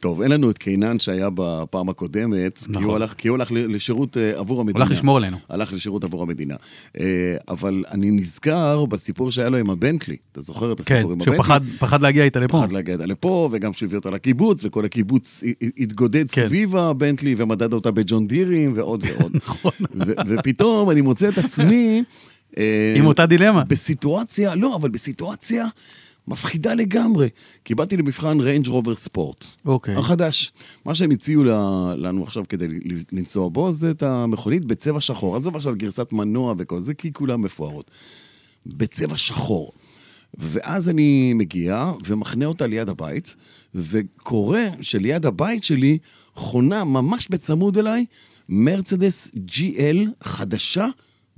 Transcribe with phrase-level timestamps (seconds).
[0.00, 2.84] טוב, אין לנו את קינן שהיה בפעם הקודמת, כי נכון.
[2.84, 4.78] הוא הלך- כי הוא הלך לשירות אה, עבור המדינה.
[4.84, 5.36] הולך לשמור עלינו.
[5.48, 6.54] הלך לשירות עבור המדינה.
[7.00, 7.04] אה,
[7.48, 10.16] אבל אני נזכר בסיפור שהיה לו עם הבנטלי.
[10.32, 11.44] אתה זוכר את כן, הסיפור עם שהוא הבנטלי?
[11.48, 12.58] פחד, פחד להגיע איתה לפה.
[12.58, 15.42] פחד להגיע לפה, וגם שהוא הביא אותה לקיבוץ, וכל הקיבוץ
[15.78, 16.46] התגודד כן.
[16.48, 19.32] סביב הבנטלי, ומדד אותה בג'ון דירים, ועוד ועוד.
[19.46, 19.72] נכון.
[20.28, 22.02] ופתאום אני מוצא את עצמי...
[22.58, 23.64] אה, עם אותה דילמה.
[23.64, 25.66] בסיטואציה, לא, אבל בסיטואציה
[26.28, 27.28] מפחידה לגמרי.
[27.64, 29.44] כי באתי למבחן ריינג' רובר ספורט.
[29.64, 29.94] אוקיי.
[29.94, 30.52] החדש.
[30.84, 31.44] מה שהם הציעו
[31.96, 32.66] לנו עכשיו כדי
[33.12, 35.36] לנסוע בו, זה את המכונית בצבע שחור.
[35.36, 37.90] עזוב עכשיו גרסת מנוע וכל זה, כי כולן מפוארות.
[38.66, 39.72] בצבע שחור.
[40.34, 43.36] ואז אני מגיע ומחנה אותה ליד הבית,
[43.74, 45.98] וקורה שליד הבית שלי
[46.34, 48.04] חונה ממש בצמוד אליי
[48.48, 50.86] מרצדס GL חדשה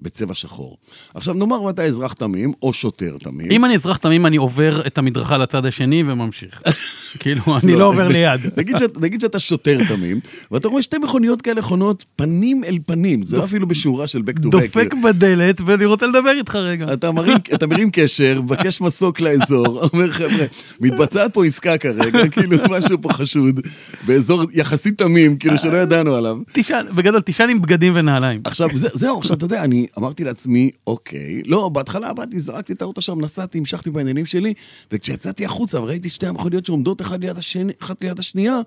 [0.03, 0.77] בצבע שחור.
[1.15, 3.51] עכשיו, נאמר ואתה אזרח תמים, או שוטר תמים.
[3.51, 6.63] אם אני אזרח תמים, אני עובר את המדרכה לצד השני וממשיך.
[7.21, 8.41] כאילו, אני לא עובר ליד.
[8.59, 13.23] נגיד, שאת, נגיד שאתה שוטר תמים, ואתה רואה שתי מכוניות כאלה חונות פנים אל פנים,
[13.23, 14.51] זה לא אפילו בשורה של back to back.
[14.51, 16.85] דופק בדלת, ואני רוצה לדבר איתך רגע.
[16.93, 20.47] אתה מרים, אתה מרים קשר, מבקש מסוק לאזור, אומר חבר'ה,
[20.81, 23.61] מתבצעת פה עסקה כרגע, כאילו משהו פה חשוד,
[24.07, 26.39] באזור יחסית תמים, כאילו שלא ידענו עליו.
[26.53, 28.41] תשאל, בגדול, תשאל עם בגדים ונעליים.
[28.45, 32.83] עכשיו, זה, זהו, עכשיו, אתה יודע, אני אמרתי לעצמי, אוקיי, לא, בהתחלה באתי, זרקתי את
[32.83, 34.55] האוטו שם, נסעתי, המשכתי בעניינים שלי,
[34.93, 38.61] וכשיצאתי החוצה וראיתי שתי המכוניות שעומדות אחת ליד, השני, אחת ליד השנייה,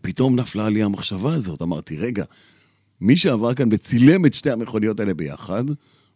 [0.00, 1.62] פתאום נפלה לי המחשבה הזאת.
[1.62, 2.24] אמרתי, רגע,
[3.00, 5.64] מי שעבר כאן וצילם את שתי המכוניות האלה ביחד,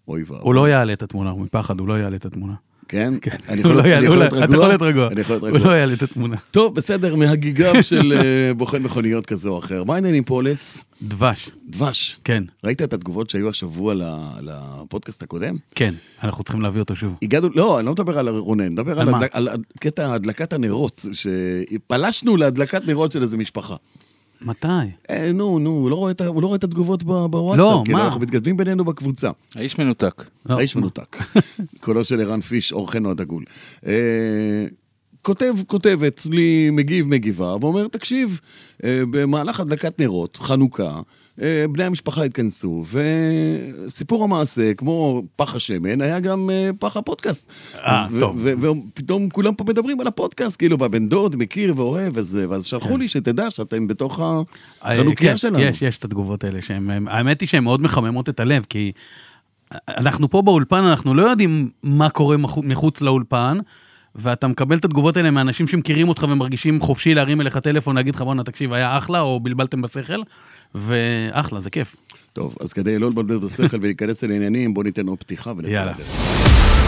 [0.08, 0.38] אוי ואבוי.
[0.42, 2.54] הוא לא יעלה את התמונה, מפחד, הוא לא יעלה את התמונה.
[2.88, 3.14] כן?
[3.22, 3.36] כן.
[3.48, 5.06] אני הוא יכול לא להיות- הוא לא- אתה יכול להיות רגוע.
[5.08, 5.70] אני יכול להיות הוא רגוע.
[5.70, 6.36] לא יעלה את התמונה.
[6.50, 9.84] טוב, בסדר, מהגיגיו של אה, בוחן מכוניות כזה או אחר.
[9.84, 10.84] מה העניינים פולס?
[11.02, 12.18] דבש, דבש.
[12.24, 13.94] כן, ראית את התגובות שהיו השבוע
[14.42, 15.56] לפודקאסט הקודם?
[15.74, 17.14] כן, אנחנו צריכים להביא אותו שוב.
[17.22, 19.00] הגענו, לא, אני לא מדבר על רונן, אני מדבר?
[19.00, 19.48] הדלק, על
[19.80, 23.76] קטע הדלקת הנרות, שפלשנו להדלקת נרות של איזה משפחה.
[24.40, 24.66] מתי?
[25.10, 27.58] אה, נו, נו, הוא לא רואה את, ה- הוא לא רואה את התגובות ב- בוואטסאפ,
[27.66, 28.04] לא, כאילו, מה?
[28.04, 29.30] אנחנו מתכתבים בינינו בקבוצה.
[29.54, 30.24] האיש מנותק.
[30.48, 30.80] לא, האיש מה?
[30.80, 31.16] מנותק.
[31.80, 33.44] קולו של ערן פיש, אורחנו הדגול.
[33.86, 33.92] אה,
[35.26, 38.41] כותב, כותבת לי, מגיב, מגיבה, ואומר, תקשיב,
[38.84, 41.00] אה, במהלך הדלקת נרות, חנוכה,
[41.42, 42.84] אה, בני המשפחה התכנסו,
[43.87, 47.53] וסיפור המעשה, כמו פח השמן, היה גם אה, פח הפודקאסט.
[47.75, 48.47] אה, טוב.
[48.60, 53.08] ופתאום כולם פה מדברים על הפודקאסט, כאילו, והבן דוד מכיר ואוהב וזה, ואז שלחו לי
[53.08, 54.20] שתדע שאתם בתוך
[54.82, 55.60] החנוכיה כן, שלנו.
[55.60, 58.93] יש, יש את התגובות האלה, שהן, האמת היא שהן מאוד מחממות את הלב, כי
[59.88, 63.58] אנחנו פה באולפן, אנחנו לא יודעים מה קורה מחו- מחוץ לאולפן,
[64.16, 68.22] ואתה מקבל את התגובות האלה מאנשים שמכירים אותך ומרגישים חופשי להרים אליך טלפון, להגיד לך,
[68.22, 70.22] בואנה, תקשיב, היה אחלה, או בלבלתם בשכל,
[70.75, 71.97] ואחלה, זה כיף.
[72.32, 75.84] טוב, אז כדי לא לבלבל בשכל ולהיכנס אל העניינים, בואו ניתן עוד פתיחה ונצא.
[75.84, 76.85] לדרך.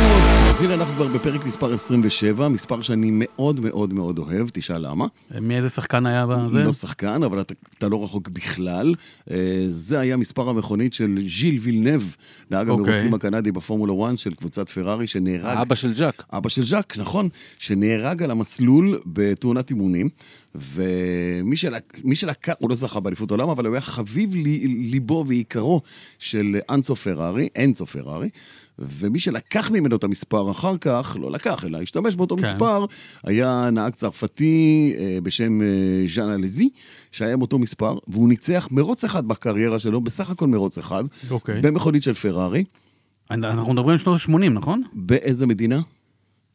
[0.00, 4.86] מאוד, אז הנה אנחנו כבר בפרק מספר 27, מספר שאני מאוד מאוד מאוד אוהב, תשאל
[4.90, 5.06] למה.
[5.40, 6.58] מאיזה שחקן היה בזה?
[6.58, 8.94] לא שחקן, אבל אתה, אתה לא רחוק בכלל.
[9.30, 9.36] אה,
[9.68, 12.02] זה היה מספר המכונית של ז'יל וילנב,
[12.50, 12.84] נהג אוקיי.
[12.84, 15.44] המרוצים הקנדי בפורמולה 1 של קבוצת פרארי, שנהרג...
[15.44, 16.22] האבא של ג'אק.
[16.32, 17.28] אבא של ז'אק, נכון,
[17.58, 20.08] שנהרג על המסלול בתאונת אימונים,
[20.54, 25.24] ומי שלק, מי שלקח, הוא לא זכה באליפות עולם, אבל הוא היה חביב לי, ליבו
[25.26, 25.80] ועיקרו
[26.18, 28.28] של אנסו פרארי, אנסו פרארי,
[28.78, 32.42] ומי שלקח ממנו את המספר אחר כך, לא לקח, אלא השתמש באותו כן.
[32.42, 32.84] מספר,
[33.24, 35.66] היה נהג צרפתי אה, בשם אה,
[36.14, 36.68] ז'אן אלזי,
[37.12, 41.60] שהיה עם אותו מספר, והוא ניצח מרוץ אחד בקריירה שלו, בסך הכל מרוץ אחד, אוקיי.
[41.60, 42.64] במכונית של פרארי.
[43.30, 44.82] אנחנו מדברים על שנות ה-80, נכון?
[44.92, 45.80] באיזה מדינה?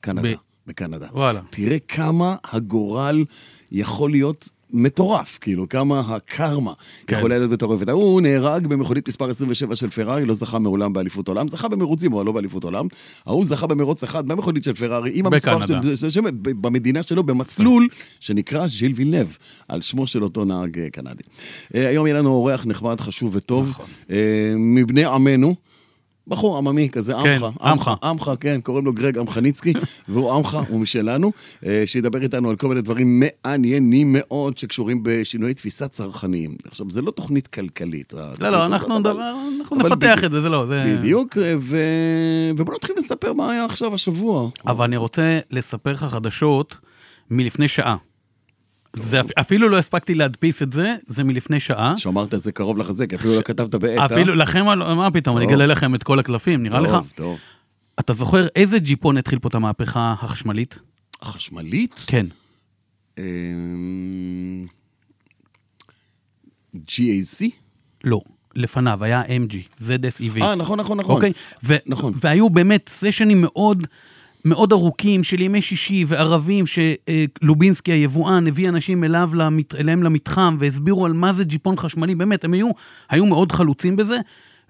[0.01, 0.21] קנדה.
[0.29, 0.35] ב-
[0.67, 1.07] בקנדה.
[1.11, 1.41] וואלה.
[1.49, 3.25] תראה כמה הגורל
[3.71, 6.73] יכול להיות מטורף, כאילו, כמה הקרמה
[7.07, 7.17] כן.
[7.17, 7.89] יכולה להיות מטורפת.
[7.89, 12.25] הוא נהרג במכונית מספר 27 של פרארי, לא זכה מעולם באליפות עולם, זכה במרוצים, אבל
[12.25, 12.87] לא באליפות עולם.
[13.25, 15.65] ההוא זכה במרוץ אחד במכונית של פרארי, עם המספר.
[15.65, 17.87] של, של, של, ב- במדינה שלו, במסלול
[18.19, 19.27] שנקרא ז'יל וילנב,
[19.67, 21.23] על שמו של אותו נהג אה, קנדי.
[21.75, 23.85] אה, היום יהיה לנו אורח נחמד, חשוב וטוב, נכון.
[24.11, 25.55] אה, מבני עמנו.
[26.29, 27.91] בחור עממי כזה, כן, עמך, עמך.
[28.03, 29.73] עמך, כן, קוראים לו גרג עמחניצקי,
[30.09, 31.31] והוא עמך, הוא משלנו,
[31.65, 36.55] אה, שידבר איתנו על כל מיני דברים מעניינים מאוד שקשורים בשינויי תפיסה צרכניים.
[36.65, 38.13] עכשיו, זה לא תוכנית כלכלית.
[38.13, 38.71] לא, התוכנית לא, הזאת,
[39.59, 40.23] אנחנו נפתח.
[40.23, 40.95] את זה, זה לא, זה...
[40.97, 41.53] בדיוק, אה.
[42.57, 44.49] ובוא נתחיל לספר מה היה עכשיו השבוע.
[44.67, 46.77] אבל אני רוצה לספר לך חדשות
[47.31, 48.08] מלפני שעה.
[48.93, 51.97] זה אפ- אפילו לא הספקתי להדפיס את זה, זה מלפני שעה.
[51.97, 54.05] שמרת את זה קרוב לחזה, כי אפילו לא כתבת בעט, אה?
[54.05, 55.45] אפילו לכם, מה פתאום, אני.
[55.45, 56.91] אגלה לכם את כל הקלפים, נראה לך?
[56.91, 57.39] טוב, טוב.
[57.99, 60.79] אתה זוכר איזה ג'יפון התחיל פה את המהפכה החשמלית?
[61.21, 62.03] החשמלית?
[62.07, 62.25] כן.
[63.17, 63.23] אמ,
[66.75, 67.45] GAC?
[68.03, 68.21] לא.
[68.55, 70.41] לפניו היה MG, ZSEV.
[70.43, 71.15] אה, נכון, נכון, נכון.
[71.15, 71.31] אוקיי?
[71.63, 72.13] ו- נכון.
[72.15, 73.87] והיו באמת סשנים מאוד
[74.45, 81.05] מאוד ארוכים של ימי שישי וערבים, שלובינסקי היבואן הביא אנשים אליו, למת, אליהם למתחם והסבירו
[81.05, 82.69] על מה זה ג'יפון חשמלי, באמת, הם היו,
[83.09, 84.17] היו מאוד חלוצים בזה.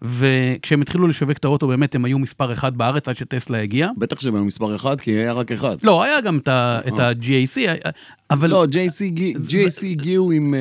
[0.02, 3.90] וכשהם התחילו לשווק את האוטו, באמת הם היו מספר אחד בארץ עד שטסלה הגיע.
[3.98, 5.76] בטח שהם היו מספר אחד, כי היה רק אחד.
[5.84, 7.58] לא, היה גם את ה-GAC,
[8.32, 8.50] אבל...
[8.50, 10.56] לא, GAC הגיעו עם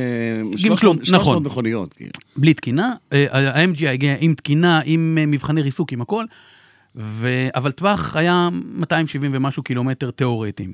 [0.52, 1.42] עם 300 כלום, 300 נכון.
[1.42, 1.94] מכוניות.
[1.94, 2.10] כאילו.
[2.36, 6.24] בלי תקינה, אה, ה-MG הגיע עם תקינה, עם אה, מבחני ריסוק, עם הכל,
[6.96, 7.48] ו...
[7.54, 10.72] אבל טווח היה 270 ומשהו קילומטר תיאורטיים.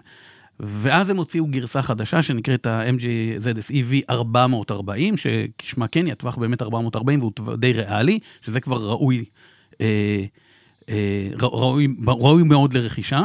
[0.60, 3.02] ואז הם הוציאו גרסה חדשה שנקראת ה-MG
[3.42, 9.24] ZS EV 440, שכשמה כן היא הטווח באמת 440 והוא די ריאלי, שזה כבר ראוי,
[9.80, 10.24] אה,
[10.88, 13.22] אה, ראוי, ראוי מאוד לרכישה.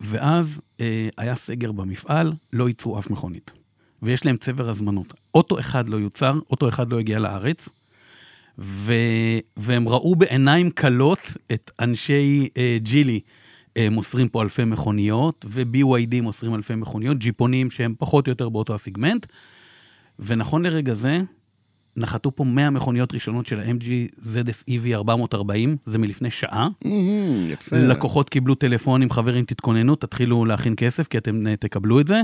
[0.00, 3.50] ואז אה, היה סגר במפעל, לא ייצרו אף מכונית.
[4.02, 5.14] ויש להם צבר הזמנות.
[5.34, 7.68] אוטו אחד לא יוצר, אוטו אחד לא הגיע לארץ,
[8.58, 8.92] ו...
[9.56, 13.20] והם ראו בעיניים כלות את אנשי אה, ג'ילי
[13.76, 18.74] אה, מוסרים פה אלפי מכוניות, ו-BYD מוסרים אלפי מכוניות, ג'יפונים שהם פחות או יותר באותו
[18.74, 19.26] הסגמנט,
[20.18, 21.20] ונכון לרגע זה,
[21.96, 23.84] נחתו פה 100 מכוניות ראשונות של ה-MG
[24.24, 26.68] ZS EV 440, זה מלפני שעה.
[26.84, 27.76] מהמם, יפה.
[27.76, 32.22] לקוחות קיבלו טלפונים, חברים, תתכוננו, תתחילו להכין כסף, כי אתם אה, תקבלו את זה.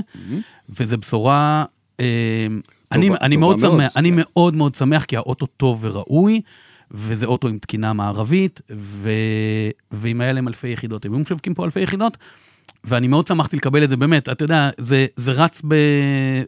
[0.69, 1.65] וזו בשורה...
[1.99, 2.47] אה,
[2.93, 4.15] אני, אני, טובה מאוד מאוד, שמח, אני כן.
[4.17, 6.41] מאוד מאוד שמח, כי האוטו טוב וראוי,
[6.91, 9.09] וזה אוטו עם תקינה מערבית, ו...
[9.91, 12.17] ואם היה להם אלפי יחידות, הם היו משווקים פה אלפי יחידות,
[12.85, 15.75] ואני מאוד שמחתי לקבל את זה, באמת, אתה יודע, זה, זה רץ, ב...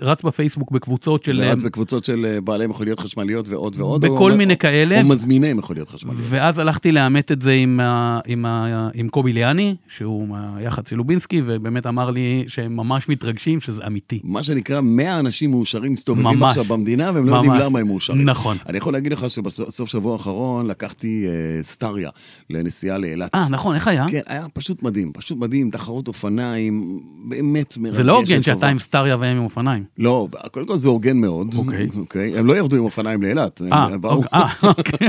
[0.01, 1.35] רץ בפייסבוק בקבוצות של...
[1.35, 4.01] זה רץ בקבוצות של אה, בעלי מכוניות חשמליות ועוד ועוד.
[4.05, 5.01] בכל או- מיני כאלה.
[5.01, 6.21] או מזמיני מכוניות חשמליות.
[6.23, 7.79] ואז הלכתי לאמת את זה עם,
[8.27, 13.59] עם, ה, עם קובי ליאני, שהוא מהיח"צ של לובינסקי, ובאמת אמר לי שהם ממש מתרגשים
[13.59, 14.19] שזה אמיתי.
[14.23, 16.57] מה שנקרא, 100 אנשים מאושרים מסתובבים ממש.
[16.57, 17.61] עכשיו במדינה, והם לא יודעים ממש.
[17.63, 18.29] למה הם מאושרים.
[18.29, 18.57] נכון.
[18.69, 22.09] אני יכול להגיד לך שבסוף שבוע האחרון לקחתי אה, סטריה
[22.49, 23.35] לנסיעה לאילת.
[23.35, 24.05] אה, נכון, איך היה?
[24.09, 27.97] כן, היה פשוט מדהים, פשוט מדהים, תחרות אופניים, באמת מרגשת.
[27.97, 28.43] זה לא הוגן.
[28.43, 29.83] שאתה עם סטריה והם עם אופניים.
[29.97, 31.55] לא, קודם כל זה הוגן מאוד.
[31.57, 31.87] אוקיי.
[31.97, 32.37] אוקיי.
[32.39, 33.61] הם לא ירדו עם אופניים לאילת.
[33.61, 35.07] הם אה, באו- אוקיי, אה, אוקיי.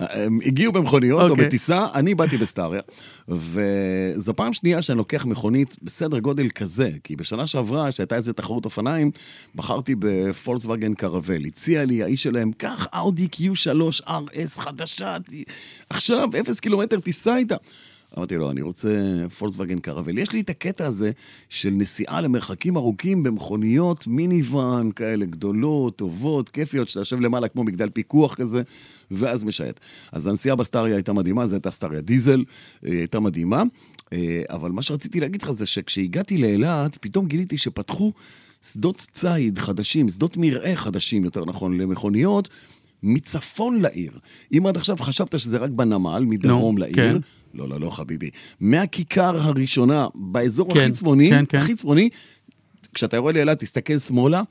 [0.00, 1.46] הם הגיעו במכוניות או אוקיי.
[1.46, 2.80] בטיסה, אני באתי בסטריה.
[3.28, 8.64] וזו פעם שנייה שאני לוקח מכונית בסדר גודל כזה, כי בשנה שעברה, שהייתה איזו תחרות
[8.64, 9.10] אופניים,
[9.54, 11.44] בחרתי בפולקסווגן קרבל.
[11.44, 15.16] הציע לי האיש שלהם, קח אאודי Q3 RS חדשה,
[15.90, 17.56] עכשיו אפס קילומטר תיסע איתה.
[18.18, 18.88] אמרתי לו, אני רוצה
[19.38, 20.18] פולקסווגן קרבל.
[20.18, 21.10] יש לי את הקטע הזה
[21.48, 27.90] של נסיעה למרחקים ארוכים במכוניות מיניוון כאלה גדולות, טובות, כיפיות, שאתה יושב למעלה כמו מגדל
[27.90, 28.62] פיקוח כזה,
[29.10, 29.80] ואז משייט.
[30.12, 32.44] אז הנסיעה בסטריה הייתה מדהימה, זו הייתה סטריה דיזל,
[32.82, 33.62] היא הייתה מדהימה.
[34.12, 38.12] אה, אבל מה שרציתי להגיד לך זה שכשהגעתי לאילת, פתאום גיליתי שפתחו
[38.62, 42.48] שדות ציד חדשים, שדות מרעה חדשים, יותר נכון, למכוניות.
[43.02, 44.12] מצפון לעיר.
[44.56, 47.16] אם עד עכשיו חשבת שזה רק בנמל, מדרום נו, לעיר, כן.
[47.56, 48.30] לא, לא, לא, חביבי.
[48.60, 51.58] מהכיכר הראשונה, באזור כן, הכי צפוני, כן, כן.
[51.58, 52.08] הכי צפוני,
[52.94, 54.42] כשאתה יורד לאילת, תסתכל שמאלה,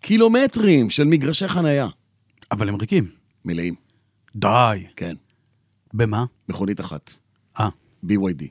[0.00, 1.88] קילומטרים של מגרשי חנייה.
[2.52, 3.08] אבל הם ריקים.
[3.44, 3.74] מלאים,
[4.36, 4.84] די.
[4.96, 5.14] כן.
[5.94, 6.24] במה?
[6.48, 7.18] מכונית אחת,
[7.60, 7.68] אה,
[8.06, 8.44] BYD.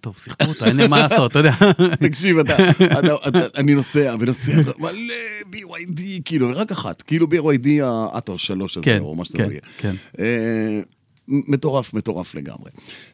[0.00, 1.52] טוב, שיחקו אותה, אין לי מה לעשות, אתה יודע.
[2.08, 5.14] תקשיב, אתה, אתה, אתה, אני נוסע ונוסע, מלא
[5.52, 9.50] BYD, כאילו, רק אחת, כאילו BYD האטו שלוש הזה, כן, או מה שזה כן, לא
[9.50, 9.60] יהיה.
[9.78, 9.94] כן.
[11.28, 12.70] מטורף, מטורף לגמרי.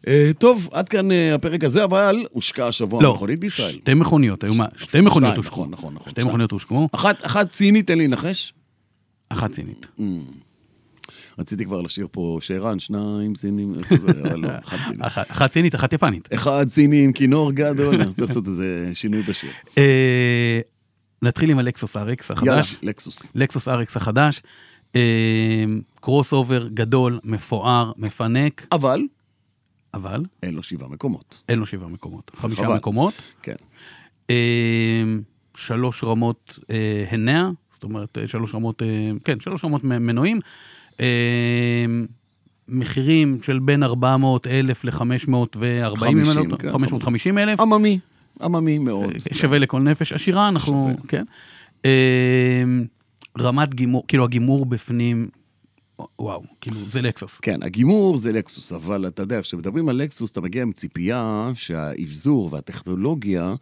[0.09, 3.70] אה, טוב, עד כאן אה, הפרק הזה, אבל הושקע השבוע לא, מכונית בישראל.
[3.73, 4.67] שתי מכוניות, היו מה?
[4.76, 5.67] שתי מכוניות שתיים, הושקעו.
[5.67, 6.11] נכון, נכון, נכון.
[6.11, 6.25] שתי.
[6.25, 8.53] מכוניות הושקעו, אחת, אחת צינית, תן לי לנחש.
[9.29, 9.87] אחת סינית.
[11.39, 13.75] רציתי כבר לשיר פה שיירן, שניים סינים,
[14.22, 15.06] אבל לא, אחד סיני.
[15.06, 16.29] אחת אחת סינית, אחת יפנית.
[16.34, 19.51] אחד סיני עם כינור גדול, אני רוצה לעשות איזה שינוי בשיר.
[19.79, 20.60] אה,
[21.22, 22.77] נתחיל עם הלקסוס RX יאללה, החדש.
[22.82, 23.31] לקסוס.
[23.34, 24.43] לקסוס RX החדש.
[26.03, 29.03] אה, crossover גדול, מפואר, מפנק, אבל
[29.94, 31.43] אבל אין לו שבעה מקומות.
[31.49, 32.31] אין לו שבעה מקומות.
[32.35, 32.77] חמישה חבל.
[32.77, 33.15] מקומות.
[33.43, 33.55] כן.
[34.31, 35.05] אה,
[35.55, 40.41] שלוש רמות אה, הנע, זאת אומרת, אה, שלוש רמות, אה, כן, שלוש רמות מנועים.
[41.01, 41.87] אה,
[42.69, 47.99] מחירים של בין 400 אלף ל-540 50, אלף, כן, 550 אלף, עממי,
[48.43, 49.13] עממי מאוד.
[49.32, 51.25] שווה לכל נפש עשירה, אנחנו, כן.
[51.85, 52.65] אה,
[53.39, 55.29] רמת גימור, כאילו הגימור בפנים,
[56.19, 57.39] וואו, כאילו זה לקסוס.
[57.39, 62.49] כן, הגימור זה לקסוס, אבל אתה יודע, כשמדברים על לקסוס, אתה מגיע עם ציפייה שהאבזור
[62.53, 63.55] והטכנולוגיה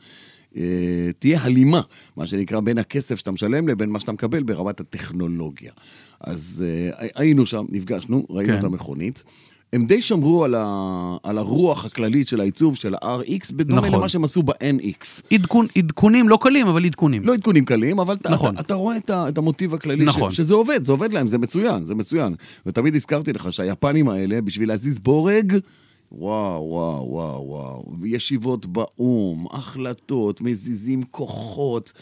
[0.57, 1.81] אה, תהיה הלימה,
[2.17, 5.73] מה שנקרא, בין הכסף שאתה משלם לבין מה שאתה מקבל ברמת הטכנולוגיה.
[6.21, 8.59] אז אה, היינו שם, נפגשנו, ראינו כן.
[8.59, 9.23] את המכונית.
[9.73, 13.99] הם די שמרו על, ה, על הרוח הכללית של העיצוב של ה-RX, בדומה נכון.
[13.99, 15.35] למה שהם עשו ב-NX.
[15.35, 17.23] עדכון, עדכונים לא קלים, אבל עדכונים.
[17.25, 18.55] לא עדכונים קלים, אבל נכון.
[18.55, 20.33] אתה, אתה רואה את, ה, את המוטיב הכללי, נכון.
[20.33, 22.35] ש, שזה עובד, זה עובד להם, זה מצוין, זה מצוין.
[22.67, 25.59] ותמיד הזכרתי לך שהיפנים האלה, בשביל להזיז בורג,
[26.13, 27.95] וואו, וואו, וואו, וואו.
[28.05, 31.93] ישיבות באו"ם, החלטות, מזיזים כוחות.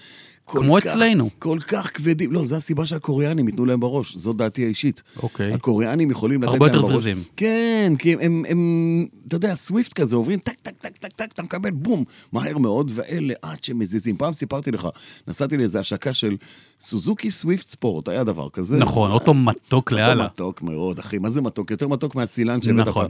[0.48, 1.30] כמו כך- אצלנו.
[1.38, 2.32] כל כך כבדים.
[2.32, 5.02] לא, זו הסיבה שהקוריאנים ייתנו להם בראש, זו דעתי האישית.
[5.22, 5.52] אוקיי.
[5.52, 7.02] הקוריאנים יכולים לתת הרבה להם יותר בראש.
[7.04, 7.22] זריזים.
[7.36, 11.32] כן, כי הם, הם, הם, אתה יודע, swift כזה, עוברים טק, טק, טק, טק, טק,
[11.34, 14.16] אתה מקבל בום, מהר מאוד, ואלה עד שמזיזים.
[14.16, 14.88] פעם סיפרתי לך,
[15.28, 16.36] נסעתי לאיזו השקה של
[16.80, 18.76] סוזוקי סוויפט ספורט, היה דבר כזה.
[18.76, 20.24] נכון, אוטו מתוק לאללה.
[20.24, 21.70] אותו מתוק מאוד, אחי, מה זה מתוק?
[21.70, 23.06] יותר מתוק מהסילן שהבאת נכון.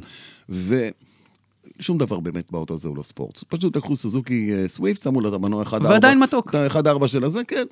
[0.49, 0.61] פעם.
[1.79, 3.39] ושום דבר באמת באוטו הזה הוא לא ספורט.
[3.49, 5.75] פשוט לקחו סוזוקי אה, סוויפט, שמו לו את המנוע 1.4.
[5.83, 6.49] ועדיין מתוק.
[6.55, 7.65] את ה-1.4 של הזה, כן.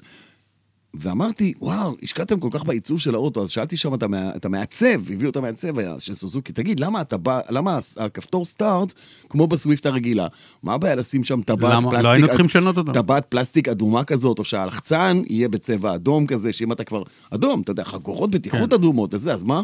[0.99, 5.13] ואמרתי, וואו, השקעתם כל כך בעיצוב של האוטו, אז שאלתי שם את המע- את המעצב,
[5.13, 8.93] הביאו את המעצב היה של סוזוקי, תגיד, למה אתה בא, למה הכפתור start,
[9.29, 10.27] כמו בסוויפט הרגילה,
[10.63, 11.91] מה הבעיה לשים שם טבעת למה?
[11.91, 12.93] פלסטיק, לא היינו צריכים לשנות אותו.
[12.93, 17.71] טבעת פלסטיק אדומה כזאת, או שהלחצן יהיה בצבע אדום כזה, שאם אתה כבר אדום, אתה
[17.71, 18.75] יודע, חגורות בטיחות כן.
[18.75, 19.63] אדומות, וזה, אז מה?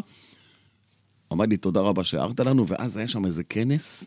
[1.33, 4.03] אמר לי, תודה רבה שהערת לנו, ואז היה שם איזה כנס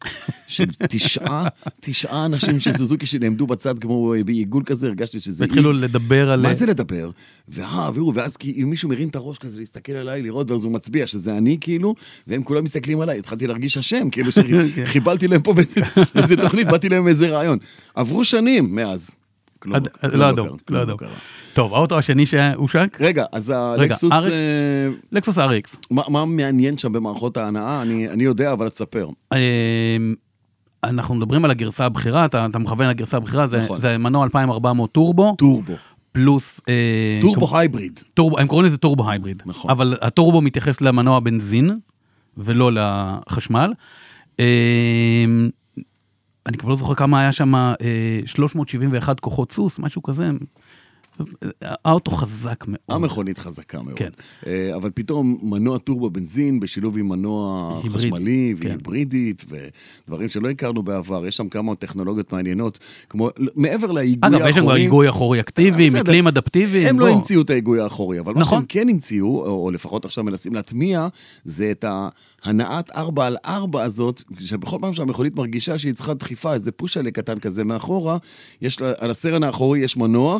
[0.47, 1.49] של תשעה,
[1.80, 5.45] תשעה אנשים של סוזוקי שנעמדו בצד כמו אה, בעיגול כזה, הרגשתי שזה...
[5.45, 6.40] והתחילו אי- לדבר על...
[6.40, 7.11] מה זה לדבר?
[7.49, 11.06] והוא, ואז כי אם מישהו מרים את הראש כזה, להסתכל עליי, לראות, ואז הוא מצביע
[11.06, 11.95] שזה אני, כאילו,
[12.26, 15.54] והם כולם מסתכלים עליי, התחלתי להרגיש אשם, כאילו שחיבלתי להם פה
[16.14, 17.59] באיזה- תוכנית, באתי להם איזה רעיון.
[17.95, 19.11] עברו שנים מאז.
[19.75, 20.99] עד- כלום לא אדום, לא כלום אדום.
[21.54, 22.99] טוב, האוטו השני שהושק?
[23.00, 24.18] רגע, אז הלקסוס, אה,
[25.12, 25.76] לקסוס RX.
[25.90, 27.82] מה מה מעניין שם במערכות ההנאה?
[27.82, 29.08] אני אני יודע, אבל תספר.
[29.32, 29.38] אה,
[30.85, 33.80] אנחנו מדברים על הגרסה הבכירה, אתה, אתה מכוון לגרסה הבכירה, זה, נכון.
[33.80, 35.73] זה מנוע 2400 טורבו, טורבו.
[36.12, 36.61] פלוס...
[36.68, 38.00] אה, טורבו hybrid.
[38.14, 39.42] טורבו, הם קוראים לזה טורבו hybrid.
[39.46, 39.70] נכון.
[39.70, 41.78] אבל הטורבו מתייחס למנוע בנזין,
[42.37, 43.73] ולא לחשמל.
[44.40, 44.44] אה,
[46.47, 47.75] אני כבר לא זוכר כמה היה שם, אה,
[48.26, 50.31] 371 כוחות סוס, משהו כזה.
[51.62, 52.79] האוטו חזק מאוד.
[52.88, 53.97] המכונית חזקה מאוד.
[53.97, 54.09] כן.
[54.47, 58.69] אה, אבל פתאום מנוע טורבו בנזין בשילוב עם מנוע היברידי, חשמלי כן.
[58.69, 61.26] והיברידית, ודברים שלא הכרנו בעבר.
[61.26, 64.43] יש שם כמה טכנולוגיות מעניינות, כמו, מעבר להיגוי האחורי.
[64.43, 65.91] אגב, יש לנו היגוי אחורי אקטיבי.
[65.91, 66.87] מקלים אדפטיביים.
[66.87, 67.15] הם לא בוא.
[67.15, 68.59] המציאו את ההיגוי האחורי, אבל מה נכון.
[68.59, 71.09] שהם כן המציאו, או, לפחות עכשיו מנסים להטמיע,
[71.45, 71.85] זה את
[72.43, 77.38] ההנעת 4 על 4 הזאת, שבכל פעם שהמכונית מרגישה שהיא צריכה דחיפה, איזה פושלה קטן
[77.38, 78.19] כזה מאחורה,
[78.62, 80.38] יש לה, על הסרן האחורי יש מנוע,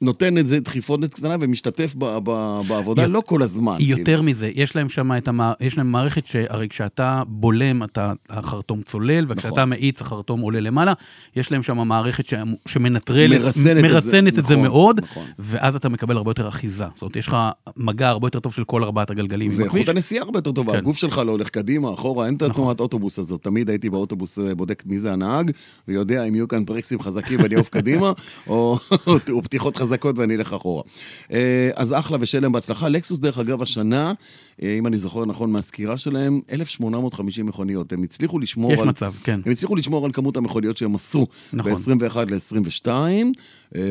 [0.00, 3.76] שנותן איזה דחיפונת קטנה ומשתתף ב, ב, בעבודה, יותר- לא כל הזמן.
[3.78, 3.98] כאילו.
[3.98, 5.52] יותר מזה, יש להם שם את המע...
[5.60, 9.68] יש להם מערכת שהרי כשאתה בולם, אתה, החרטום צולל, וכשאתה נכון.
[9.68, 10.92] מאיץ, החרטום עולה למעלה.
[11.36, 12.34] יש להם שם מערכת ש...
[12.66, 15.24] שמנטרלת, מרסנת את זה, מרסנת את זה נכון, מאוד, נכון.
[15.38, 16.84] ואז אתה מקבל הרבה יותר אחיזה.
[16.94, 17.36] זאת אומרת, יש לך
[17.76, 19.52] מגע הרבה יותר טוב של כל ארבעת הגלגלים.
[19.56, 20.78] ואיכות הנסיעה הרבה יותר טובה, כן.
[20.78, 23.42] הגוף שלך לא הולך קדימה, אחורה, אין את התנועת אוטובוס הזאת.
[23.42, 25.50] תמיד הייתי באוטובוס, אה, בודק מי זה הנהג,
[25.88, 28.12] ויודע אם יהיו כאן ברקסים חזקים ואני אעוף קדימה,
[28.46, 28.78] או
[29.30, 29.85] או פתיחות חזקות
[30.18, 30.82] ואני אלך אחורה.
[31.32, 32.88] אה, אז אחלה להם בהצלחה.
[32.88, 34.12] לקסוס, דרך אגב, השנה,
[34.62, 37.92] אם אני זוכר נכון מהסקירה שלהם, 1,850 מכוניות.
[37.92, 38.88] הם הצליחו לשמור יש על...
[38.88, 39.40] מצב, כן.
[39.46, 41.72] הם הצליחו לשמור על כמות המכוניות שהם מסרו נכון.
[41.98, 42.88] ב-21 ל-22,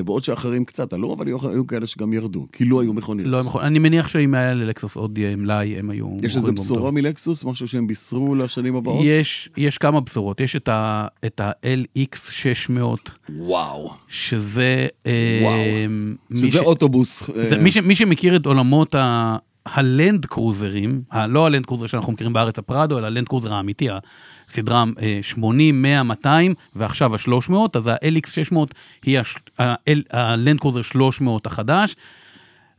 [0.05, 3.29] בעוד שאחרים קצת עלו, אבל היו- היו כאלה שגם ירדו, כי לא היו מכוניות.
[3.29, 6.07] לא, יכול- אני מניח שאם היה ללקסוס עוד אה, מלאי, הם היו...
[6.23, 6.91] יש גם בשורה.
[6.91, 9.05] מלקסוס, משהו שהם בישרו לשנים הבאות?
[9.05, 13.93] יש, יש כמה בשורות, יש את ה- את ה-LX600, וואו.
[14.07, 14.87] שזה...
[15.05, 15.57] אה, וואו.
[16.29, 17.23] מי שזה ש- אוטובוס.
[17.43, 19.37] זה, אה, מי, ש, מי שמכיר את עולמות ה...
[19.65, 23.87] הלנד קרוזרים, לא הלנד קרוזר שאנחנו מכירים בארץ הפרדו, אלא הלנד קרוזר האמיתי,
[24.49, 29.35] הסדרה אה, 80, 100, 200 ועכשיו ה-300, אז ה-LX 600 היא הש-
[30.11, 31.95] הלנד קרוזר 300 החדש.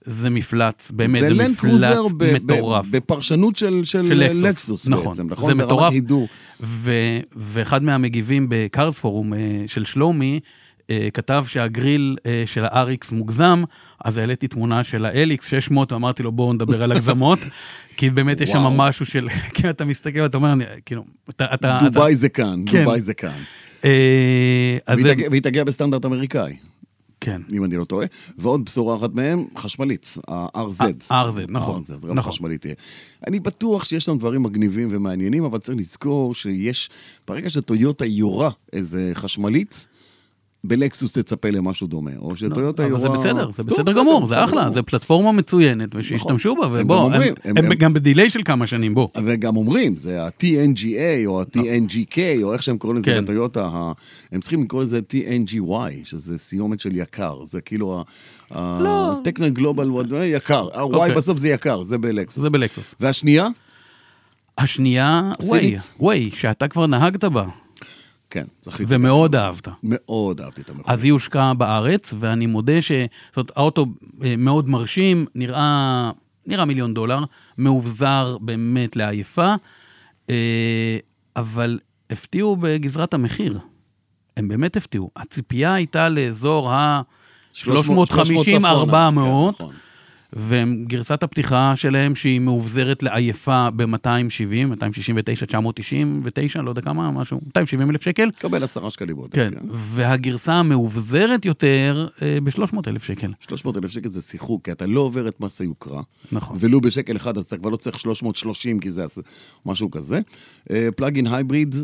[0.08, 2.86] זה מפלץ, באמת, זה, זה מפלץ קרוזר ב- ב- מטורף.
[2.90, 5.06] בפרשנות של, של, של לקסוס, לקסוס נכון.
[5.06, 5.50] בעצם, נכון?
[5.50, 5.94] זה זה מטורף.
[6.60, 6.90] ו-
[7.36, 10.40] ואחד מהמגיבים בקארס פורום אה, של שלומי,
[10.90, 13.62] אה, כתב שהגריל אה, של ה-RX מוגזם,
[14.04, 17.38] אז העליתי תמונה של ה-LX 600 ואמרתי לו בואו נדבר על הגזמות,
[17.96, 18.58] כי באמת יש שם.
[18.62, 20.54] משהו של, כי אתה מסתכל ואתה אומר,
[20.86, 21.46] כאילו, אתה...
[21.54, 22.84] אתה דובאי אתה, זה כאן, כן.
[22.84, 23.38] דובאי זה כאן.
[23.84, 26.56] אה, והיא תגיע- והיא תגיע בסטנדרט אמריקאי,
[27.20, 27.42] כן.
[27.52, 28.06] אם אני לא טועה.
[28.38, 30.84] ועוד בשורה אחת מהם, חשמלית, ה-RZ.
[31.10, 32.32] ה-RZ, נכון, ה-RZ, גם נכון.
[32.32, 32.74] חשמלית תהיה.
[33.26, 36.90] אני בטוח שיש שם דברים מגניבים ומעניינים, אבל צריך לזכור שיש,
[37.28, 39.86] ברגע שטויוטה יורה איזה חשמלית,
[40.68, 43.02] בלקסוס תצפה למשהו דומה, או שטויוטה אבל יורה...
[43.02, 44.70] זה בסדר, זה לא, בסדר גמור, זה אחלה.
[44.70, 48.66] זה פלטפורמה מצוינת, ושישתמשו בה, ובוא, הם- אומרים, הם- הם הם- גם בדיליי של כמה
[48.66, 49.08] שנים, בוא.
[49.24, 50.86] וגם אומרים, זה ה-TNGA
[51.26, 53.22] או ה-TNGK, או איך שהם קוראים לזה כן.
[53.24, 53.92] בטויוטה, ה-
[54.32, 58.04] הם צריכים לקרוא לזה TNGY, שזה סיומת של יקר, זה כאילו
[58.50, 59.12] לא.
[59.12, 61.14] ה-Techno Global, יקר, ה-Y אוקיי.
[61.14, 62.44] בסוף זה יקר, זה בלקסוס.
[62.44, 62.94] זה בלקסוס.
[63.00, 63.48] והשנייה?
[64.58, 65.92] השנייה, הסינית.
[66.00, 67.44] וואי, שאתה כבר נהגת בה,
[68.30, 68.94] כן, זכיתי.
[68.94, 69.68] ומאוד אהבת.
[69.82, 70.90] מאוד אהבתי את המכונית.
[70.90, 72.92] אז היא הושקעה בארץ, ואני מודה ש...
[73.28, 73.86] זאת אומרת, האוטו
[74.24, 76.10] אה, מאוד מרשים, נראה,
[76.46, 77.24] נראה מיליון דולר,
[77.58, 79.54] מאובזר באמת לעייפה.
[80.30, 80.98] אה,
[81.36, 81.78] אבל
[82.10, 83.58] הפתיעו בגזרת המחיר.
[84.36, 85.10] הם באמת הפתיעו.
[85.16, 87.02] הציפייה הייתה לאזור ה...
[87.52, 89.74] 350, 400, כן, נכון.
[90.36, 98.02] וגרסת הפתיחה שלהם שהיא מאובזרת לעייפה ב-270, 269, 999, לא יודע כמה, משהו, 270 אלף
[98.02, 98.30] שקל.
[98.38, 99.30] קבל עשרה שקלים עוד.
[99.30, 102.08] כן, והגרסה המאובזרת יותר
[102.42, 103.32] ב-300 אלף שקל.
[103.40, 106.02] 300 אלף שקל זה שיחוק, כי אתה לא עובר את מס היוקרה.
[106.32, 106.56] נכון.
[106.60, 109.04] ולו בשקל אחד, אז אתה כבר לא צריך 330, כי זה
[109.66, 110.20] משהו כזה.
[110.70, 111.74] אה, פלאגין הייבריד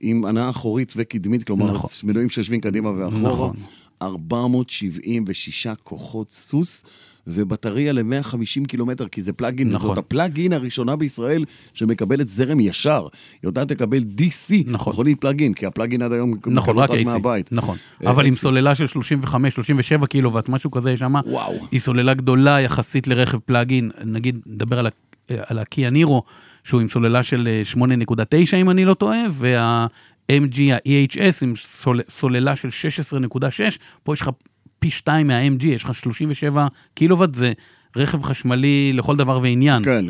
[0.00, 1.90] עם הנעה אחורית וקדמית, כלומר, נכון.
[2.04, 3.30] מנועים שיושבים קדימה ואחורה.
[3.32, 3.56] נכון.
[4.02, 6.84] 476 כוחות סוס.
[7.26, 9.90] ובטריה ל-150 קילומטר, כי זה פלאגין, נכון.
[9.90, 11.44] וזאת הפלאגין הראשונה בישראל
[11.74, 13.06] שמקבלת זרם ישר.
[13.44, 14.92] יודעת לקבל DC, נכון.
[14.92, 17.04] מכונית פלאגין, כי הפלאגין עד היום נכון, רק AC.
[17.04, 17.52] מהבית.
[17.52, 17.76] נכון.
[18.04, 18.36] אה, אבל עם AC.
[18.36, 18.84] סוללה של
[20.02, 21.14] 35-37 קילוואט, משהו כזה שם.
[21.26, 21.54] וואו.
[21.70, 23.90] היא סוללה גדולה יחסית לרכב פלאגין.
[24.04, 24.86] נגיד, נדבר על,
[25.28, 26.22] על הקיאה נירו,
[26.64, 29.18] שהוא עם סוללה של אה, 8.9 אם אני לא טועה,
[30.30, 34.30] וה-MG, ה-EHS עם סול, סוללה של 16.6, פה יש לך
[34.78, 37.52] פי 2 מה-MG, יש לך 37 קילוואט, זה
[37.96, 39.82] רכב חשמלי לכל דבר ועניין.
[39.84, 40.04] כן,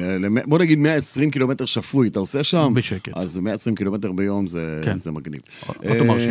[0.46, 2.72] בוא נגיד 120 קילומטר שפוי, אתה עושה שם?
[2.76, 3.12] בשקט.
[3.14, 4.96] אז 120 קילומטר ביום זה, כן.
[4.96, 5.40] זה מגניב.
[5.68, 6.30] אוטו מרשים.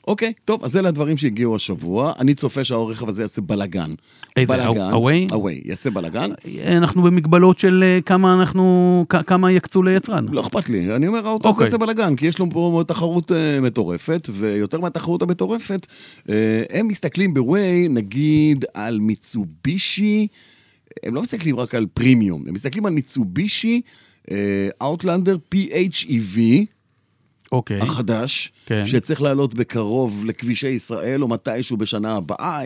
[0.00, 2.12] אה, אוקיי, טוב, אז אלה הדברים שהגיעו השבוע.
[2.18, 3.90] אני צופה שהרכב הזה יעשה בלאגן.
[4.36, 4.62] איזה.
[4.64, 5.34] ה-Away?
[5.34, 6.30] הווי, יעשה בלאגן.
[6.66, 10.26] אנחנו במגבלות של אה, כמה אנחנו, כמה יקצו ליצרן.
[10.28, 11.66] לא אכפת לי, אני אומר, האוטו הזה אוקיי.
[11.66, 15.86] יעשה בלאגן, כי יש לו פה תחרות אה, מטורפת, ויותר מהתחרות המטורפת,
[16.28, 20.26] אה, הם מסתכלים בווי, נגיד, על מיצובישי,
[21.02, 23.80] הם לא מסתכלים רק על פרימיום, הם מסתכלים על מיצובישי,
[24.82, 26.38] אאוטלנדר PHEV,
[27.52, 27.80] אוקיי.
[27.80, 28.84] החדש, כן.
[28.84, 32.60] שצריך לעלות בקרוב לכבישי ישראל, או מתישהו בשנה הבאה,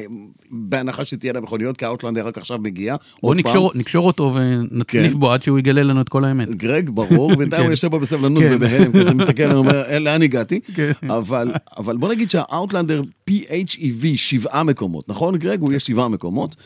[0.51, 2.97] בהנחה שתהיה לה מכוניות, כי האוטלנדר רק עכשיו מגיע.
[3.21, 3.33] פעם.
[3.39, 5.19] נקשור, נקשור אותו ונצליף כן.
[5.21, 6.49] בו עד שהוא יגלה לנו את כל האמת.
[6.49, 7.67] גרג, ברור, בינתיים כן.
[7.67, 8.55] הוא יושב פה בסבלנות כן.
[8.55, 10.61] ובהלם, כזה מסתכל, אני אומר, "אה, לאן הגעתי?
[10.75, 10.93] כן.
[11.11, 15.61] אבל, אבל בוא נגיד שהאוטלנדר PHEV, שבעה מקומות, נכון, גרג?
[15.61, 16.57] הוא יהיה שבעה מקומות.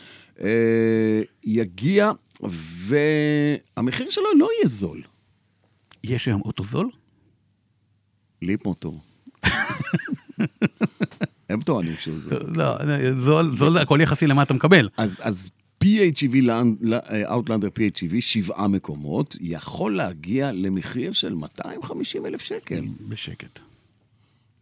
[0.41, 2.11] אה, יגיע,
[2.87, 5.01] והמחיר שלו לא יהיה זול.
[6.03, 6.89] יש היום אוטו זול?
[8.41, 8.99] ליפ מוטור.
[11.49, 12.43] הם טוענים שהוא זול.
[12.47, 12.77] לא,
[13.19, 14.89] זול, זול, הכל יחסי למה אתה מקבל.
[14.97, 15.51] אז,
[15.83, 16.35] PHEV,
[17.25, 22.81] אאוטלנדר PHEV, שבעה מקומות, יכול להגיע למחיר של 250 אלף שקל.
[23.09, 23.59] בשקט.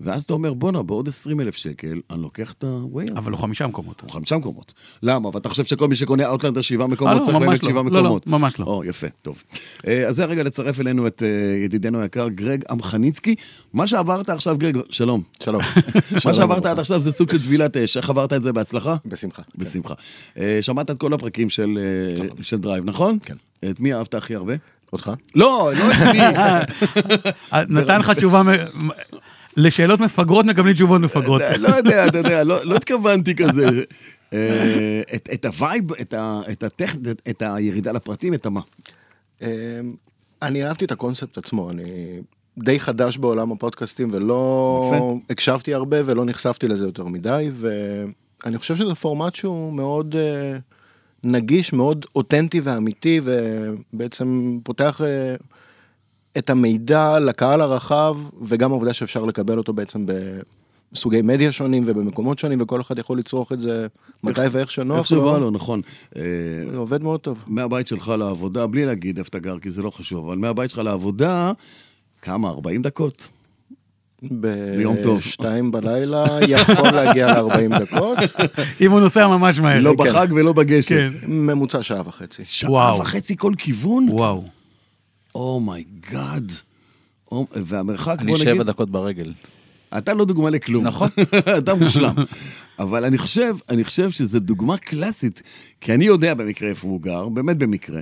[0.02, 3.20] ואז אתה אומר, בואנה, בעוד 20 אלף שקל, אני לוקח את ה-way הזה.
[3.20, 4.02] אבל הוא חמישה מקומות.
[4.02, 4.74] הוא חמישה מקומות.
[5.04, 5.30] למה?
[5.34, 7.70] ואתה חושב שכל מי שקונה אאוטלנדר שבעה אה, מקומות לא, צריך באמת לא.
[7.70, 8.28] שבעה לא, לא, מקומות?
[8.28, 8.66] ממש לא.
[8.66, 9.44] או, יפה, טוב.
[9.88, 11.28] אה, אז זה הרגע לצרף אלינו את אה,
[11.64, 13.36] ידידנו היקר, גרג אמחניצקי.
[13.74, 15.22] מה שעברת עכשיו, גרג, שלום.
[15.44, 15.62] שלום.
[16.26, 16.66] מה שעברת.
[16.66, 17.98] עד עכשיו זה סוג של טבילת אש.
[17.98, 18.96] איך עברת את זה בהצלחה?
[19.06, 19.42] בשמחה.
[19.56, 19.94] בשמחה.
[20.38, 23.18] אה, שמעת את כל הפרקים של אה, של דרייב, נכון?
[23.24, 23.36] כן.
[23.70, 24.54] את מי אהבת הכי הרבה?
[24.94, 25.12] אותך?
[25.36, 26.22] לא, לא את מי.
[27.54, 28.42] אה, נתן לך תשובה,
[29.58, 31.42] לשאלות מפגרות מקבלים תשובות מפגרות.
[31.60, 33.66] לא יודע, אתה יודע, לא לא התכוונתי כזה.
[34.34, 36.42] אה, את- את ה vibe, את ה-
[37.30, 38.62] את הירידה לפרטים, את המה.
[39.42, 39.48] אמ,
[40.42, 41.84] אני אהבתי את הקונספט עצמו, אני
[42.58, 44.90] די חדש בעולם הפודקאסטים ולא.
[45.30, 50.58] הקשבתי הרבה ולא נחשפתי לזה יותר מדי, ואני חושב שזה פורמט שהוא מאוד אה,
[51.24, 55.36] נגיש, מאוד אותנטי ואמיתי, ובעצם פותח אה,
[56.38, 60.06] את המידע לקהל הרחב, וגם העובדה שאפשר לקבל אותו בעצם
[60.92, 63.88] בסוגי מדיה שונים ובמקומות שונים, וכל אחד יכול לצרוך את זה
[64.24, 65.82] מתי ואיך שנוח איך שבא לו, נכון.
[66.16, 66.22] אה,
[66.72, 67.44] זה עובד מאוד טוב.
[67.48, 70.80] מהבית שלך לעבודה, בלי להגיד איפה אתה גר, כי זה לא חשוב, אבל מהבית שלך
[70.80, 71.52] לעבודה,
[72.22, 72.50] כמה?
[72.50, 73.30] 40 דקות?
[74.22, 75.18] ביום טוב.
[75.18, 78.18] בשתיים בלילה יכול להגיע ל-40 דקות,
[78.82, 79.82] אם הוא נוסע ממש מהר.
[79.82, 80.10] לא כן.
[80.10, 80.96] בחג ולא בגשם.
[80.96, 81.28] כן.
[81.28, 82.46] ממוצע שעה וחצי.
[82.46, 82.96] שעה.
[83.00, 84.08] וחצי כל כיוון?
[84.10, 84.44] וואו.
[85.38, 86.52] oh my God.
[87.52, 88.54] והמרחק, אני בוא נגיד...
[88.54, 89.34] שבע דקות ברגל.
[89.98, 90.88] אתה לא דוגמה לכלום.
[90.88, 91.10] נכון.
[91.58, 92.14] אתה מושלם.
[92.80, 95.42] אבל אני חושב, אני חושב שזו דוגמה קלאסית,
[95.82, 98.02] כי אני יודע במקרה איפה הוא גר, באמת במקרה,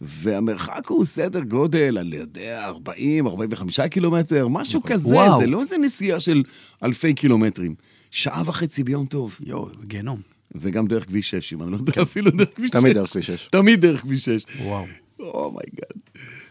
[0.00, 5.40] והמרחק הוא סדר גודל, אני יודע, 40, 45 קילומטר, משהו כזה, וואו.
[5.40, 6.42] זה לא איזה נסיעה של
[6.82, 7.74] אלפי קילומטרים.
[8.10, 10.20] שעה וחצי ביום טוב, יואו, גיהנום.
[10.54, 12.76] וגם דרך כביש 6, אם אני לא יודע, אפילו דרך כביש 6.
[12.76, 13.48] תמיד דרך כביש 6.
[13.52, 14.44] תמיד דרך כביש 6.
[14.62, 14.84] וואו.
[15.20, 15.96] Oh my God.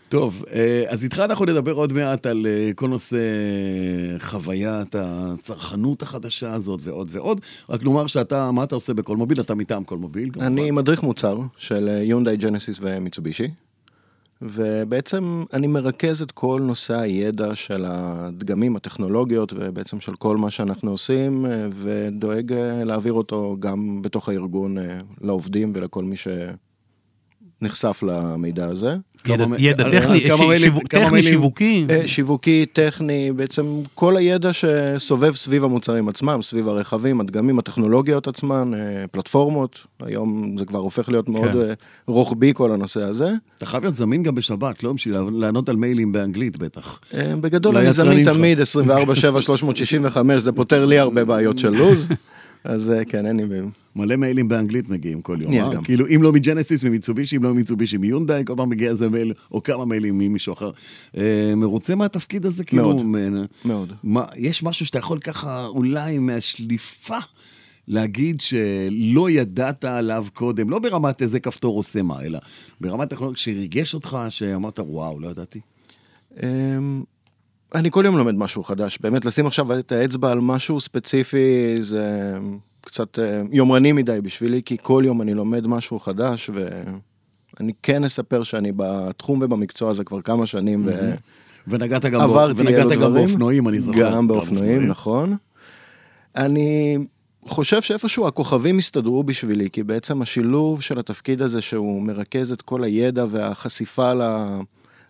[0.10, 6.02] טוב, אה, אז איתך אנחנו נדבר עוד מעט על אה, כל נושא אה, חוויית הצרכנות
[6.02, 7.42] החדשה הזאת ועוד ועוד.
[7.70, 9.40] רק נאמר שאתה, מה אתה עושה בכלמוביל?
[9.40, 10.46] אתה מטעם כלמוביל, כמובן.
[10.46, 13.48] אני מדריך מוצר של יונדאי, ג'נסיס ומיצובישי,
[14.42, 20.92] ובעצם אני מרכז את כל נושא הידע של הדגמים, הטכנולוגיות, ובעצם של כל מה שאנחנו
[20.92, 21.46] עושים,
[21.82, 22.54] ודואג
[22.86, 24.78] להעביר אותו גם בתוך הארגון
[25.22, 26.18] לעובדים ולכל מי
[27.66, 28.96] נחשף למידע הזה.
[29.28, 31.86] ידע- כמה ידע אה, טכני, מיילים- שיווק- כמה טכני, מיילים- שיווקי.
[31.90, 38.72] אה, שיווקי, טכני, בעצם כל הידע שסובב סביב המוצרים עצמם, סביב הרכבים, הדגמים, הטכנולוגיות עצמן,
[38.74, 38.80] אה,
[39.12, 41.58] פלטפורמות, היום זה כבר הופך להיות מאוד כן.
[41.62, 41.74] אה,
[42.08, 43.32] רוחבי כל הנושא הזה.
[43.58, 47.00] אתה חייב להיות זמין גם בשבת, לא בשביל לענות על מיילים באנגלית בטח.
[47.14, 48.26] אה, בגדול אני זמין.
[48.26, 48.66] תמיד 24/7
[49.42, 52.08] 365 זה פותר לי הרבה בעיות של לוז.
[52.64, 53.46] אז אה, כן אין לי.
[53.96, 55.84] מלא מיילים באנגלית מגיעים כל יום, אני אה?
[55.84, 59.64] כאילו, אם לא מג'נסיס, ממיצובישי, אם לא ממיצובישי, מיונדאי, כל פעם מגיע איזה מייל, או
[59.64, 60.72] כמה מיילים ממישהו אחר.
[61.18, 62.84] אה, מרוצה מהתפקיד הזה, כאילו?
[62.84, 63.06] מאוד.
[63.06, 63.94] מ- מאוד.
[64.04, 67.18] מה, יש משהו שאתה יכול ככה, אולי מהשליפה,
[67.88, 72.40] להגיד שלא ידעת עליו קודם, לא ברמת איזה כפתור עושה מה, אלא
[72.82, 75.60] ברמת טכנולוגיה שריגש אותך, שאמרת, וואו, לא ידעתי.
[76.44, 77.04] אמ,
[77.76, 82.34] אני כל יום לומד משהו חדש, באמת לשים עכשיו את האצבע על משהו ספציפי זה
[82.86, 88.44] קצת אה, יומרני מדי בשבילי, כי כל יום אני לומד משהו חדש ואני כן אספר
[88.44, 90.88] שאני בתחום ובמקצוע הזה כבר כמה שנים
[91.68, 93.14] ונגעת גם, בו, ועברתי ונגעת גם דברים.
[93.28, 94.12] באופנועים, אני זוכר.
[94.12, 95.36] גם באופנועים, נכון.
[96.36, 96.98] אני
[97.46, 102.84] חושב שאיפשהו הכוכבים הסתדרו בשבילי, כי בעצם השילוב של התפקיד הזה שהוא מרכז את כל
[102.84, 104.12] הידע והחשיפה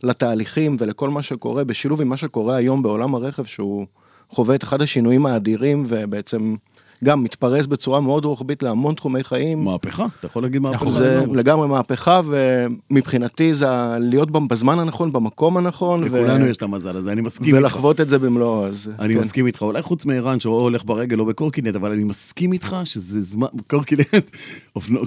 [0.04, 3.86] לתהליכים ולכל מה שקורה, בשילוב עם מה שקורה היום בעולם הרכב, שהוא
[4.30, 6.56] חווה את אחד השינויים האדירים ובעצם
[7.04, 9.64] גם מתפרס בצורה מאוד רוחבית להמון תחומי חיים.
[9.64, 10.90] מהפכה, אתה יכול להגיד מהפכה.
[10.90, 11.68] זה לגמרי.
[11.68, 13.66] מהפכה ומבחינתי זה
[14.00, 16.04] להיות בזמן הנכון, במקום הנכון.
[16.04, 17.58] ו- לכולנו יש את המזל הזה, אני מסכים איתך.
[17.58, 19.20] ולחוות את זה במלואו, אז אני כן.
[19.20, 23.22] מסכים איתך, אולי חוץ מערן שהוא הולך ברגל או בקורקינט, אבל אני מסכים איתך שזה
[23.22, 24.02] זמן, קורקינט,
[24.76, 25.04] אופנוע,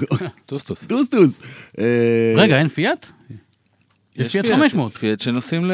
[0.47, 0.87] טוסטוס.
[0.87, 1.41] טוסטוס.
[1.79, 1.85] אה,
[2.37, 3.07] רגע, אין פיאט?
[4.19, 4.93] יש פיאט 500.
[4.93, 5.73] פיאט שנוסעים ל-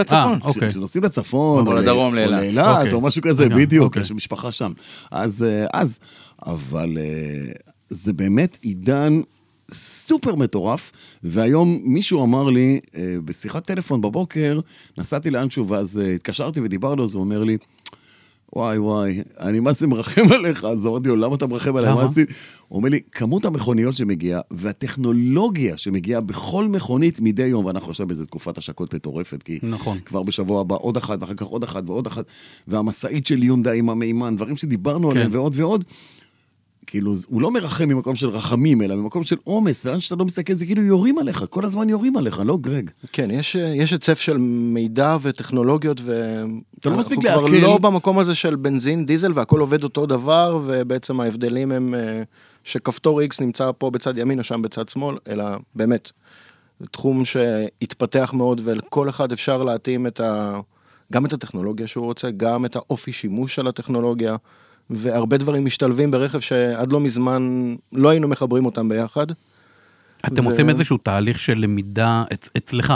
[0.00, 0.18] לצפון.
[0.18, 0.68] אה, אוקיי.
[0.70, 2.30] כשנוסעים לצפון, או לדרום, לאילת.
[2.40, 2.92] לאילת, אוקיי.
[2.92, 4.02] או משהו כזה, בדיוק, אוקיי.
[4.02, 4.72] יש משפחה שם.
[5.10, 5.98] אז, אה, אז,
[6.46, 7.52] אבל אה,
[7.90, 9.20] זה באמת עידן
[9.72, 14.60] סופר מטורף, והיום מישהו אמר לי, אה, בשיחת טלפון בבוקר,
[14.98, 17.56] נסעתי לאנשהו, ואז אה, התקשרתי ודיברנו, אז הוא אומר לי,
[18.56, 21.94] וואי וואי, אני מה זה מרחם עליך, אז אמרתי לו, למה אתה מרחם עליי?
[21.94, 22.28] מה עשית?
[22.68, 28.26] הוא אומר לי, כמות המכוניות שמגיעה, והטכנולוגיה שמגיעה בכל מכונית מדי יום, ואנחנו עכשיו באיזה
[28.26, 29.98] תקופת השקות מטורפת, כי נכון.
[30.06, 32.24] כבר בשבוע הבא עוד אחת, ואחר כך עוד אחת ועוד אחת,
[32.68, 35.16] והמשאית של יונדאי עם המימן, דברים שדיברנו כן.
[35.16, 35.84] עליהם ועוד ועוד.
[36.86, 40.54] כאילו, הוא לא מרחם ממקום של רחמים, אלא ממקום של עומס, לאן שאתה לא מסתכל,
[40.54, 42.90] זה כאילו יורים עליך, כל הזמן יורים עליך, לא גרג?
[43.12, 46.42] כן, יש, יש היצף של מידע וטכנולוגיות, ו...
[46.80, 47.60] אתה לא מספיק אנחנו כבר.
[47.60, 52.22] לא במקום הזה של בנזין, דיזל, והכל עובד אותו דבר, ובעצם ההבדלים הם אה,
[52.64, 55.44] שכפתור X נמצא פה בצד ימין או שם בצד שמאל, אלא
[55.74, 56.12] באמת,
[56.80, 60.60] זה תחום שהתפתח מאוד, ולכל אחד אפשר להתאים את ה...
[61.12, 64.36] גם את הטכנולוגיה שהוא רוצה, גם את האופי שימוש של הטכנולוגיה,
[64.90, 67.48] והרבה דברים משתלבים ברכב שעד לא מזמן
[67.92, 69.26] לא היינו מחברים אותם ביחד.
[70.26, 72.94] אתם ו- עושים איזשהו תהליך של למידה אצ- אצלך,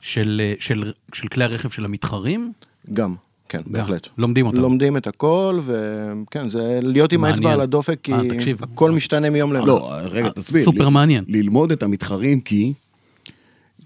[0.00, 2.52] של, של, של כלי הרכב של המתחרים?
[2.92, 3.14] גם,
[3.48, 4.08] כן, בהחלט.
[4.18, 4.56] לומדים אותם.
[4.60, 7.36] לומדים את הכל, וכן, זה להיות עם מעניין.
[7.36, 8.58] האצבע על הדופק, כי אה, תקשיב.
[8.62, 9.66] הכל משתנה מיום ליום.
[9.66, 10.64] לא, רגע, תסביר.
[10.64, 11.24] סופר ל- מעניין.
[11.28, 12.72] ללמוד את המתחרים כי...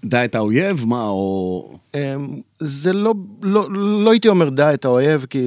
[0.05, 1.69] דע את האויב, מה, או...
[1.95, 1.99] אמ,
[2.59, 3.71] זה לא, לא,
[4.03, 5.39] לא הייתי אומר דע את האויב, כי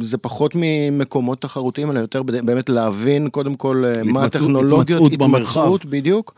[0.00, 5.16] זה פחות ממקומות תחרותיים, אלא יותר באמת להבין קודם כל אה, מה התמצאות- הטכנולוגיות, התמצאות
[5.16, 5.60] במרחב.
[5.60, 6.34] התמצאות, בדיוק,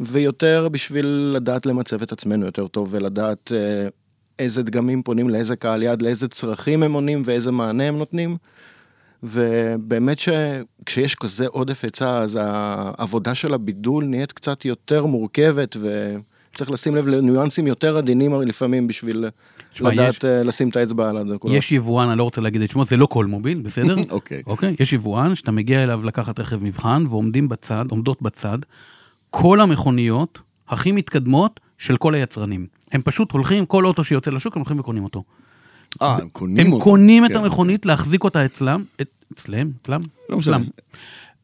[0.00, 3.88] ויותר בשביל לדעת למצב את עצמנו יותר טוב, ולדעת אה,
[4.38, 8.36] איזה דגמים פונים לאיזה קהל יד, לאיזה צרכים הם עונים ואיזה מענה הם נותנים.
[9.22, 15.76] ובאמת שכשיש כזה עודף היצע, אז העבודה של הבידול נהיית קצת יותר מורכבת,
[16.54, 19.24] וצריך לשים לב לניואנסים יותר עדינים לפעמים בשביל
[19.72, 21.54] תשמע, לדעת יש- אה, לשים את האצבע על הנקודה.
[21.54, 23.96] יש יבואן, אני לא רוצה להגיד את שמו, זה לא כל מוביל, בסדר?
[24.10, 24.42] אוקיי.
[24.46, 24.76] אוקיי?
[24.80, 28.58] יש יבואן שאתה מגיע אליו לקחת רכב מבחן, ועומדים בצד, עומדות בצד,
[29.30, 30.38] כל המכוניות
[30.68, 32.66] הכי מתקדמות של כל היצרנים.
[32.92, 35.22] הם פשוט הולכים, כל אוטו שיוצא לשוק, הם הולכים וקונים אותו.
[36.02, 36.84] אה, הם קונים הם אותו.
[36.84, 37.36] קונים את כן.
[37.36, 40.38] המכונית, להחזיק אותה אצלם, את- אצלם, אצלם, לא.
[40.38, 40.64] אצלם.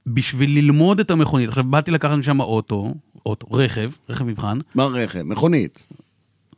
[0.06, 1.48] בשביל ללמוד את המכונית.
[1.48, 2.94] עכשיו, באתי לקחת משם אוטו,
[3.26, 5.22] אוטו, רכב, רכב מבחן, מה רכב?
[5.22, 5.86] מכונית.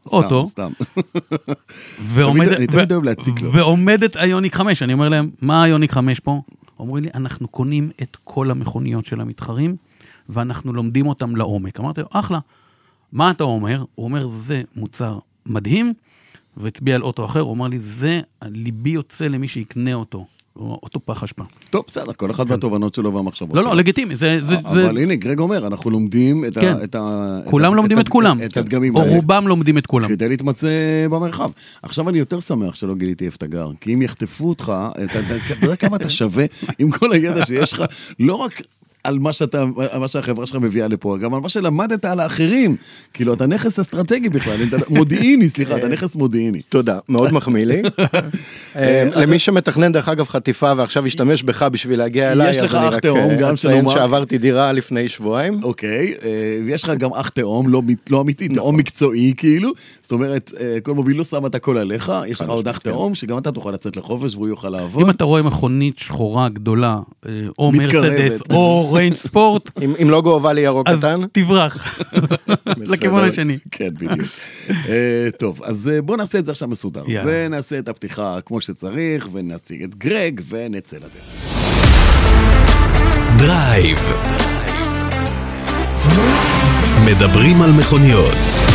[0.07, 1.01] אוטו, סתם, סתם.
[2.15, 3.53] ועומד- אני תמיד אוהב להציק לו.
[3.53, 6.41] ועומדת איוניק 5, אני אומר להם, מה איוניק 5 פה?
[6.79, 9.77] אומרים לי, אנחנו קונים את כל המכוניות של המתחרים,
[10.29, 11.81] ואנחנו לומדים אותם לעומק.
[11.81, 12.39] אמרתי לו, אחלה.
[13.13, 13.85] מה אתה אומר?
[13.95, 15.95] הוא אומר, זה מוצר מדהים,
[16.57, 20.27] והצביע על אוטו אחר, הוא אמר לי, זה, ליבי יוצא למי שיקנה אותו.
[20.61, 21.43] אוטו פח אשפה.
[21.71, 23.71] טוב, בסדר, כל אחד והתובנות שלו והמחשבות לא, שלו.
[23.71, 24.39] לא, לגיטימי, זה...
[24.43, 26.77] זה, זה אבל הנה, גרג אומר, אנחנו לומדים את ה- כן.
[27.51, 28.39] כולם לומדים את כולם.
[28.45, 29.13] את הדגמים או האלה.
[29.17, 30.09] רובם לומדים את כולם.
[30.09, 30.69] כדי להתמצא
[31.11, 31.51] במרחב.
[31.83, 34.73] עכשיו אני יותר שמח שלא גיליתי איפה אתה גר, כי אם יחטפו אותך,
[35.05, 35.19] אתה
[35.63, 36.45] יודע כמה אתה שווה
[36.79, 37.85] עם כל הידע שיש לך,
[38.19, 38.63] לא רק
[39.05, 42.77] על מה, שאתה, על מה שהחברה שלך מביאה לפה, גם על מה שלמדת על האחרים.
[43.15, 46.63] כאילו, אתה נכס אסטרטגי בכלל, אתה מודיעיני, סליחה, אתה נכס מודיעיני.
[46.69, 47.83] תודה, מאוד מחמיא לי.
[48.77, 52.75] אה, למי שמתכנן דרך אגב חטיפה ועכשיו ישתמש בך בשביל להגיע אליי, יש לך אז
[52.75, 53.95] אני אח רק תאום אה, גם, אציין שנאמר.
[53.95, 55.61] שעברתי דירה לפני שבועיים.
[55.63, 59.73] אוקיי, אה, ויש לך גם אח תאום, לא, לא אמיתי, תאום מקצועי כאילו.
[60.03, 63.39] זאת אומרת, אה, כלמוביל לא שם את הכל עליך, יש לך עוד אח תאום, שגם
[63.39, 65.05] אתה תוכל לצאת לחופש והוא יוכל לעבוד.
[65.05, 67.73] אם אתה רואה מכונית שחורה גדולה, אה, או.
[67.73, 71.21] מרצדס, או ריינג' ספורט, עם לוגו אובלי ירוק אז קטן.
[71.33, 71.99] תברח
[72.77, 73.59] לכיוון השני.
[73.71, 74.29] כן, בדיוק.
[74.71, 77.05] אה, טוב, אז אה, בוא נעשה את זה עכשיו מסודר.
[77.25, 81.51] ונעשה את הפתיחה כמו שצריך, ונציג את גרג, ונצא לדרך.
[83.37, 83.99] דרייב.
[87.05, 88.70] מדברים על מכוניות.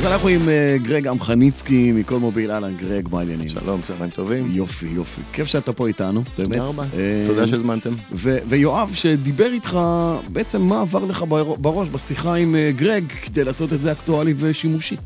[0.00, 3.48] אז אנחנו עם אה, גרג אמכניצקי מכלמוביל, אהלן גרג, מה העניינים?
[3.48, 4.48] שלום, צהריים טובים.
[4.52, 5.20] יופי, יופי.
[5.32, 6.50] כיף שאתה פה איתנו, באמת.
[6.56, 6.82] תודה רבה.
[6.94, 7.90] אה, תודה שהזמנתם.
[8.12, 9.78] ו- ויואב, שדיבר איתך,
[10.28, 14.34] בעצם מה עבר לך בר- בראש בשיחה עם אה, גרג כדי לעשות את זה אקטואלי
[14.36, 14.96] ושימושי?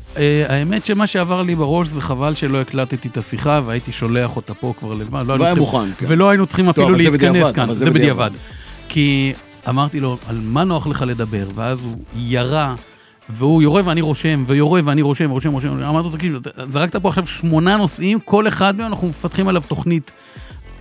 [0.47, 4.73] האמת שמה שעבר לי בראש זה חבל שלא הקלטתי את השיחה והייתי שולח אותה פה
[4.79, 5.23] כבר לבד.
[5.27, 6.05] לא צריכים- מוכן, כן.
[6.09, 7.93] ולא היינו צריכים אפילו להתכנס בדיעבד, כאן, זה זה בדיעבד.
[8.25, 8.31] בדיעבד.
[8.89, 9.33] כי
[9.69, 11.47] אמרתי לו, על מה נוח לך לדבר?
[11.55, 12.75] ואז הוא ירה,
[13.29, 15.83] והוא יורה ואני רושם, ויורה ואני רושם, רושם, רושם.
[15.83, 20.11] אמרתי לו, תקשיב, זרקת פה עכשיו שמונה נושאים, כל אחד מהם אנחנו מפתחים עליו תוכנית.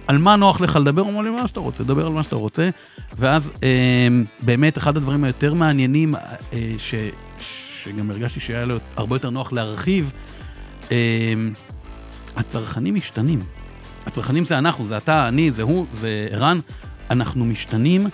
[0.07, 1.02] על מה נוח לך לדבר?
[1.02, 2.68] הוא אמר לי, מה שאתה רוצה, דבר על מה שאתה רוצה.
[3.18, 4.09] ואז אה,
[4.42, 6.94] באמת, אחד הדברים היותר מעניינים, אה, ש,
[7.40, 10.12] שגם הרגשתי שהיה לו הרבה יותר נוח להרחיב,
[10.92, 10.96] אה,
[12.37, 13.40] הצרכנים משתנים.
[14.07, 16.59] הצרכנים זה אנחנו, זה אתה, אני, זה הוא, זה ערן.
[17.11, 18.07] אנחנו משתנים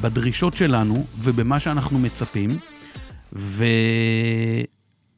[0.00, 2.58] בדרישות שלנו ובמה שאנחנו מצפים,
[3.32, 3.64] ו...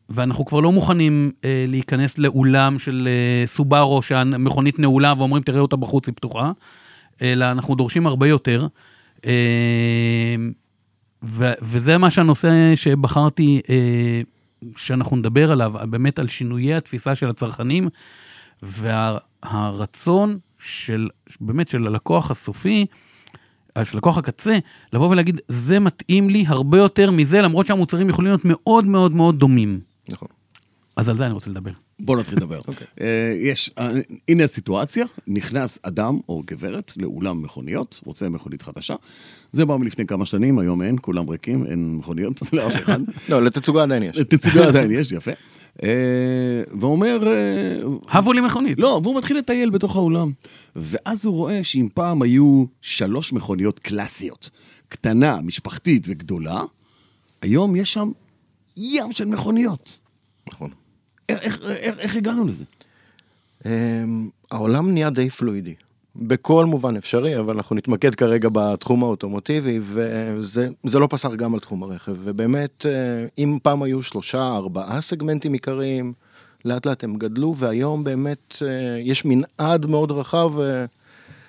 [0.08, 5.76] ואנחנו כבר לא מוכנים אה, להיכנס לאולם של אה, סובארו שהמכונית נעולה ואומרים תראה אותה
[5.76, 6.52] בחוץ היא פתוחה,
[7.22, 8.66] אלא אנחנו דורשים הרבה יותר.
[9.26, 10.36] אה,
[11.22, 14.20] ו- וזה מה שהנושא שבחרתי אה,
[14.76, 17.88] שאנחנו נדבר עליו, באמת על שינויי התפיסה של הצרכנים
[18.62, 21.08] והרצון של,
[21.40, 23.07] באמת של הלקוח הסופי, אה,
[23.84, 24.58] של לקוח הקצה,
[24.92, 29.38] לבוא ולהגיד, זה מתאים לי הרבה יותר מזה, למרות שהמוצרים יכולים להיות מאוד מאוד מאוד
[29.38, 29.80] דומים.
[30.08, 30.28] נכון.
[30.98, 31.70] אז על זה אני רוצה לדבר.
[32.00, 32.58] בוא נתחיל לדבר.
[33.00, 33.90] אה, יש, אה,
[34.28, 38.94] הנה הסיטואציה, נכנס אדם או גברת לאולם מכוניות, רוצה מכונית חדשה.
[39.52, 43.00] זה בא מלפני כמה שנים, היום אין, כולם ריקים, אין מכוניות לאף אחד.
[43.28, 44.16] לא, לתצוגה עדיין יש.
[44.16, 45.30] תצוגה עדיין יש, יפה.
[45.82, 47.20] אה, ואומר,
[48.08, 48.78] הבו לי מכונית.
[48.78, 50.32] לא, והוא מתחיל לטייל בתוך האולם.
[50.76, 54.50] ואז הוא רואה שאם פעם היו שלוש מכוניות קלאסיות,
[54.88, 56.62] קטנה, משפחתית וגדולה,
[57.42, 58.10] היום יש שם
[58.76, 59.98] ים של מכוניות.
[60.48, 60.70] נכון.
[61.28, 62.64] איך, איך, איך, הגענו לזה?
[63.66, 65.74] אמ, העולם נהיה די פלואידי.
[66.16, 71.60] בכל מובן אפשרי, אבל אנחנו נתמקד כרגע בתחום האוטומוטיבי, וזה זה לא פסח גם על
[71.60, 72.14] תחום הרכב.
[72.24, 76.12] ובאמת, אה, אם פעם היו שלושה, ארבעה סגמנטים עיקריים,
[76.64, 80.84] לאט לאט הם גדלו, והיום באמת אה, יש מנעד מאוד רחב, אה,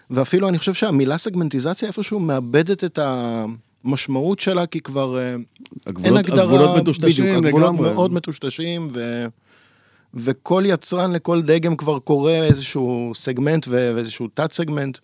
[0.10, 3.00] ואפילו אני חושב שהמילה סגמנטיזציה איפשהו מאבדת את
[3.86, 5.44] המשמעות שלה, כי כבר אה, אין
[5.88, 7.94] הגבולות, הגדרה, הגבולות מטושטשים בדיוק, הגבולות לגמרי.
[7.94, 9.26] מאוד מטושטשים, ו...
[10.14, 14.98] וכל יצרן לכל דגם כבר קורא איזשהו סגמנט ואיזשהו תת סגמנט.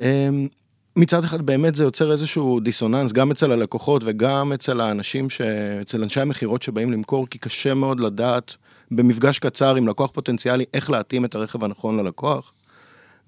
[0.00, 0.48] אמ,
[0.96, 5.40] מצד אחד באמת זה יוצר איזשהו דיסוננס גם אצל הלקוחות וגם אצל האנשים, ש...
[5.80, 8.56] אצל אנשי המכירות שבאים למכור, כי קשה מאוד לדעת
[8.90, 12.52] במפגש קצר עם לקוח פוטנציאלי איך להתאים את הרכב הנכון ללקוח.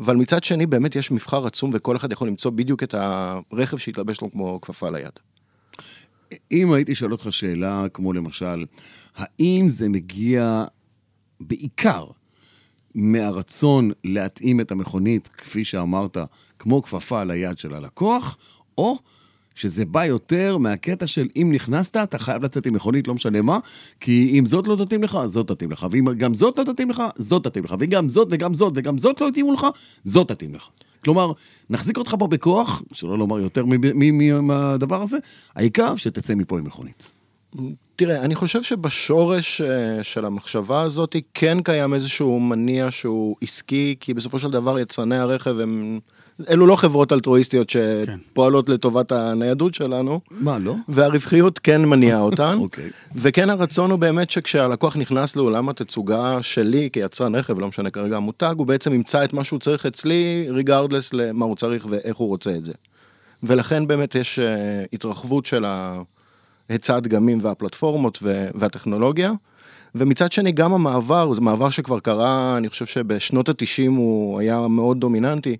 [0.00, 4.20] אבל מצד שני באמת יש מבחר עצום וכל אחד יכול למצוא בדיוק את הרכב שיתלבש
[4.20, 5.10] לו כמו כפפה ליד.
[6.52, 8.64] אם הייתי שואל אותך שאלה כמו למשל,
[9.16, 10.64] האם זה מגיע
[11.40, 12.06] בעיקר
[12.94, 16.16] מהרצון להתאים את המכונית, כפי שאמרת,
[16.58, 18.36] כמו כפפה על היד של הלקוח,
[18.78, 18.98] או
[19.54, 23.58] שזה בא יותר מהקטע של אם נכנסת, אתה חייב לצאת עם מכונית, לא משנה מה,
[24.00, 27.02] כי אם זאת לא תתאים לך, זאת תתאים לך, ואם גם זאת לא תתאים לך,
[27.16, 29.66] זאת תתאים לך, וגם זאת וגם זאת וגם זאת לא יתאימו לך,
[30.04, 30.68] זאת תתאים לך.
[31.04, 31.32] כלומר,
[31.70, 33.64] נחזיק אותך פה בכוח, שלא לומר יותר
[34.42, 35.18] מהדבר הזה,
[35.54, 37.15] העיקר שתצא מפה עם מכונית.
[37.96, 44.14] תראה, אני חושב שבשורש אה, של המחשבה הזאת כן קיים איזשהו מניע שהוא עסקי, כי
[44.14, 46.00] בסופו של דבר יצרני הרכב הם...
[46.48, 50.74] אלו לא חברות אלטרואיסטיות שפועלות לטובת הניידות שלנו, מה, לא?
[50.88, 52.58] והרווחיות כן מניעה אותן.
[52.60, 52.90] אוקיי.
[53.14, 58.54] וכן הרצון הוא באמת שכשהלקוח נכנס לעולם התצוגה שלי כיצרן רכב, לא משנה כרגע המותג,
[58.58, 62.50] הוא בעצם ימצא את מה שהוא צריך אצלי, ריגרדלס למה הוא צריך ואיך הוא רוצה
[62.50, 62.72] את זה.
[63.42, 64.42] ולכן באמת יש uh,
[64.92, 65.64] התרחבות של
[66.68, 68.18] היצע הדגמים והפלטפורמות
[68.54, 69.32] והטכנולוגיה.
[69.94, 75.00] ומצד שני גם המעבר, זה מעבר שכבר קרה, אני חושב שבשנות ה-90 הוא היה מאוד
[75.00, 75.56] דומיננטי.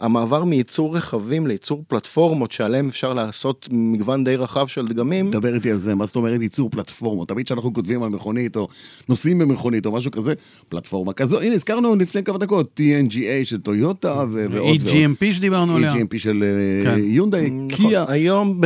[0.00, 5.30] המעבר מייצור רכבים לייצור פלטפורמות שעליהם אפשר לעשות מגוון די רחב של דגמים.
[5.30, 7.28] דבר איתי על זה, מה זאת אומרת ייצור פלטפורמות?
[7.28, 8.68] תמיד כשאנחנו כותבים על מכונית, או
[9.08, 10.34] נוסעים במכונית, או משהו כזה,
[10.68, 14.96] פלטפורמה כזו, הנה, הזכרנו לפני כמה דקות, TNGA של טויוטה, ו- ועוד ועוד.
[14.96, 15.92] EGMP שדיברנו עליה.
[15.92, 17.00] EGMP של אה, כן.
[17.04, 18.04] יונדאי, נכון, קיה.
[18.08, 18.60] היום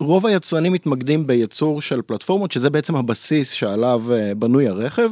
[0.00, 5.10] רוב היצרנים מתמקדים בייצור של פלטפורמות, שזה בעצם הבסיס שעליו אה, בנוי הרכב.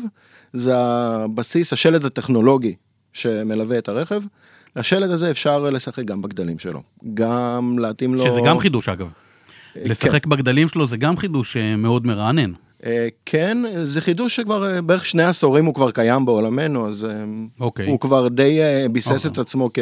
[0.53, 2.75] זה הבסיס, השלד הטכנולוגי
[3.13, 4.23] שמלווה את הרכב.
[4.77, 6.83] השלד הזה אפשר לשחק גם בגדלים שלו.
[7.15, 8.25] גם להתאים לו...
[8.25, 9.11] שזה גם חידוש אגב.
[9.77, 12.53] אה, לשחק בגדלים שלו זה גם חידוש אה, מאוד מרענן.
[12.87, 17.11] אה, כן, זה חידוש שכבר בערך שני עשורים הוא כבר קיים בעולמנו, אז אה,
[17.61, 17.87] אוקיי.
[17.87, 18.59] הוא כבר די
[18.93, 19.31] ביסס אוקיי.
[19.31, 19.79] את עצמו כ...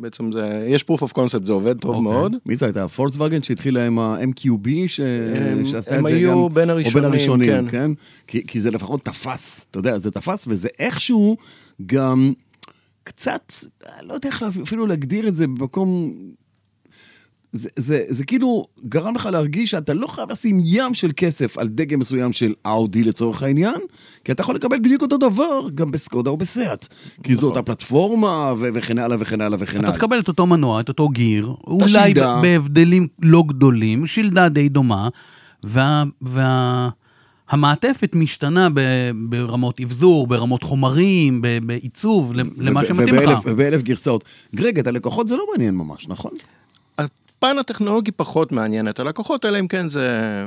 [0.00, 2.02] בעצם זה, יש proof of concept, זה עובד טוב אוקיי.
[2.12, 2.34] מאוד.
[2.46, 2.88] מי זה הייתה?
[2.88, 5.00] פולקסווגן שהתחילה עם ה-MQB, ש...
[5.00, 6.34] הם- שעשתה הם את זה היו גם...
[6.34, 7.70] בין או בין הראשונים, הראשונים, כן.
[7.70, 7.90] כן?
[8.26, 11.36] כי, כי זה לפחות תפס, אתה יודע, זה תפס, וזה איכשהו
[11.86, 12.32] גם
[13.08, 13.52] קצת,
[14.02, 16.12] לא יודע איך אפילו להגדיר את זה במקום...
[17.52, 21.68] זה, זה, זה כאילו גרם לך להרגיש שאתה לא חייב לשים ים של כסף על
[21.68, 23.80] דגם מסוים של אאודי לצורך העניין,
[24.24, 26.86] כי אתה יכול לקבל בדיוק אותו דבר גם בסקודה או בסיאט.
[27.22, 29.98] כי זו אותה פלטפורמה ו- וכן הלאה וכן הלאה וכן אתה הלאה.
[29.98, 32.14] תקבל את אותו מנוע, את אותו גיר, אולי.
[32.42, 35.08] בהבדלים לא גדולים, שלדה די דומה,
[35.64, 36.04] וה...
[36.22, 36.88] וה...
[37.48, 38.80] המעטפת משתנה ב-
[39.14, 43.46] ברמות אבזור, ברמות חומרים, ב- בעיצוב, למה שמתאים ובאלף- לך.
[43.46, 44.24] ובאלף גרסאות.
[44.54, 46.30] גרג, את הלקוחות זה לא מעניין ממש, נכון?
[46.98, 50.46] הפן הטכנולוגי פחות מעניין את הלקוחות, אלא אם כן זה...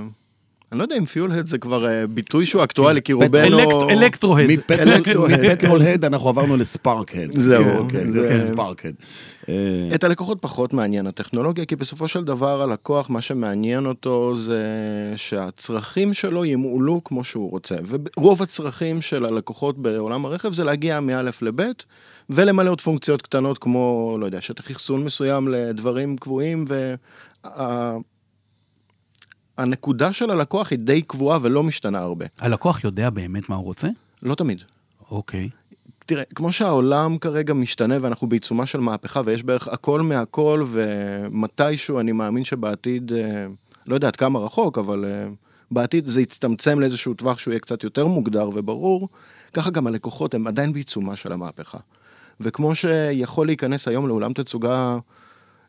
[0.71, 3.60] אני לא יודע אם פיול-הד זה כבר אה, ביטוי שהוא אקטואלי, כי רובנו...
[3.60, 4.49] אלקט- אלקטרו-הד.
[4.71, 5.39] אלקטרו-הד.
[5.45, 7.31] מפטרול-הד אנחנו עברנו לספארק-הד.
[7.38, 8.93] זהו, כן, זה זה- יותר ספארק-הד.
[9.49, 9.53] אה,
[9.95, 14.63] את הלקוחות פחות מעניין הטכנולוגיה, כי בסופו של דבר הלקוח, מה שמעניין אותו זה
[15.15, 17.75] שהצרכים שלו ימולאו כמו שהוא רוצה.
[18.17, 21.62] ורוב הצרכים של הלקוחות בעולם הרכב זה להגיע מא' לב'
[22.29, 26.65] ולמלא עוד פונקציות קטנות כמו, לא יודע, שטח אחסון מסוים לדברים קבועים,
[29.62, 32.26] והנקודה של הלקוח היא די קבועה ולא משתנה הרבה.
[32.39, 33.88] הלקוח יודע באמת מה הוא רוצה?
[34.24, 34.63] לא תמיד.
[35.12, 35.50] אוקיי.
[36.06, 42.12] תראה, כמו שהעולם כרגע משתנה ואנחנו בעיצומה של מהפכה ויש בערך הכל מהכל ומתישהו אני
[42.12, 43.47] מאמין שבעתיד, אה,
[43.88, 45.28] לא יודע עד כמה רחוק, אבל אה,
[45.71, 49.10] בעתיד זה יצטמצם לאיזשהו טווח שהוא יהיה קצת יותר מוגדר וברור,
[49.54, 51.78] ככה גם הלקוחות הם עדיין בעיצומה של המהפכה.
[52.39, 54.97] וכמו שיכול להיכנס היום לאולם תצוגה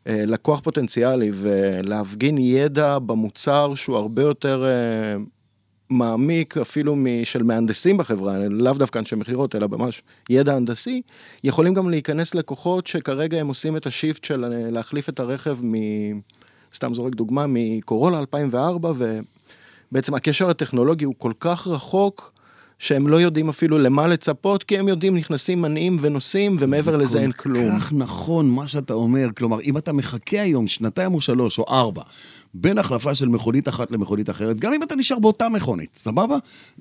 [0.05, 5.23] לקוח פוטנציאלי ולהפגין ידע במוצר שהוא הרבה יותר אה,
[5.89, 11.01] מעמיק אפילו של מהנדסים בחברה, לאו דווקא אנשי מכירות, אלא ממש ידע הנדסי,
[11.43, 15.73] יכולים גם להיכנס לקוחות שכרגע הם עושים את השיפט של אה, להחליף את הרכב מ...
[16.75, 18.93] סתם זורק דוגמה, מקורולה 2004,
[19.91, 22.32] ובעצם הקשר הטכנולוגי הוא כל כך רחוק,
[22.83, 27.31] שהם לא יודעים אפילו למה לצפות, כי הם יודעים, נכנסים מניעים ונוסעים, ומעבר לזה אין
[27.31, 27.63] כלום.
[27.63, 29.27] זה כל כך נכון מה שאתה אומר.
[29.37, 32.01] כלומר, אם אתה מחכה היום שנתיים או שלוש או ארבע,
[32.53, 36.37] בין החלפה של מכונית אחת למכונית אחרת, גם אם אתה נשאר באותה מכונית, סבבה?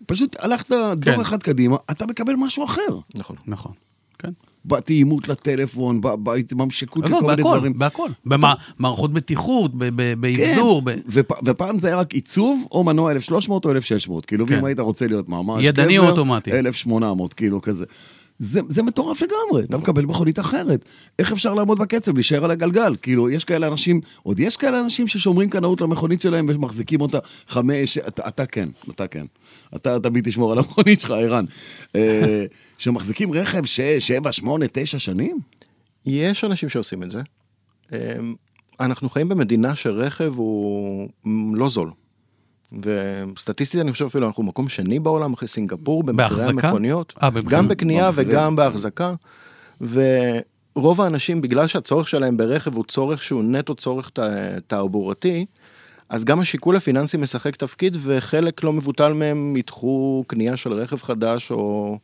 [0.07, 1.21] פשוט הלכת דור כן.
[1.21, 2.99] אחד קדימה, אתה מקבל משהו אחר.
[3.15, 3.37] נכון.
[3.47, 3.73] נכון.
[4.19, 4.31] כן.
[4.65, 7.79] בתאימות לטלפון, בהתממשקות עזוב, לכל מיני דברים.
[7.79, 8.09] בהכל.
[8.25, 10.83] במערכות בטיחות, ב- ב- באבזור.
[10.85, 14.55] ב- ופ, ופעם זה היה רק עיצוב, או מנוע 1300 או 1600, כאילו, כן.
[14.55, 16.53] ואם היית רוצה להיות ממש ידני או אוטומטי.
[16.53, 17.85] 1800, כאילו כזה.
[18.39, 20.85] זה, זה מטורף לגמרי, אתה מקבל מכונית אחרת.
[21.19, 22.97] איך אפשר לעמוד בקצב, להישאר על הגלגל?
[23.03, 27.99] כאילו, יש כאלה אנשים, עוד יש כאלה אנשים ששומרים קנאות למכונית שלהם ומחזיקים אותה חמש,
[27.99, 29.25] אתה, אתה כן, אתה כן.
[29.77, 31.45] אתה תמיד תשמור על המכונית שלך, ערן.
[32.83, 35.39] שמחזיקים רכב שש, שבע, שמונה, תשע שנים?
[36.07, 37.21] יש אנשים שעושים את זה.
[37.93, 37.99] אמ,
[38.81, 41.09] אנחנו חיים במדינה שרכב הוא
[41.55, 41.91] לא זול.
[42.83, 46.43] וסטטיסטית אני חושב אפילו אנחנו מקום שני בעולם אחרי סינגפור במחירי?
[46.45, 47.15] המכוניות.
[47.23, 48.31] אה, במחירים- גם בקנייה במחירים.
[48.31, 49.15] וגם בהחזקה.
[49.81, 54.19] ורוב האנשים בגלל שהצורך שלהם ברכב הוא צורך שהוא נטו צורך ת-
[54.67, 55.47] תעבורתי,
[56.09, 61.51] אז גם השיקול הפיננסי משחק תפקיד וחלק לא מבוטל מהם ידחו קנייה של רכב חדש
[61.51, 61.99] או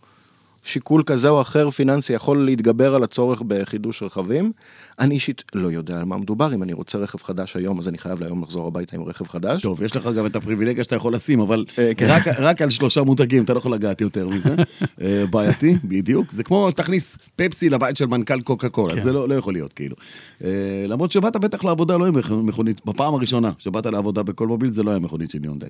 [0.69, 4.53] שיקול כזה או אחר פיננסי יכול להתגבר על הצורך בחידוש רכבים.
[4.99, 7.99] אני אישית לא יודע על מה מדובר, אם אני רוצה רכב חדש היום, אז אני
[7.99, 9.63] חייב להיום לחזור הביתה עם רכב חדש.
[9.63, 12.07] טוב, יש לך גם את הפריבילגיה שאתה יכול לשים, אבל אה, כן.
[12.09, 14.55] רק, רק על שלושה מותגים, אתה לא יכול לגעת יותר מזה.
[15.03, 16.33] אה, בעייתי, בדיוק.
[16.33, 19.01] זה כמו תכניס פפסי לבית של מנכ"ל קוקה קולה, כן.
[19.01, 19.97] זה לא, לא יכול להיות, כאילו.
[20.45, 20.49] אה,
[20.89, 24.83] למרות שבאת בטח לעבודה לא עם מכ- מכונית, בפעם הראשונה שבאת לעבודה בכל מוביל, זה
[24.83, 25.69] לא היה מכונית של יונדאי.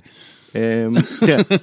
[0.55, 0.61] אמ,
[1.21, 1.43] תראה,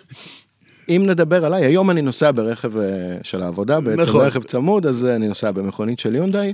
[0.89, 2.83] אם נדבר עליי, היום אני נוסע ברכב אה,
[3.23, 4.25] של העבודה, בעצם נכון.
[4.25, 6.53] רכב צמוד, אז אה, אני נוסע במכונית של יונדאי.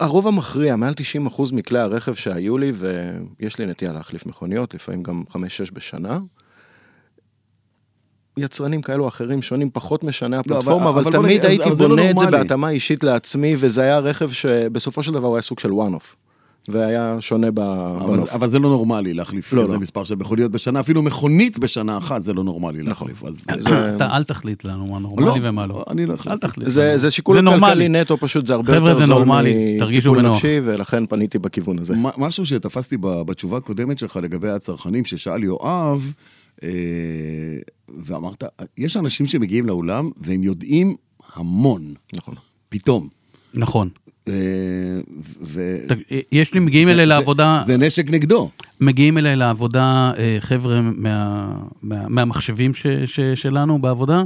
[0.00, 0.94] הרוב המכריע, מעל
[1.30, 2.72] 90% מכלי הרכב שהיו לי,
[3.40, 5.34] ויש לי נטייה להחליף מכוניות, לפעמים גם 5-6
[5.72, 6.18] בשנה.
[8.36, 11.70] יצרנים כאלו או אחרים שונים, פחות משנה אבל- הפלטפורמה, אבל, אבל בוא תמיד נגיד, הייתי
[11.70, 12.26] אבל לא בונה את זה.
[12.26, 16.16] בהתאמה אישית לעצמי, וזה היה רכב שבסופו של דבר הוא היה סוג של one-off.
[16.68, 18.28] והיה שונה ב- אבל, בנוף.
[18.30, 19.80] זה- אבל זה לא נורמלי להחליף לא, כזה לא.
[19.80, 23.24] מספר של מכוניות בשנה, אפילו מכונית בשנה אחת זה לא נורמלי להחליף.
[23.24, 25.84] אז זה- אתה אל תחליט לנו מה נורמלי ומה לא.
[25.90, 26.36] אני לא אל.
[26.36, 26.68] תחליט.
[26.68, 26.96] זה.
[26.96, 27.42] זה שיקול זה.
[27.60, 30.34] כלכלי נטו, פשוט זה הרבה יותר זה זול מטיפול.
[30.34, 31.94] נפשי, ולכן פניתי בכיוון הזה.
[32.18, 36.12] משהו שתפסתי ב- בתשובה הקודמת שלך לגבי הצרכנים, ששאל יואב,
[36.62, 36.68] אה,
[38.04, 38.44] ואמרת,
[38.78, 40.96] יש אנשים שמגיעים לאולם והם יודעים
[41.34, 42.34] המון, נכון.
[42.68, 43.08] פתאום.
[43.54, 43.88] נכון.
[44.28, 44.34] אה,
[45.42, 45.76] ו...
[46.32, 48.50] יש לי, מגיעים זה- אליי זה- לעבודה, זה נשק נגדו.
[48.80, 51.48] מגיעים אליי לעבודה אה, חבר'ה מה,
[51.82, 54.22] מה, מהמחשבים ש, ש, שלנו בעבודה,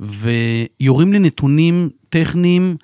[0.00, 2.76] ויורים לי נתונים טכניים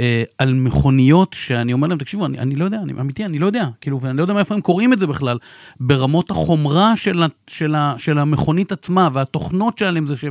[0.00, 3.46] אה, על מכוניות שאני אומר להם, תקשיבו, אני, אני לא יודע, אני, אמיתי, אני לא
[3.46, 5.38] יודע, כאילו, ואני לא יודע מאיפה הם קוראים את זה בכלל,
[5.80, 10.24] ברמות החומרה של, ה, של, ה, של המכונית עצמה והתוכנות שעליהם זה ש...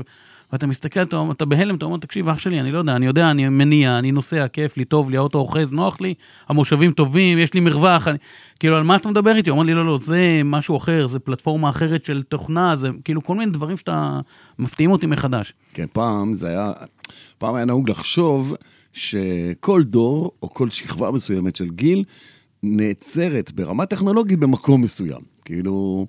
[0.53, 3.31] ואתה מסתכל, אתה, אתה בהלם, אתה אומר, תקשיב, אח שלי, אני לא יודע, אני יודע,
[3.31, 6.13] אני מניע, אני נוסע, כיף לי, טוב לי, האוטו אוחז, נוח לי,
[6.47, 8.17] המושבים טובים, יש לי מרווח, אני...
[8.59, 9.49] כאילו, על מה אתה מדבר איתי?
[9.49, 13.23] הוא אומר לי, לא, לא, זה משהו אחר, זה פלטפורמה אחרת של תוכנה, זה כאילו
[13.23, 14.19] כל מיני דברים שאתה...
[14.59, 15.53] מפתיעים אותי מחדש.
[15.73, 16.71] כן, פעם זה היה,
[17.37, 18.55] פעם היה נהוג לחשוב
[18.93, 22.03] שכל דור או כל שכבה מסוימת של גיל
[22.63, 25.21] נעצרת ברמה טכנולוגית במקום מסוים.
[25.45, 26.07] כאילו,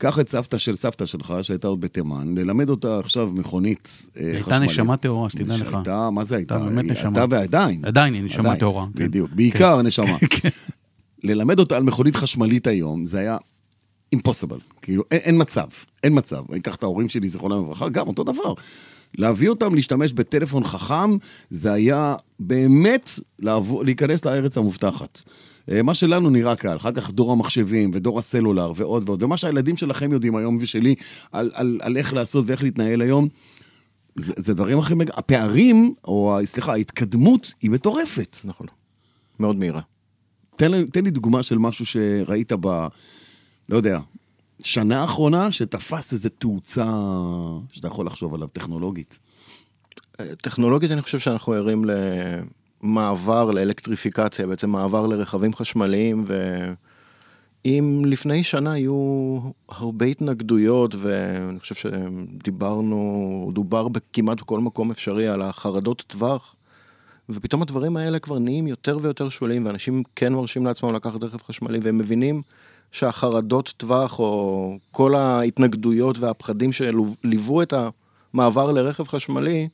[0.00, 4.44] קח את סבתא של סבתא שלך, שהייתה עוד בתימן, ללמד אותה עכשיו מכונית אה, הייתה
[4.44, 4.70] חשמלית.
[4.70, 5.70] נשמה טהורה, שתדע לך.
[5.70, 6.54] שהייתה, מה זה הייתה?
[6.54, 7.20] הייתה באמת נשמה.
[7.20, 7.84] הייתה ועדיין.
[7.84, 9.04] עדיין היא נשמה טהורה, כן.
[9.04, 10.16] בדיוק, בעיקר נשמה.
[11.24, 13.36] ללמד אותה על מכונית חשמלית היום, זה היה
[14.12, 14.58] אימפוסיבל.
[14.82, 15.66] כאילו, אין, אין מצב,
[16.04, 16.42] אין מצב.
[16.50, 18.54] אני אקח את ההורים שלי, זיכרונם לברכה, גם אותו דבר.
[19.14, 21.16] להביא אותם להשתמש בטלפון חכם,
[21.50, 23.10] זה היה באמת
[23.84, 25.22] להיכנס לארץ המובטחת.
[25.70, 29.76] אה, מה שלנו נראה קל, אחר כך דור המחשבים ודור הסלולר ועוד ועוד, ומה שהילדים
[29.76, 30.94] שלכם יודעים היום ושלי
[31.32, 33.28] על, על, על איך לעשות ואיך להתנהל היום,
[34.16, 35.00] זה, זה דברים אחרים.
[35.00, 38.36] הפערים, או סליחה, ההתקדמות היא מטורפת.
[38.44, 38.66] נכון.
[39.40, 39.80] מאוד מהירה.
[40.56, 42.86] תן, תן לי דוגמה של משהו שראית ב...
[43.68, 44.00] לא יודע,
[44.62, 46.92] שנה האחרונה שתפס איזה תאוצה
[47.72, 49.18] שאתה יכול לחשוב עליו, טכנולוגית.
[50.42, 51.84] טכנולוגית אני חושב שאנחנו ערים
[52.82, 56.24] למעבר לאלקטריפיקציה, בעצם מעבר לרכבים חשמליים,
[57.64, 65.42] ואם לפני שנה היו הרבה התנגדויות, ואני חושב שדיברנו, דובר כמעט בכל מקום אפשרי על
[65.42, 66.54] החרדות טווח,
[67.28, 71.78] ופתאום הדברים האלה כבר נהיים יותר ויותר שוליים, ואנשים כן מרשים לעצמם לקחת רכב חשמלי,
[71.82, 72.42] והם מבינים
[72.92, 77.74] שהחרדות טווח, או כל ההתנגדויות והפחדים שליוו את
[78.34, 79.68] המעבר לרכב חשמלי,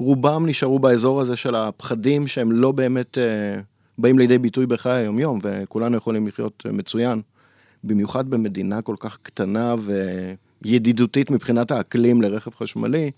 [0.00, 3.60] רובם נשארו באזור הזה של הפחדים שהם לא באמת אה,
[3.98, 7.22] באים לידי ביטוי בחיי היומיום, וכולנו יכולים לחיות אה, מצוין.
[7.84, 9.74] במיוחד במדינה כל כך קטנה
[10.64, 13.10] וידידותית מבחינת האקלים לרכב חשמלי,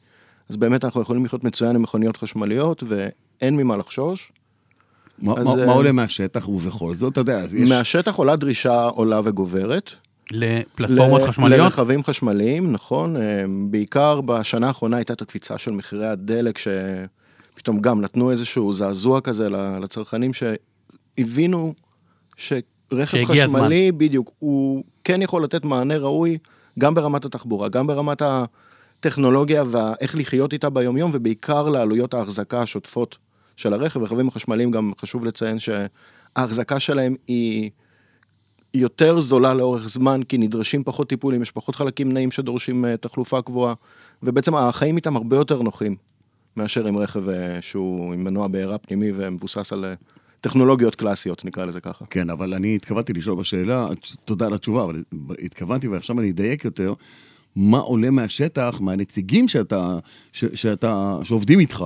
[0.49, 4.33] אז באמת אנחנו יכולים לחיות מצוין עם מכוניות חשמליות, ואין ממה לחשוש.
[5.19, 7.71] מה, אז, מה, אה, מה עולה מהשטח, ובכל זאת, אתה יודע, יש...
[7.71, 9.91] מהשטח עולה דרישה עולה וגוברת.
[10.31, 11.65] לפלטפורמות ל- חשמליות?
[11.65, 13.17] לרכבים חשמליים, נכון.
[13.17, 19.21] אה, בעיקר בשנה האחרונה הייתה את הקפיצה של מחירי הדלק, שפתאום גם נתנו איזשהו זעזוע
[19.21, 19.49] כזה
[19.83, 21.75] לצרכנים, שהבינו
[22.37, 26.39] שרכב חשמלי, בדיוק, הוא כן יכול לתת מענה ראוי,
[26.79, 33.19] גם ברמת התחבורה, גם ברמת הטכנולוגיה ואיך לחיות איתה ביומיום, ובעיקר לעלויות ההחזקה השוטפות
[33.57, 34.03] של הרכב.
[34.03, 37.71] רכבים החשמליים גם חשוב לציין שההחזקה שלהם היא...
[38.75, 43.43] יותר זולה לאורך זמן, כי נדרשים פחות טיפולים, יש פחות חלקים נעים שדורשים אה, תחלופה
[43.43, 43.75] קבועה,
[44.23, 45.97] ובעצם החיים איתם הרבה יותר נוחים
[46.57, 49.95] מאשר עם רכב אה, שהוא עם מנוע בעירה פנימי ומבוסס על אה,
[50.41, 52.05] טכנולוגיות קלאסיות, נקרא לזה ככה.
[52.11, 53.89] כן, אבל אני התכוונתי לשאול בשאלה,
[54.25, 55.03] תודה על התשובה, אבל
[55.45, 56.95] התכוונתי, ועכשיו אני אדייק יותר,
[57.57, 59.99] מה עולה מהשטח, מהנציגים שאתה,
[60.33, 61.85] ש, שאתה, שעובדים איתך,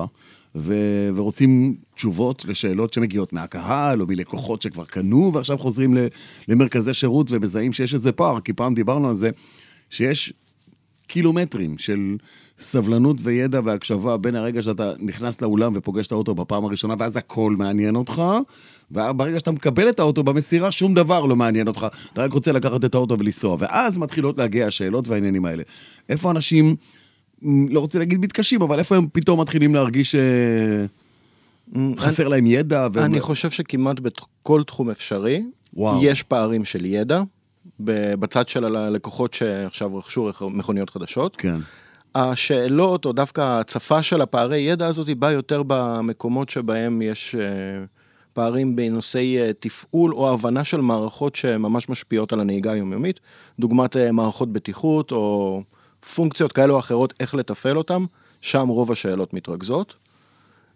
[0.57, 0.75] ו,
[1.17, 6.07] ורוצים תשובות לשאלות שמגיעות מהקהל, או מלקוחות שכבר קנו, ועכשיו חוזרים ל,
[6.49, 9.31] למרכזי שירות ומזהים שיש איזה פער, כי פעם דיברנו על זה,
[9.91, 10.33] שיש
[11.07, 12.17] קילומטרים של
[12.59, 17.55] סבלנות וידע והקשבה בין הרגע שאתה נכנס לאולם ופוגש את האוטו בפעם הראשונה, ואז הכל
[17.59, 18.23] מעניין אותך,
[18.91, 21.87] וברגע שאתה מקבל את האוטו במסירה, שום דבר לא מעניין אותך.
[22.13, 25.63] אתה רק רוצה לקחת את האוטו ולנסוע, ואז מתחילות להגיע השאלות והעניינים האלה.
[26.09, 26.77] איפה אנשים,
[27.43, 30.15] לא רוצה להגיד מתקשים, אבל איפה הם פתאום מתחילים להרגיש
[31.97, 32.87] שחסר להם ידע?
[32.93, 35.43] והם- אני חושב שכמעט בכל תחום אפשרי,
[35.75, 35.99] וואו.
[36.03, 37.23] יש פערים של ידע,
[37.81, 41.37] בצד של הלקוחות שעכשיו רכשו מכוניות חדשות.
[41.37, 41.57] כן.
[42.15, 47.41] השאלות, או דווקא ההצפה של הפערי ידע הזאת, היא באה יותר במקומות שבהם יש אה,
[48.33, 53.21] פערים בנושאי אה, תפעול או הבנה של מערכות שממש משפיעות על הנהיגה היומיומית,
[53.61, 55.63] דוגמת אה, מערכות בטיחות או
[56.15, 58.05] פונקציות כאלה או אחרות, איך לתפעל אותם,
[58.41, 59.95] שם רוב השאלות מתרכזות.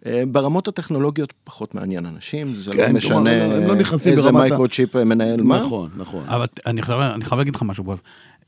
[0.07, 4.37] אה, ברמות הטכנולוגיות פחות מעניין אנשים, זה כן, לא משנה הם לא נכנסים איזה ברמת
[4.37, 5.61] ה- microchip מנהל מה.
[5.61, 6.25] נכון, נכון.
[6.27, 7.99] אבל אני חייב, אני חייב להגיד לך משהו, בועז.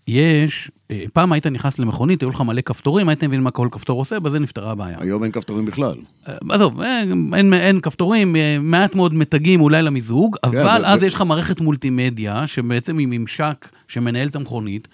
[0.09, 3.99] יש, אה, פעם היית נכנס למכונית, היו לך מלא כפתורים, היית מבין מה כל כפתור
[4.01, 4.97] עושה, בזה נפתרה הבעיה.
[5.01, 5.95] היום אין כפתורים בכלל.
[6.29, 11.07] אה, עזוב, אין, אין, אין כפתורים, מעט מאוד מתגים אולי למיזוג, אבל ו- אז ו-
[11.07, 14.89] יש לך מערכת מולטימדיה, שבעצם היא ממשק שמנהל את המכונית,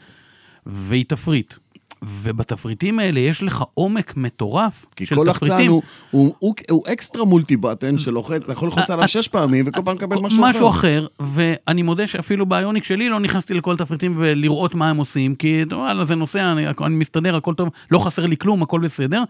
[0.67, 1.55] והיא תפריט.
[2.03, 5.71] ובתפריטים האלה יש לך עומק מטורף כי של כל לחצן תפריטים.
[5.71, 9.81] הוא, הוא, הוא, הוא אקסטרה מולטי בטן שלוחץ, אתה יכול ללחוץ עליו שש פעמים וכל
[9.85, 10.45] פעם לקבל משהו אחר.
[10.45, 14.97] אה, משהו אחר, ואני מודה שאפילו באיוניק שלי לא נכנסתי לכל התפריטים ולראות מה הם
[14.97, 18.81] עושים, כי וואלה, זה נוסע, אני, אני מסתדר, הכל טוב, לא חסר לי כלום, הכל
[18.81, 19.23] בסדר.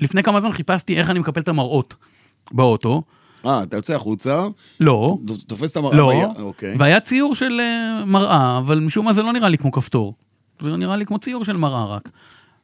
[0.00, 1.94] לפני כמה זמן חיפשתי איך אני מקפל את המראות
[2.52, 3.02] באוטו.
[3.46, 4.46] אה, אתה יוצא החוצה,
[4.80, 5.96] לא, תופס את המראה.
[5.96, 6.74] לא, ביד- אוקיי.
[6.78, 10.14] והיה ציור של אה, מראה, אבל משום מה זה לא נראה לי כמו כפתור.
[10.60, 12.08] זה נראה לי כמו ציור של מראה רק.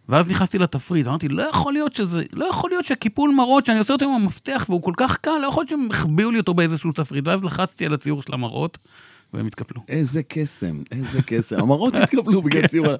[0.09, 3.93] ואז נכנסתי לתפריט, אמרתי, לא יכול להיות שזה, לא יכול להיות שהקיפול מראות שאני עושה
[3.93, 6.93] אותו עם המפתח והוא כל כך קל, לא יכול להיות שהם החביאו לי אותו באיזשהו
[6.93, 7.27] תפריט.
[7.27, 8.79] ואז לחצתי על הציור של המראות,
[9.35, 9.81] והם התקפלו.
[9.89, 11.61] איזה קסם, איזה קסם.
[11.61, 12.87] המראות התקפלו בגלל ציור.
[12.89, 12.97] ה-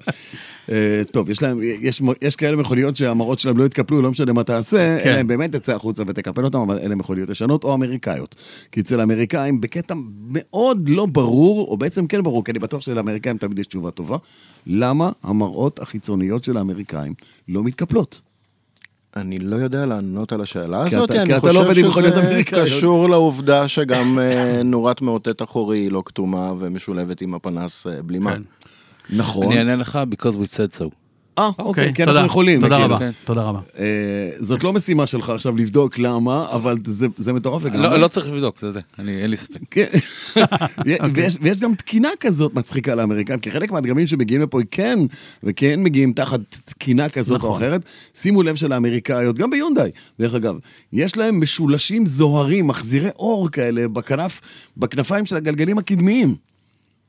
[0.71, 4.43] אה, טוב, יש להם, יש, יש כאלה מכוניות שהמראות שלהם לא התקפלו, לא משנה מה
[4.43, 5.09] תעשה, כן.
[5.09, 8.35] אלא הם באמת תצא החוצה ותקפל אותם, אבל אלה מכוניות ישנות או אמריקאיות.
[8.71, 9.93] כי אצל האמריקאים, בקטע
[10.29, 14.17] מאוד לא ברור, או בעצם כן ברור, כי אני בטוח שלאמריקאים תמיד יש תשובה טובה,
[14.67, 17.13] למה המראות החיצוניות של האמריקאים
[17.47, 18.21] לא מתקפלות?
[19.15, 21.89] אני לא יודע לענות על השאלה כי הזאת, אתה- כי אני אתה לא עובד עם
[21.89, 22.15] חושב מכוניות
[22.47, 22.61] שזה.
[22.65, 28.33] קשור לעובדה שגם אה, נורת מאותת אחורי היא לא כתומה ומשולבת עם הפנס אה, בלימה.
[28.33, 28.41] כן.
[29.09, 29.45] נכון.
[29.45, 30.85] אני אענה לך, because we said so.
[31.37, 32.61] אה, אוקיי, כי תודה, אנחנו יכולים.
[32.61, 32.77] תודה.
[32.77, 33.11] רבה, כן.
[33.25, 33.59] תודה רבה.
[33.79, 33.85] אה,
[34.39, 37.81] זאת לא משימה שלך עכשיו לבדוק למה, אבל זה, זה מטורף לגמרי.
[37.81, 39.59] לא לא צריך לבדוק, זה זה, אני- אין לי ספק.
[39.71, 39.85] כן.
[41.13, 44.99] ויש, ויש גם תקינה כזאת מצחיקה לאמריקאים, כי חלק מהדגמים שמגיעים לפה כן,
[45.43, 47.41] וכן מגיעים תחת תקינה כזאת.
[47.43, 47.61] או נכון.
[47.61, 47.81] אחרת.
[48.13, 50.55] שימו לב שלאמריקאיות, גם ביונדאי, דרך אגב,
[50.93, 53.85] יש להם משולשים זוהרים, מחזירי אור כאלה,
[54.77, 56.35] בכנפיים של הגלגלים הקדמיים.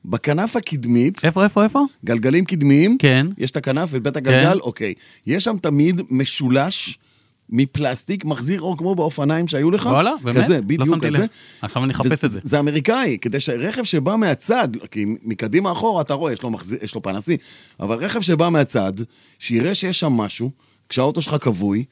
[0.05, 1.85] בכנף הקדמית, איפה, איפה, איפה?
[2.05, 3.27] גלגלים קדמיים, כן.
[3.39, 4.61] יש את הכנף ואת בית הגלגל, כן.
[4.61, 4.95] אוקיי.
[5.27, 6.99] יש שם תמיד משולש
[7.49, 9.87] מפלסטיק, מחזיר אור כמו באופניים שהיו לך.
[9.87, 10.45] וואלה, באמת?
[10.45, 11.19] כזה, לא בדיוק שמתי כזה.
[11.19, 11.27] לב.
[11.63, 12.41] עכשיו אני אחפש את זה.
[12.43, 16.95] זה אמריקאי, כדי שרכב שבא מהצד, כי מקדימה אחורה אתה רואה, יש לו, מחזיר, יש
[16.95, 17.37] לו פנסי,
[17.81, 18.93] אבל רכב שבא מהצד,
[19.39, 20.51] שיראה שיש שם משהו,
[20.89, 21.85] כשהאוטו שלך כבוי,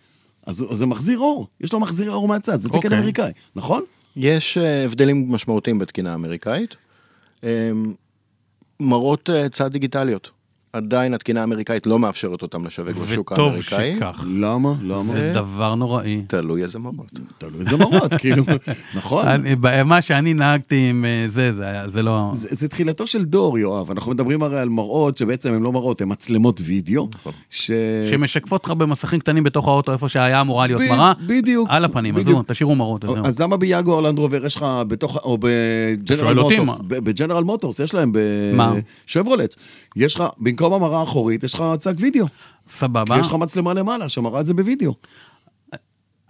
[0.47, 2.99] אז, אז זה מחזיר אור, יש לו מחזיר אור מהצד, זה תקן אוקיי.
[2.99, 3.83] אמריקאי, נכון?
[4.17, 6.77] יש אה, הבדלים משמעותיים בתקינה האמריקאית.
[7.45, 7.71] אה,
[8.81, 10.31] מראות אה, צד דיגיטליות.
[10.73, 13.97] עדיין התקינה האמריקאית לא מאפשרת אותם לשווק בשוק וטוב האמריקאי.
[13.97, 14.25] שכך.
[14.35, 14.75] למה?
[14.83, 15.03] למה?
[15.03, 16.23] זה דבר נוראי.
[16.27, 17.21] תלוי איזה מראות.
[17.39, 18.45] תלוי איזה מראות, כאילו,
[18.97, 19.27] נכון.
[19.85, 21.51] מה שאני נהגתי עם אה, זה,
[21.87, 22.31] זה לא...
[22.35, 23.91] זה, זה תחילתו של דור, יואב.
[23.91, 27.09] אנחנו מדברים הרי על מראות שבעצם הן לא מראות, הן מצלמות וידאו.
[27.51, 27.71] ש...
[28.11, 31.69] שמשקפות לך במסכים קטנים בתוך האוטו, איפה שהיה אמורה להיות מראה, בדיוק.
[31.71, 32.17] על הפנים.
[32.17, 33.05] עזבו, תשאירו מראות.
[33.05, 38.13] אז למה ביאגו אורלנד יש לך בתוך, או בג'נרל מוטורס, בג'נרל מוטורס, יש להם
[38.53, 38.75] מה?
[39.07, 39.55] בשברולט,
[39.97, 40.25] יש לך,
[40.63, 42.27] במקום המראה האחורית, יש לך צג וידאו.
[42.69, 43.15] סבבה.
[43.15, 44.95] כי יש לך מצלמה למעלה שמראה את זה בווידאו.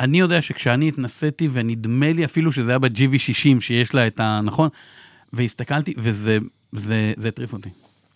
[0.01, 4.41] אני יודע שכשאני התנסיתי, ונדמה לי אפילו שזה היה ב-GV60, שיש לה את ה...
[4.45, 4.69] נכון?
[5.33, 6.39] והסתכלתי, וזה
[6.77, 7.69] זה, זה הטריף אותי.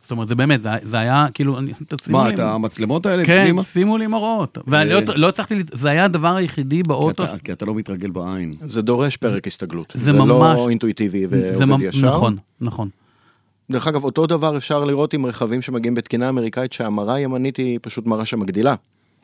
[0.03, 1.59] זאת אומרת, זה באמת, זה, זה היה כאילו...
[1.59, 3.25] אני- תשימו מה, לי- את המצלמות האלה?
[3.25, 3.65] כן, פנימה?
[3.65, 4.59] שימו לי מראות.
[4.67, 5.01] ואני אה.
[5.01, 7.25] לא- לא הצלחתי, זה היה הדבר היחידי כי באוטו.
[7.25, 8.55] אתה- כי אתה לא מתרגל בעין.
[8.65, 9.93] זה דורש פרק הסתגלות.
[9.95, 12.07] זה זה ממש- לא אינטואיטיבי זה ועובד ממ- ישר.
[12.17, 12.89] נכון, נכון.
[13.71, 18.07] דרך אגב, אותו דבר אפשר לראות עם רכבים שמגיעים בתקינה אמריקאית, שהמראה הימנית היא פשוט
[18.07, 18.75] מראה שמגדילה.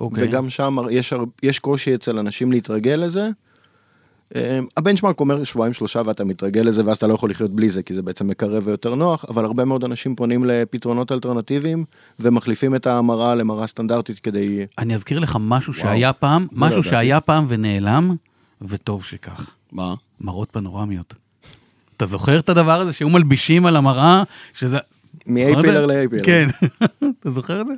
[0.01, 0.24] אוקיי.
[0.28, 3.28] וגם שם יש, יש קושי אצל אנשים להתרגל לזה.
[4.36, 7.82] אה, הבנצ'מארק אומר שבועיים שלושה ואתה מתרגל לזה ואז אתה לא יכול לחיות בלי זה
[7.82, 11.84] כי זה בעצם מקרב ויותר נוח אבל הרבה מאוד אנשים פונים לפתרונות אלטרנטיביים
[12.20, 16.90] ומחליפים את המראה למראה סטנדרטית כדי אני אזכיר לך משהו שהיה פעם, לא משהו ידעתי.
[16.90, 18.16] שהיה פעם ונעלם,
[18.62, 19.51] וטוב שכך.
[19.72, 19.95] מה?
[20.20, 21.14] מראות פנורמיות.
[22.03, 24.23] אתה זוכר את הדבר הזה שהיו מלבישים על המראה,
[24.55, 24.79] שזה...
[25.27, 25.87] מ-A פילר?
[25.87, 26.23] ל-A פילר.
[26.25, 26.47] כן.
[27.21, 27.73] אתה זוכר את זה?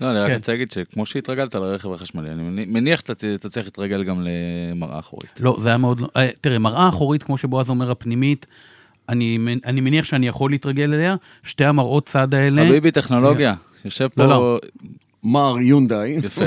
[0.00, 0.34] לא, אני רק כן.
[0.36, 4.26] רוצה להגיד שכמו שהתרגלת לרכב החשמלי, אני מני- מניח שאתה צריך להתרגל גם
[4.72, 5.40] למראה אחורית.
[5.40, 6.00] לא, זה היה מאוד...
[6.00, 8.46] לא- אה, תראה, מראה אחורית, כמו שבועז אומר, הפנימית,
[9.08, 11.16] אני מנ- אני מניח שאני יכול להתרגל אליה.
[11.42, 12.66] שתי המראות צד האלה...
[12.68, 13.54] חביבי, טכנולוגיה.
[13.84, 14.58] יושב פה, לא, לא.
[15.24, 16.18] מר יונדאי.
[16.22, 16.44] יפה,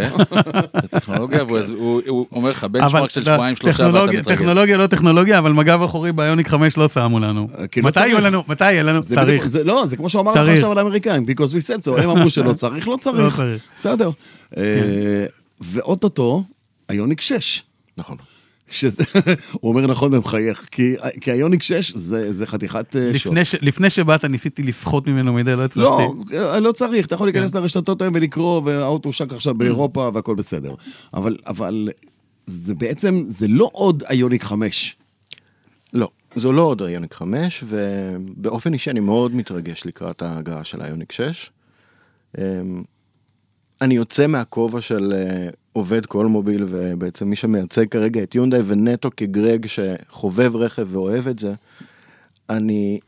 [0.89, 4.21] טכנולוגיה, והוא הוא- הוא אומר לך, אבל benchmark של שבועיים, שלושה, ואתה מתרגל.
[4.35, 7.47] טכנולוגיה לא טכנולוגיה, אבל מגב אחורי באיוניק 5 לא שמו לנו.
[7.57, 8.07] אה, לא מתי.
[8.07, 8.43] יהיו לנו?
[8.47, 9.01] מתי יהיה לנו?
[9.01, 9.45] צריך.
[9.65, 10.53] לא, זה כמו שהוא אמר לך צריך.
[10.53, 13.19] עכשיו על האמריקאים, because we said so, הם אמרו שלא צריך, לא צריך.
[13.19, 13.63] לא צריך.
[13.77, 14.09] בסדר.
[14.57, 15.25] אה,
[15.61, 16.43] ואו-טו-טו,
[16.89, 17.63] איוניק 6.
[17.97, 18.17] נכון.
[18.71, 19.03] שזה,
[19.51, 23.25] הוא אומר נכון ומחייך, כי, כי האיוניק 6 זה, זה חתיכת אה, שוס.
[23.25, 26.03] לפני ש- לפני שבאת ניסיתי לסחוט ממנו מידע, לא הצלחתי.
[26.29, 27.57] לא, לא צריך, אתה יכול להיכנס כן.
[27.57, 30.73] לרשתות היום ולקרוא, והאוטו הושק עכשיו באירופה והכל בסדר.
[31.13, 31.89] אבל, אבל
[32.45, 34.95] זה בעצם, זה לא עוד האיוניק 5.
[35.93, 41.11] לא, זו לא עוד האיוניק 5, ובאופן אישי אני מאוד מתרגש לקראת ההגעה של האיוניק
[41.11, 41.51] 6.
[43.81, 49.65] אני יוצא מהכובע של אה, עובד כלמוביל, ובעצם מי שמייצג כרגע את יונדאי ונטו כגרג
[49.65, 51.53] שחובב רכב ואוהב את זה,
[52.49, 52.99] אני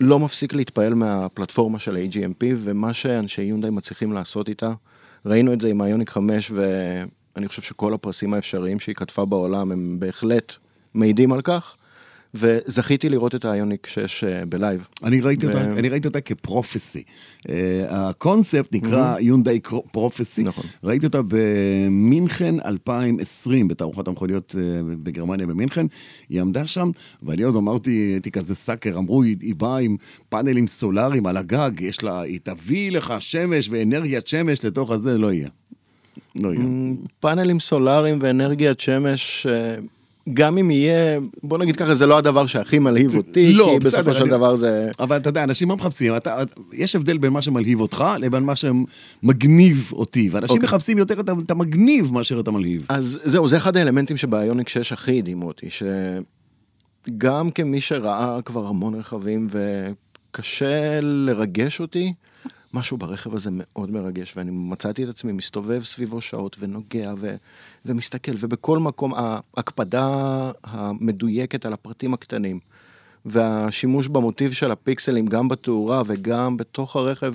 [0.00, 4.72] לא מפסיק להתפעל מהפלטפורמה של ה-E-GMP ומה שאנשי יונדאי מצליחים לעשות איתה.
[5.26, 9.96] ראינו את זה עם האיוניק 5 ואני חושב שכל הפרסים האפשריים שהיא קטפה בעולם הם
[9.98, 10.54] בהחלט
[10.94, 11.76] מעידים על כך.
[12.34, 14.88] וזכיתי לראות את האיוניק 6 אה, ב live.
[15.04, 17.02] אני ראיתי, ו- אותה, אני ראיתי אותה כ Prophecy.
[17.38, 17.50] Uh,
[17.88, 19.60] הקונספט נקרא יונדאי
[19.92, 20.42] פרופסי.
[20.42, 20.64] נכון.
[20.84, 24.58] ראיתי אותה במינכן 2020, בתערוכת המכוניות uh,
[25.02, 25.86] בגרמניה במינכן.
[26.28, 26.90] היא עמדה שם,
[27.22, 29.96] ואני עוד אמרתי, הייתי כזה סאקר, אמרו, היא, היא באה עם
[30.28, 35.32] פאנלים סולאריים על הגג, יש לה, היא תביא לך שמש ואנרגיית שמש לתוך הזה, לא
[35.32, 35.48] יהיה.
[36.36, 36.64] לא יהיה.
[37.20, 39.76] פאנלים סולאריים ואנרגיית שמש, אה,
[40.34, 44.00] גם אם יהיה, בוא נגיד ככה, זה לא הדבר שהכי מלהיב אותי, לא, כי בסדר,
[44.00, 44.90] בסופו של אני- דבר זה...
[45.00, 46.16] אבל אתה יודע, אנשים מה מחפשים?
[46.16, 50.66] אתה, יש הבדל בין מה שמלהיב אותך לבין מה שמגניב אותי, ואנשים אוקיי.
[50.68, 52.86] מחפשים יותר את את המגניב מאשר את המלהיב.
[52.88, 55.66] אז זהו, זה אחד האלמנטים שביוניק 6 הכי הדהימו אותי,
[57.08, 59.48] שגם כמי שראה כבר המון רכבים
[60.30, 62.12] וקשה לרגש אותי,
[62.74, 67.36] משהו ברכב הזה מאוד מרגש, ואני מצאתי את עצמי מסתובב סביבו שעות ונוגע ו...
[67.84, 70.06] ומסתכל, ובכל מקום ההקפדה
[70.64, 72.60] המדויקת על הפרטים הקטנים,
[73.24, 77.34] והשימוש במוטיב של הפיקסלים גם בתאורה וגם בתוך הרכב,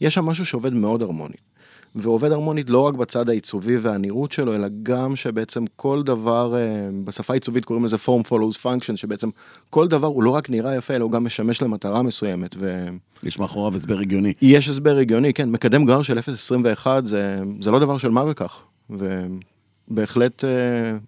[0.00, 1.51] יש שם משהו שעובד מאוד הרמונית.
[1.94, 7.32] ועובד הרמונית לא רק בצד העיצובי והנראות שלו, אלא גם שבעצם כל דבר, אה, בשפה
[7.32, 9.28] העיצובית קוראים לזה form follows function, שבעצם
[9.70, 12.56] כל דבר הוא לא רק נראה יפה, אלא הוא גם משמש למטרה מסוימת.
[13.22, 14.32] יש מאחוריו הסבר הגיוני.
[14.42, 18.62] ויש הסבר הגיוני, כן, מקדם גרר של 0.21 זה, זה לא דבר של מה בכך,
[18.90, 20.50] ובהחלט אה,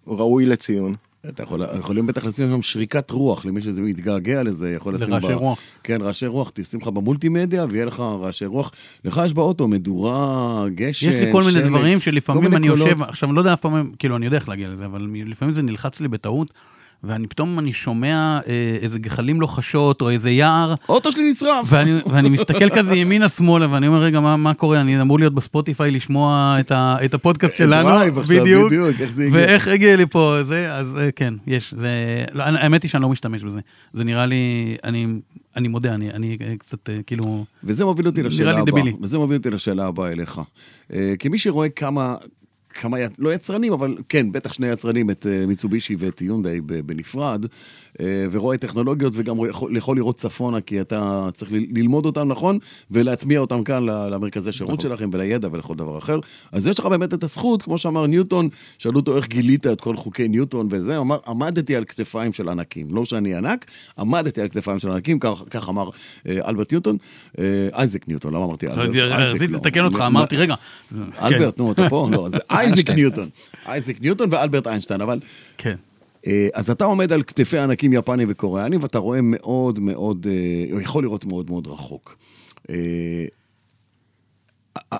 [0.06, 0.94] ראוי לציון.
[1.28, 5.10] אתה יכול, יכולים בטח לשים שם שריקת רוח, למי שזה מתגעגע לזה, יכול לשים...
[5.10, 5.58] לרעשי רוח.
[5.82, 8.72] כן, רעשי רוח, תשים לך במולטימדיה ויהיה לך רעשי רוח.
[9.04, 12.88] לך יש באוטו מדורה, גשם, יש לי כל מיני שלג, דברים שלפעמים אני קולות.
[12.88, 15.54] יושב, עכשיו אני לא יודע אף פעם, כאילו אני יודע איך להגיע לזה, אבל לפעמים
[15.54, 16.52] זה נלחץ לי בטעות,
[17.06, 21.66] ואני פתאום אני שומע אה, איזה גחלים לוחשות או איזה יער, האוטו שלי נשרף!
[21.66, 25.34] ואני, ואני מסתכל כזה ימינה שמאלה ואני אומר רגע מה, מה קורה אני אמור להיות
[25.34, 29.40] בספוטיפיי לשמוע את, ה, את הפודקאסט שלנו דרייב עכשיו, בדיוק, איך זה הגיע.
[29.40, 31.88] ואיך הגיע לי פה זה אז אה, כן יש זה
[32.32, 33.60] לא, האמת היא שאני לא משתמש בזה
[33.92, 35.06] זה נראה לי אני
[35.56, 38.80] אני מודה אני אני אה, קצת אה, כאילו וזה מוביל אותי נראה לשאלה לי הבאה.
[38.80, 38.96] דבילי.
[39.02, 40.40] וזה מוביל אותי לשאלה הבאה אליך.
[40.92, 42.14] אה, כמי שרואה כמה,
[42.74, 47.46] כמה, לא יצרנים, אבל כן, בטח שני יצרנים, את אה, מיצובישי ואת יונדאי בנפרד,
[48.02, 49.36] ורואה טכנולוגיות וגם
[49.76, 52.58] יכול, לראות צפונה, כי אתה צריך ללמוד אותם נכון,
[52.90, 56.18] ולהטמיע אותם כאן למרכזי שירות שלכם ולידע ולכל דבר אחר.
[56.52, 59.96] אז יש לך באמת את הזכות, כמו שאמר ניוטון, שאלו אותו איך גילית את כל
[59.96, 62.86] חוקי ניוטון וזה, אמר, עמדתי על כתפיים של ענקים.
[62.90, 63.64] לא שאני ענק,
[63.98, 65.90] עמדתי על כתפיים של ענקים, כך, כך אמר
[66.28, 66.96] אה, אלברט ניוטון,
[67.38, 68.96] אה, אייזק ניוטון, למה אמרתי אלברט?
[69.10, 69.58] רציתי לא.
[69.58, 70.54] לתקן אותך אמרתי רגע
[71.22, 72.08] אלברט, נו, אתה פה?
[72.12, 73.28] לא, זה אייזק ניוטון.
[73.66, 75.20] אייזק ניוטון ואלברט איינשטיין, אבל...
[75.58, 75.93] כן אה,
[76.54, 81.02] אז אתה עומד על כתפי ענקים יפנים וקוריאנים, ואתה רואה מאוד מאוד, אה, או יכול
[81.04, 82.16] לראות מאוד מאוד רחוק.
[82.70, 83.24] אה,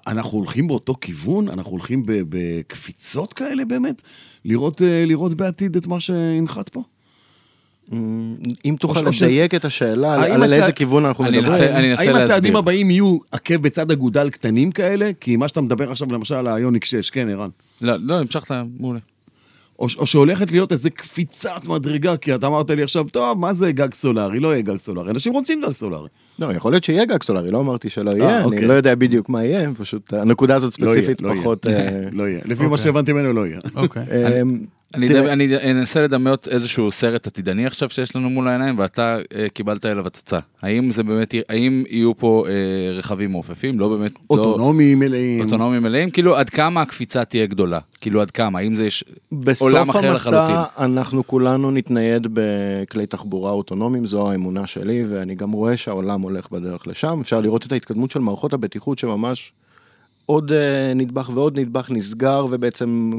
[0.07, 1.49] אנחנו הולכים באותו כיוון?
[1.49, 4.03] אנחנו הולכים ב- בקפיצות כאלה באמת?
[4.45, 6.83] לראות, אה, לראות בעתיד את מה שהנחת פה?
[8.65, 11.63] אם תוכל לדייק את השאלה, על על איזה כיוון אנחנו אני מדברים.
[11.63, 12.57] אנסה- אני אנסה האם הצעדים.
[12.57, 15.11] הבאים יהיו עקב בצד אגודל קטנים כאלה?
[15.21, 17.49] כי מה שאתה מדבר עכשיו, למשל, על היוניק 6, כן, ערן?
[17.81, 18.99] לא, לא, המשכת, מעולה.
[19.79, 23.73] או, או שהולכת להיות איזה קפיצת מדרגה, כי אתה אמרת לי עכשיו, טוב, מה זה
[23.73, 24.41] גג סולארי?
[24.41, 25.11] לא יהיה גג סולארי.
[25.11, 26.09] אנשים רוצים גג סולארי.
[26.39, 28.67] לא, יכול להיות שיהיה גג סולארי, לא אמרתי שלא יהיה, אני אוקיי.
[28.67, 31.41] לא יודע בדיוק מה יהיה, פשוט הנקודה הזאת לא יהיה, ספציפית לא יהיה.
[31.41, 31.67] פחות...
[31.67, 32.41] אה, לא יהיה.
[32.45, 33.61] לפי מה שהבנתי ממנו, לא יהיה.
[34.95, 35.49] אני תראה, ד- אני
[35.81, 40.39] אנסה לדמיות איזשהו סרט עתידני עכשיו שיש לנו מול העיניים ואתה אה, קיבלת אליו הצצה.
[40.63, 42.53] האם זה באמת, האם יהיו פה אה,
[42.99, 43.81] רכבים מעופפים?
[43.81, 45.45] לא באמת, לא- אוטונומיים מלאים.
[45.45, 46.11] אוטונומיים מלאים?
[46.11, 47.79] כאילו עד כמה הקפיצה תהיה גדולה?
[48.01, 48.59] כאילו עד כמה?
[48.59, 50.41] האם זה יש בסוף עולם אחר לחלוטין?
[50.57, 56.51] המסע אנחנו כולנו נתנייד בכלי תחבורה אוטונומיים, זו האמונה שלי, ואני גם רואה שהעולם הולך
[56.51, 57.19] בדרך לשם.
[57.21, 59.53] אפשר לראות את ההתקדמות של מערכות הבטיחות שממש
[60.27, 63.13] עוד אה, נדבך ועוד נדבך נסגר, ובעצם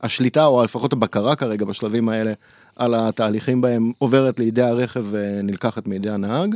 [0.00, 2.32] השליטה, או לפחות הבקרה כרגע בשלבים האלה,
[2.76, 6.54] על התהליכים בהם עוברת לידי הרכב ונלקחת מידי הנהג.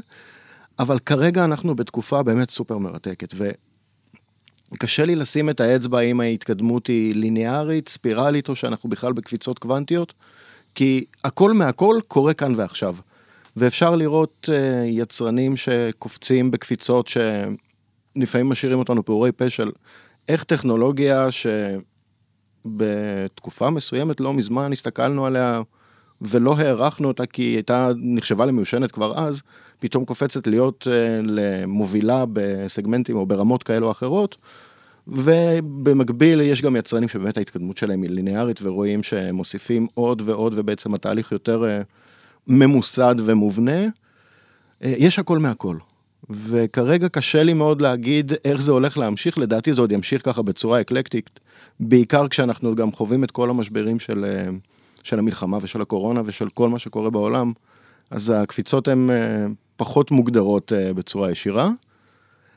[0.78, 3.34] אבל כרגע אנחנו בתקופה באמת סופר מרתקת,
[4.72, 10.14] וקשה לי לשים את האצבע אם ההתקדמות היא ליניארית, ספירלית, או שאנחנו בכלל בקפיצות קוונטיות,
[10.74, 12.96] כי הכל מהכל קורה כאן ועכשיו.
[13.56, 19.70] ואפשר לראות אה, יצרנים שקופצים בקפיצות שלפעמים משאירים אותנו פעורי פה של
[20.28, 21.28] איך טכנולוגיה
[22.66, 25.62] שבתקופה מסוימת, לא מזמן, הסתכלנו עליה
[26.22, 29.42] ולא הערכנו אותה כי היא הייתה נחשבה למיושנת כבר אז,
[29.80, 34.36] פתאום קופצת להיות אה, למובילה בסגמנטים או ברמות כאלו או אחרות.
[35.08, 40.94] ובמקביל יש גם יצרנים שבאמת ההתקדמות שלהם היא ליניארית ורואים שהם מוסיפים עוד ועוד ובעצם
[40.94, 41.82] התהליך יותר אה,
[42.46, 43.80] ממוסד ומובנה.
[44.84, 45.76] אה, יש הכל מהכל.
[46.30, 50.80] וכרגע קשה לי מאוד להגיד איך זה הולך להמשיך, לדעתי זה עוד ימשיך ככה בצורה
[50.80, 51.40] אקלקטית,
[51.80, 54.50] בעיקר כשאנחנו גם חווים את כל המשברים של, אה,
[55.02, 57.52] של המלחמה ושל הקורונה ושל כל מה שקורה בעולם,
[58.10, 59.10] אז הקפיצות הן
[59.76, 61.70] פחות מוגדרות בצורה ישירה.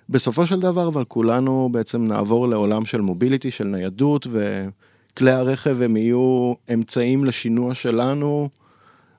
[0.10, 5.98] בסופו של דבר, אבל כולנו בעצם נעבור לעולם של מוביליטי, של ניידות, וכלי הרכב הם
[5.98, 8.50] יהיו אמצעים לשינוע שלנו,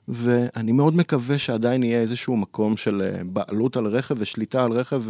[0.09, 5.03] ואני מאוד מקווה שעדיין יהיה איזשהו מקום של אה, בעלות על רכב ושליטה על רכב,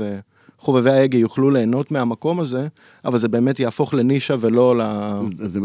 [0.58, 2.68] וחובבי ההגה יוכלו ליהנות מהמקום הזה,
[3.04, 4.80] אבל זה באמת יהפוך לנישה ולא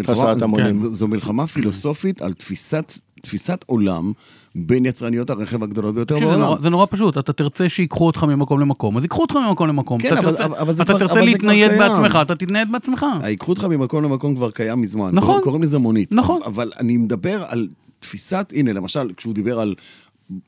[0.08, 0.94] להסעת המונים.
[0.94, 4.12] זו מלחמה פילוסופית על תפיסת, תפיסת עולם.
[4.56, 6.32] בין יצרניות הרכב הגדולות ביותר בעולם.
[6.32, 9.68] זה נורא, זה נורא פשוט, אתה תרצה שיקחו אותך ממקום למקום, אז ייקחו אותך ממקום
[9.68, 10.00] למקום.
[10.02, 12.22] כן, אבל, תרצה, אבל זה אתה כבר, תרצה אבל להתנייד זה כבר בעצמך, קיים.
[12.22, 13.06] אתה תתנייד בעצמך.
[13.24, 15.10] ייקחו אותך ממקום למקום כבר קיים מזמן.
[15.14, 15.28] נכון.
[15.28, 16.12] קוראים, קוראים לזה מונית.
[16.12, 16.42] נכון.
[16.46, 17.68] אבל אני מדבר על
[18.02, 19.76] תפיסת, הנה, למשל, כשהוא דיבר על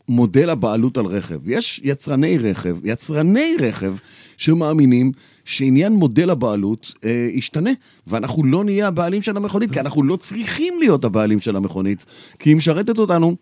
[0.09, 1.39] מודל הבעלות על רכב.
[1.45, 3.95] יש יצרני רכב, יצרני רכב,
[4.37, 5.11] שמאמינים
[5.45, 7.69] שעניין מודל הבעלות אה, ישתנה,
[8.07, 12.05] ואנחנו לא נהיה הבעלים של המכונית, כי אנחנו לא צריכים להיות הבעלים של המכונית,
[12.39, 13.35] כי היא משרתת אותנו.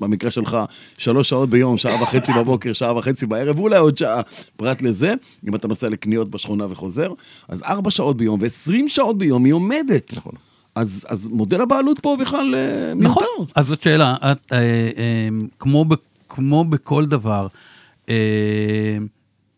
[0.00, 0.58] במקרה שלך,
[0.98, 4.20] שלוש שעות ביום, שעה וחצי בבוקר, שעה וחצי בערב, ואולי עוד שעה
[4.56, 5.14] פרט לזה,
[5.48, 7.12] אם אתה נוסע לקניות בשכונה וחוזר,
[7.48, 10.14] אז ארבע שעות ביום ועשרים שעות ביום היא עומדת.
[10.16, 10.32] נכון.
[10.74, 13.10] אז, אז מודל הבעלות פה בכלל אה, מיותר.
[13.10, 15.94] נכון, אז זאת שאלה, את, אה, אה, כמו, ב,
[16.28, 17.46] כמו בכל דבר,
[18.08, 18.98] אה,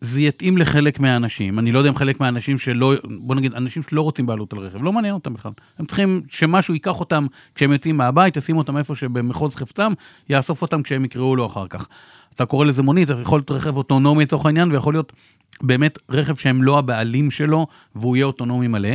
[0.01, 4.01] זה יתאים לחלק מהאנשים, אני לא יודע אם חלק מהאנשים שלא, בוא נגיד, אנשים שלא
[4.01, 5.51] רוצים בעלות על רכב, לא מעניין אותם בכלל.
[5.79, 9.93] הם צריכים שמשהו ייקח אותם כשהם יוצאים מהבית, ישים אותם איפה שבמחוז חפצם,
[10.29, 11.87] יאסוף אותם כשהם יקראו לו אחר כך.
[12.35, 15.13] אתה קורא לזה מונית, יכול להיות רכב אוטונומי לצורך העניין, ויכול להיות
[15.61, 18.89] באמת רכב שהם לא הבעלים שלו, והוא יהיה אוטונומי מלא.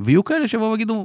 [0.00, 1.04] ויהיו כאלה שיבואו ויגידו, "אה,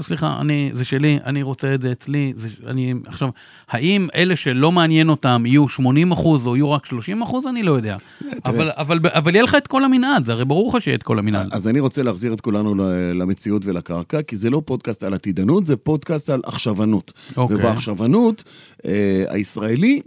[0.00, 3.28] סליחה, אני, זה שלי, אני רוצה את זה אצלי, זה, אני, עכשיו,
[3.68, 7.72] האם אלה שלא מעניין אותם יהיו 80 אחוז או יהיו רק 30 אחוז, אני לא
[7.72, 7.96] יודע.
[8.44, 11.18] אבל, אבל, אבל יהיה לך את כל המנעד, זה הרי ברור לך שיהיה את כל
[11.18, 11.48] המנעד.
[11.52, 12.74] אז אני רוצה להחזיר את כולנו
[13.14, 17.12] למציאות ולקרקע, כי זה לא פודקאסט על עתידנות, זה פודקאסט על עכשוונות.
[17.36, 17.56] אוקיי.
[17.56, 18.44] ובעכשוונות,
[18.86, 20.00] אה, הישראלי,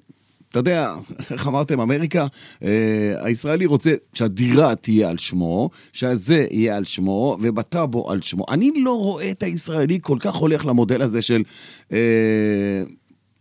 [0.56, 0.96] אתה יודע,
[1.32, 2.28] איך אמרתם, אמריקה,
[2.64, 2.70] אה,
[3.26, 8.46] הישראלי רוצה שהדירה תהיה על שמו, שהזה יהיה על שמו, ובטאבו על שמו.
[8.50, 11.44] אני לא רואה את הישראלי כל כך הולך למודל הזה של...
[11.92, 11.98] אה,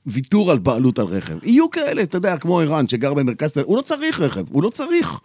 [0.07, 1.39] ויתור על בעלות על רכב.
[1.43, 4.63] יהיו כאלה, אתה יודע, כמו ערן שגר במרכז תל אביב, הוא לא צריך רכב, הוא
[4.63, 5.19] לא צריך.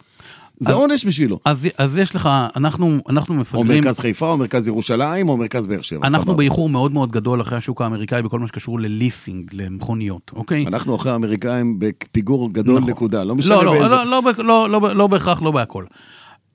[0.60, 1.40] זה עונש בשבילו.
[1.46, 5.68] אז, אז יש לך, אנחנו, אנחנו או מפגרים, מרכז חיפה, או מרכז ירושלים, או מרכז
[5.68, 6.08] באר שבע.
[6.08, 6.34] אנחנו סבבה.
[6.38, 10.66] באיחור מאוד מאוד גדול אחרי השוק האמריקאי בכל מה שקשור לליסינג, למכוניות, אוקיי?
[10.68, 12.90] אנחנו אחרי האמריקאים בפיגור גדול נכון.
[12.90, 13.88] נקודה, לא משנה לא, לא, באיזה.
[13.88, 15.86] לא, לא, ב- לא, לא, לא בהכרח, לא בהכל.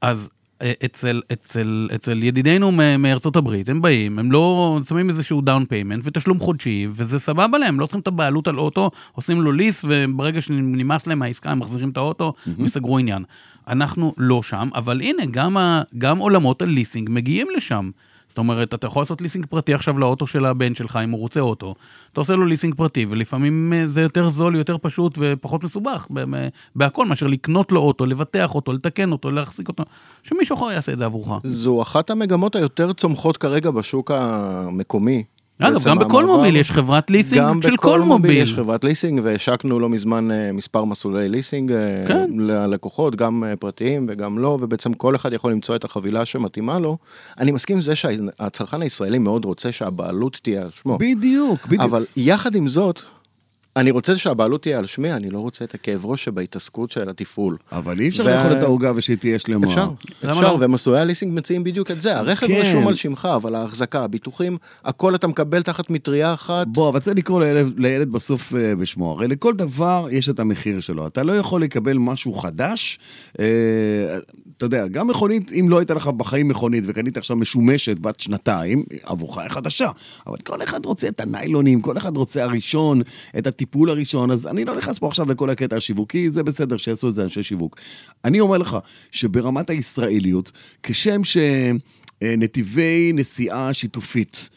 [0.03, 0.29] אז
[0.85, 6.41] אצל, אצל, אצל ידידינו מארצות הברית, הם באים, הם לא שמים איזשהו down payment ותשלום
[6.41, 11.07] חודשי, וזה סבבה להם, לא צריכים את הבעלות על אוטו, עושים לו lease, וברגע שנמאס
[11.07, 13.25] להם מהעסקה, הם מחזירים את האוטו וסגרו עניין.
[13.69, 17.91] אנחנו לא שם, אבל הנה, גם, ה, גם עולמות הליסינג מגיעים לשם.
[18.35, 21.41] זאת אומרת, אתה יכול לעשות ליסינג פרטי עכשיו לאוטו של הבן שלך, אם הוא רוצה
[21.41, 21.74] אוטו.
[22.12, 26.07] אתה עושה לו ליסינג פרטי, ולפעמים אה, זה יותר זול, יותר פשוט ופחות מסובך
[26.76, 29.85] בהכל, מאשר לקנות לו אוטו, לבטח אותו, לתקן אותו, להחזיק אותו.
[30.22, 31.28] שמישהו אחר יעשה את זה עבורך.
[31.45, 35.24] זו אחת המגמות היותר צומחות כרגע בשוק המקומי.
[35.59, 38.43] אגב, גם בכל המעבר- מוביל יש חברת ליסינג גם של בכל כל מוביל מוביל.
[38.43, 42.31] יש חברת ליסינג, והשקנו לא מזמן אה, מספר מסלולי ליסינג אה, כן.
[42.39, 46.97] ללקוחות, גם אה, פרטיים וגם לא, ובעצם כל אחד יכול למצוא את החבילה שמתאימה לו.
[47.39, 51.83] אני מסכים עם זה שהצרכן הישראלי מאוד רוצה שהבעלות תהיה על שמו, בדיוק, בדיוק.
[51.83, 53.01] אבל יחד עם זאת,
[53.77, 57.57] אני רוצה שהבעלות תהיה על שמי, אני לא רוצה את הכאב ראש שבהתעסקות של התפעול.
[57.72, 59.66] אבל אי אפשר וה- לאכול את העוגה ושהיא תהיה שלמה.
[59.66, 59.89] אפשר,
[60.31, 60.57] אפשר, לא?
[60.61, 62.16] ומסלולי הליסינג מציעים בדיוק את זה.
[62.18, 62.55] הרכב כן.
[62.61, 66.66] רשום על שמך, אבל ההחזקה, הביטוחים, הכל אתה מקבל תחת מטריה אחת.
[66.66, 69.11] בוא, אבל צריך לקרוא לילד, לילד בסוף אה, בשמו.
[69.11, 71.07] הרי לכל דבר יש את המחיר שלו.
[71.07, 72.99] אתה לא יכול לקבל משהו חדש.
[73.41, 73.45] אה,
[74.57, 78.85] אתה יודע, גם מכונית, אם לא הייתה לך בחיים מכונית וקנית עכשיו משומשת בת שנתיים,
[79.03, 79.91] עבורך היא חדשה.
[80.27, 83.03] אבל כל אחד רוצה את הניילונים, כל אחד רוצה הראשון,
[83.39, 87.09] את הטיפול הראשון, אז אני לא נכנס פה עכשיו לכל הקטע השיווקי, זה בסדר שיעשו
[87.09, 87.77] את זה אנשי שיווק.
[88.25, 88.77] אני אומר לך
[89.11, 90.53] שברמת הישראליות,
[90.83, 94.49] כשם שנתיבי נסיעה שיתופית,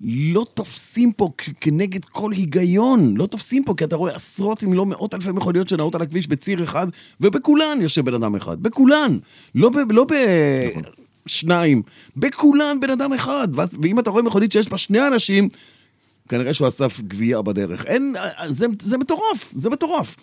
[0.00, 1.28] לא תופסים פה
[1.60, 5.68] כנגד כל היגיון, לא תופסים פה, כי אתה רואה עשרות אם לא מאות אלפי מכוניות
[5.68, 6.86] שנעות על הכביש בציר אחד,
[7.20, 9.18] ובכולן יושב בן אדם אחד, בכולן.
[9.54, 10.06] לא, ב, לא
[11.26, 11.82] בשניים,
[12.16, 13.48] בכולן בן אדם אחד.
[13.82, 15.48] ואם אתה רואה מכונית שיש בה שני אנשים,
[16.28, 17.84] כנראה שהוא אסף גבייה בדרך.
[17.84, 18.14] אין,
[18.48, 20.16] זה, זה מטורף, זה מטורף.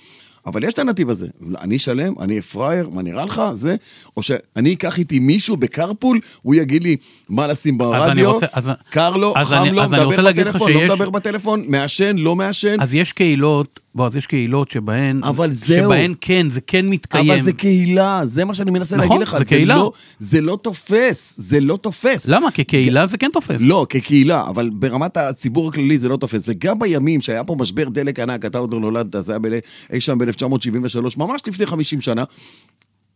[0.46, 1.28] אבל יש את הנתיב הזה.
[1.62, 3.42] אני שלם, אני פראייר, מה נראה לך?
[3.54, 3.76] זה,
[4.18, 6.96] או שאני אקח איתי מישהו בקרפול, הוא יגיד לי
[7.30, 10.94] מה לשים ברדיו, רוצה- אז- קר לו, אז חם אני- לו, אז מדבר בטלפון, לא
[10.94, 12.76] מדבר בטלפון, מעשן, לא מעשן.
[12.82, 15.24] אז יש קהילות, בוא, אז יש קהילות שבהן...
[15.24, 15.84] אבל זהו.
[15.84, 17.32] שבהן כן, זה כן מתקיים.
[17.32, 19.38] אבל זה קהילה, זה מה שאני מנסה נכון, להגיד לך.
[19.38, 19.76] זה קהילה.
[19.76, 22.28] לא, זה לא תופס, זה לא תופס.
[22.28, 22.52] למה?
[22.52, 23.62] כקהילה זה כן תופס.
[23.62, 26.46] לא, כקהילה, אבל ברמת הציבור הכללי זה לא תופס.
[26.48, 29.60] וגם בימים שהיה פה משבר דלק ענק, אתה עוד לא נולדת, זה היה ב-
[29.94, 32.24] אי שם ב-1973, ממש לפני 50 שנה.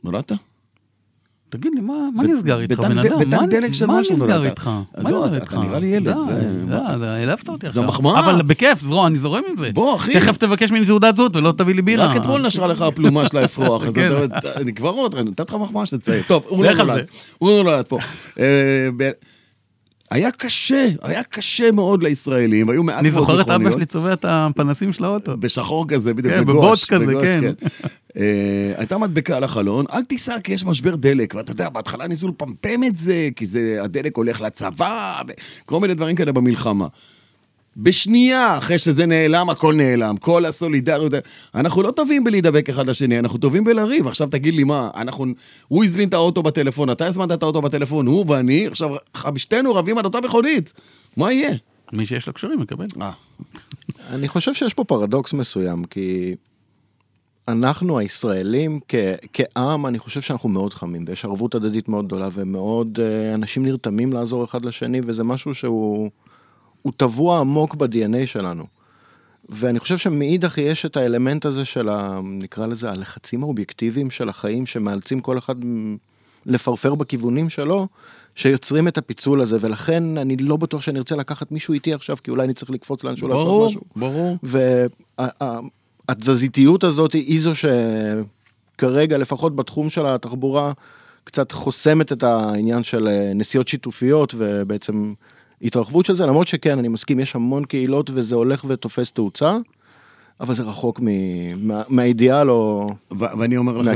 [0.04, 0.32] נולדת?
[1.50, 3.20] תגיד לי, מה מה נסגר איתך, בן אדם?
[3.20, 4.50] בטנק מה- דלק של מה משהו נסגר נולדת.
[4.52, 4.70] איתך?
[4.94, 5.54] אז מה לא, נסגר איתך?
[5.54, 7.84] אתה נראה לי ילד, זה- די, העלבת אותי עכשיו.
[7.84, 8.20] מחמאה.
[8.20, 9.70] אבל בכיף, זרוע, אני זורם עם זה.
[9.74, 10.14] בוא, אחי.
[10.14, 12.08] תכף תבקש ממני תעודת זהות ולא תביא לי בירה.
[12.08, 14.10] רק אתמול נשרה לך הפלומה של האפרוח, אז כן.
[14.56, 16.22] אני כבר עוד, נתתי לך מחמאה שתציין.
[16.28, 17.06] טוב, הוא לא נולד.
[17.38, 18.00] הוא לא נולד פה.
[18.40, 19.10] אה,
[20.12, 23.78] היה קשה, היה קשה מאוד לישראלים, היו מעט אני מאוד זוכר את אבא מכוניות.
[23.78, 25.38] שלי צובע את הפנסים של האוטו.
[25.38, 26.56] בשחור כזה, בדיוק, כן, בגוש.
[26.90, 27.54] בבוט כזה, בגוש, כן.
[28.18, 32.28] אה, הייתה מדבקה על החלון, אל תיסע כי יש משבר דלק, ואתה יודע, בהתחלה ניסו
[32.28, 36.88] לפמפם את זה, כי זה, הדלק הולך לצבא, וכל מיני דברים כאלה במלחמה.
[37.78, 40.18] בשנייה, אחרי שזה נעלם, הכל נעלם.
[40.18, 41.14] כל הסולידריות.
[41.56, 44.08] אנחנו לא טובים בלהידבק אחד לשני, אנחנו טובים בלריב.
[44.08, 45.26] עכשיו תגיד לי מה, אנחנו...
[45.68, 48.68] הוא הזמין את האוטו בטלפון, אתה הזמנת את האוטו בטלפון, הוא ואני,
[49.14, 50.74] עכשיו שתינו רבים על אותה מכונית.
[51.18, 51.56] מה יהיה?
[51.94, 52.86] מי שיש לו קשרים מקבל.
[53.02, 53.12] אה,
[54.10, 56.36] אני חושב שיש פה פרדוקס מסוים, כי
[57.48, 58.96] אנחנו הישראלים כ-
[59.34, 64.14] כעם, אני חושב שאנחנו מאוד חמים, ויש ערבות הדדית מאוד גדולה, ומאוד אה, אנשים נרתמים
[64.14, 66.10] לעזור אחד לשני, וזה משהו שהוא
[66.82, 68.64] הוא טבוע עמוק ב-DNA שלנו.
[69.50, 74.66] ואני חושב שמאידך יש את האלמנט הזה של, ה, נקרא לזה, הלחצים האובייקטיביים של החיים,
[74.66, 75.56] שמאלצים כל אחד
[76.46, 77.88] לפרפר בכיוונים שלו,
[78.36, 82.32] שיוצרים את הפיצול הזה, ולכן אני לא בטוח שאני ארצה לקחת מישהו איתי עכשיו, כי
[82.32, 83.82] אולי אני צריך לקפוץ לאנשהו לעשות ברור, משהו.
[83.96, 84.38] ברור.
[86.10, 90.72] והתזזיתיות הזאת היא זו שכרגע, לפחות בתחום של התחבורה,
[91.24, 95.14] קצת חוסמת את העניין של אה, נסיעות שיתופיות ובעצם
[95.62, 99.58] התרחבות של זה, למרות שכן, אני מסכים, יש המון קהילות וזה הולך ותופס תאוצה,
[100.40, 102.90] אבל זה רחוק מ- מה- מהאידיאל או...
[103.12, 103.92] ואני אומר לכם,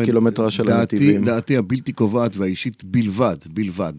[0.50, 1.24] של דעתי, הנתיבים.
[1.26, 3.94] דעתי הבלתי קובעת והאישית בלבד, בלבד,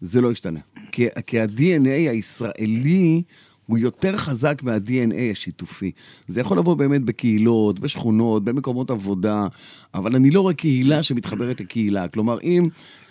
[0.00, 0.60] זה לא ישתנה.
[0.92, 3.22] כי, כי ה-DNA הישראלי
[3.66, 5.90] הוא יותר חזק מה-DNA השיתופי.
[6.28, 9.46] זה יכול לבוא באמת בקהילות, בשכונות, במקומות עבודה,
[9.94, 12.08] אבל אני לא רואה קהילה שמתחברת לקהילה.
[12.08, 12.62] כלומר, אם,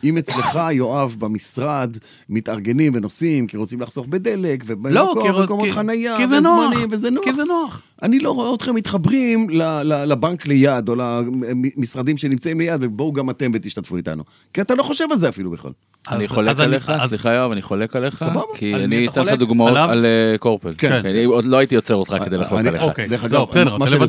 [0.03, 1.97] אם אצלך, יואב, במשרד,
[2.30, 6.68] מתארגנים ונוסעים כי רוצים לחסוך בדלק, לא, כי- ובמקומות כי- חנייה, כי נוח.
[6.72, 7.24] וזמנים, וזה נוח.
[7.24, 7.82] כי זה נוח.
[8.03, 13.29] אני לא רואה אתכם מתחברים ל- ל- לבנק ליד, או למשרדים שנמצאים ליד, ובואו גם
[13.29, 14.23] אתם ותשתתפו איתנו.
[14.53, 15.71] כי אתה לא חושב על זה אפילו בכלל.
[16.11, 18.25] אני חולק עליך, סליחה יואב, אני חולק עליך.
[18.55, 19.33] כי אני אתן לך?
[19.33, 19.77] דוגמאות?
[19.89, 20.73] על אה, קורפל.
[20.77, 21.01] כן.
[21.25, 22.83] עוד לא הייתי עוצר אותך כדי לחלוק עליך.
[22.83, 23.07] אוקיי.
[23.07, 24.01] דרך לא, אגב, מה שאני.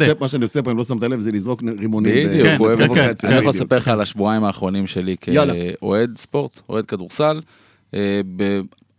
[0.45, 2.29] עושה- פה, אם לא שמת לב, זה לזרוק רימונים.
[2.29, 2.95] בדיוק, הוא אוהב את זה.
[3.21, 3.29] כן.
[3.29, 3.51] אני יכול.
[3.51, 5.17] לספר לך על השבועיים האחרונים שלי.
[5.21, 7.41] כאוהד ספורט, אוהד כדורסל.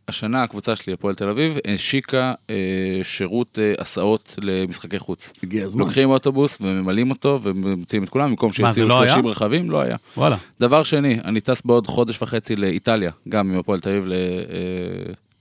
[0.08, 2.55] אה, השנה הקבוצה שלי, הפועל תל אביב, השיקה אה,
[3.03, 5.34] שירות אה, הסעות למשחקי חוץ.
[5.43, 5.82] הגיע הזמן.
[5.82, 9.12] לוקחים אוטובוס וממלאים אותו ומציעים את כולם, במקום שיציעו זה לא היה?
[9.12, 9.95] 30 רכבים, לא היה.
[10.18, 10.38] וואלה.
[10.60, 14.05] דבר שני, אני טס בעוד חודש וחצי לאיטליה, גם עם הפועל תל אביב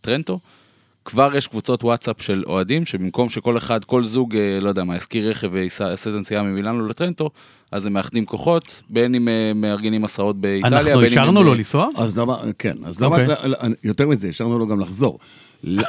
[0.02, 0.38] לטרנטו.
[1.06, 4.96] כבר יש קבוצות וואטסאפ של אוהדים, שבמקום שכל אחד, כל זוג, אה, לא יודע מה,
[4.96, 7.30] ישכיר רכב ויעשה את הנסיעה ממילאנו לטרנטו,
[7.72, 11.04] אז הם מאחדים כוחות, בין אם אה, מארגנים מסעות באיטליה, אנחנו בין אם...
[11.18, 11.88] השארנו הם, לו אה, לנסוע?
[11.96, 13.26] אז למה, כן, אז למה, אוקיי.
[13.50, 15.18] לא, יותר מזה, השארנו לו גם לחזור.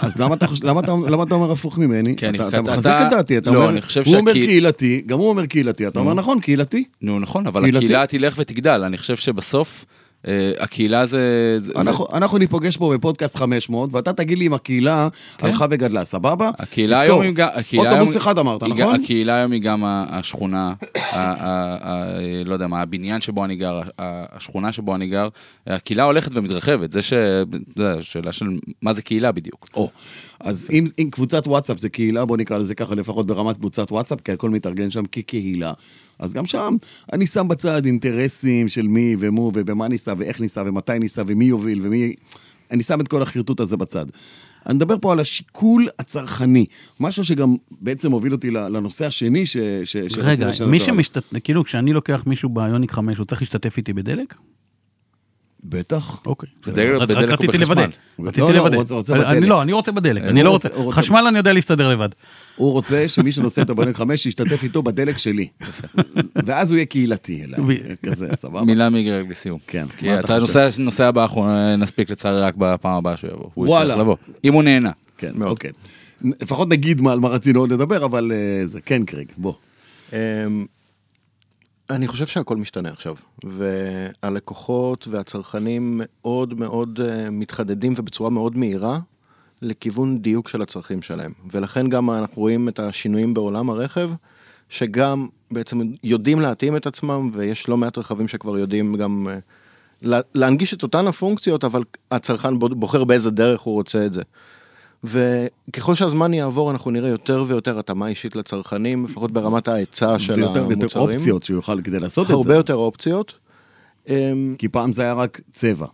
[0.01, 2.15] אז למה אתה, חוש- למה אתה, למה אתה אומר הפוך ממני?
[2.15, 4.33] כי אני- אתה, אתה אתה- מחזק את דעתי, אתה לא, אומר, אני חושב הוא אומר
[4.33, 6.83] קהילתי, גם הוא אומר קהילתי, אתה אומר נכון, קהילתי.
[7.01, 7.75] נו, נכון, אבל?
[7.75, 9.85] הקהילה תלך ותגדל, אני חושב שבסוף,
[10.59, 11.19] הקהילה זה...
[11.57, 15.07] זה- זה- אנחנו, אנחנו ניפגש פה בפודקאסט 500, ואתה תגיד לי אם הקהילה
[15.39, 16.49] הלכה וגדלה, סבבה?
[16.57, 16.63] כן.
[16.63, 17.47] הקהילה תזכור, היום היא גם...
[17.53, 19.03] הקהילה אוטובוס היום- אחד אמרת, היא נכון?
[19.03, 23.81] הקהילה היום היא גם השכונה, ה- ה- ה- לא יודע מה, הבניין שבו אני גר,
[23.99, 25.27] השכונה שבו אני גר,
[25.67, 27.13] הקהילה הולכת ומתרחבת, זה ש...
[27.13, 27.47] אתה
[27.83, 28.45] יודע, שאלה של
[28.81, 29.67] מה זה קהילה בדיוק.
[29.73, 29.89] או,
[30.39, 34.21] אז אם, אם קבוצת וואטסאפ זה קהילה, בוא נקרא לזה ככה, לפחות ברמת קבוצת וואטסאפ,
[34.21, 35.71] כי הכל מתארגן שם כקהילה.
[36.19, 36.75] אז גם שם
[37.13, 41.79] אני שם בצד אינטרסים של מי ומו ובמה ניסע ואיך ניסע ומתי ניסע ומי יוביל
[41.83, 42.13] ומי...
[42.71, 44.05] אני שם את כל החרטוט הזה בצד.
[44.65, 46.65] אני מדבר פה על השיקול הצרכני,
[46.99, 49.57] משהו שגם בעצם הוביל אותי לנושא השני ש...
[49.83, 50.79] ש רגע, מי.
[50.79, 54.35] שמשתתף, כאילו כשאני לוקח מישהו ביוניק 5, הוא צריך להשתתף איתי בדלק?
[55.63, 56.19] בטח.
[56.25, 56.49] אוקיי.
[56.67, 57.61] בדלק- רק- בדלק או רציתי בחשמל?
[57.75, 57.81] לוודא.
[58.19, 58.75] לא, רציתי לא, לוודא.
[58.75, 61.89] הוא רוצה- רוצה אני- לא, אני רוצה בדלק, אני לא רוצה- חשמל אני יודע להסתדר
[61.89, 62.09] לבד.
[62.55, 65.47] הוא רוצה שמי שנוסע איתו בדלק חמש ישתתף איתו בדלק שלי.
[66.45, 67.79] ואז הוא יהיה קהילתי אליי.
[68.05, 68.61] כזה, סבבה?
[68.65, 69.59] מילה מגרג לסיום.
[69.67, 69.85] כן.
[69.97, 70.39] כי אתה?
[70.39, 71.47] נוסע, נוסע הבא, אנחנו
[71.77, 73.49] נספיק לצערי רק בפעם הבאה שהוא יבוא.
[73.53, 73.83] הוא וואלה.
[73.85, 74.15] יצטרך לבוא.
[74.43, 74.91] אם הוא נהנה.
[75.17, 75.71] כן, אוקיי.
[76.41, 79.53] לפחות נגיד על מה רצינו עוד לדבר, אבל אה, זה כן, קרג, בוא.
[81.89, 88.99] אני חושב שהכל משתנה עכשיו, והלקוחות והצרכנים מאוד מאוד אה, מתחדדים ובצורה מאוד מהירה
[89.61, 91.31] לכיוון דיוק של הצרכים שלהם.
[91.53, 94.09] ולכן גם אנחנו רואים את השינויים בעולם הרכב,
[94.69, 99.37] שגם בעצם יודעים להתאים את עצמם, ויש לא מעט רכבים שכבר יודעים גם אה,
[100.01, 104.21] לה- להנגיש את אותן הפונקציות, אבל הצרכן בוחר באיזה דרך הוא רוצה את זה.
[105.07, 110.59] וככל שהזמן יעבור אנחנו נראה יותר ויותר התאמה אישית לצרכנים, לפחות ברמת ההיצע של ויותר
[110.59, 110.79] המוצרים.
[110.79, 112.33] ויותר אופציות שהוא יוכל כדי לעשות את זה.
[112.33, 113.33] הרבה יותר אופציות.
[114.09, 115.85] אמ, כי פעם זה היה רק צבע.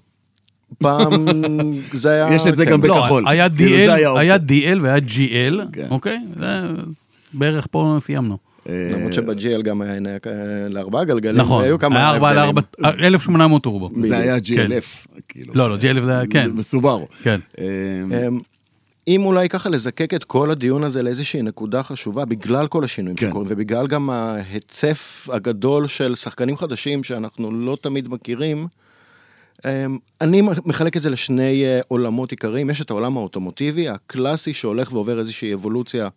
[0.78, 1.26] פעם
[2.02, 2.36] זה היה...
[2.36, 2.72] יש את זה כן.
[2.72, 3.28] גם לא, בכחול.
[3.28, 4.20] היה כאילו, זה היה DL.
[4.20, 5.88] היה DL והיה GL, כן.
[5.90, 6.20] אוקיי?
[6.40, 6.68] זה
[7.34, 8.38] בערך פה סיימנו.
[8.70, 12.86] אה, למרות שב-GL גם היה אה, לארבעה גלגלים, נכון, והיו כמה היה 4 על הבדלים.
[12.86, 13.90] 4, 1800 טורבו.
[13.96, 14.68] זה היה כן.
[14.68, 15.08] GLF.
[15.30, 15.54] כאילו.
[15.56, 16.56] לא, לא, GL זה היה, כן.
[16.56, 17.08] בסובארו.
[17.24, 17.40] כן.
[19.08, 23.30] אם אולי ככה לזקק את כל הדיון הזה לאיזושהי נקודה חשובה, בגלל כל השינויים כן.
[23.30, 28.68] שקורים, ובגלל גם ההיצף הגדול של שחקנים חדשים שאנחנו לא תמיד מכירים,
[29.66, 32.70] אמ, אני מחלק את זה לשני אה, עולמות עיקריים.
[32.70, 36.10] יש את העולם האוטומוטיבי, הקלאסי, שהולך ועובר איזושהי אבולוציה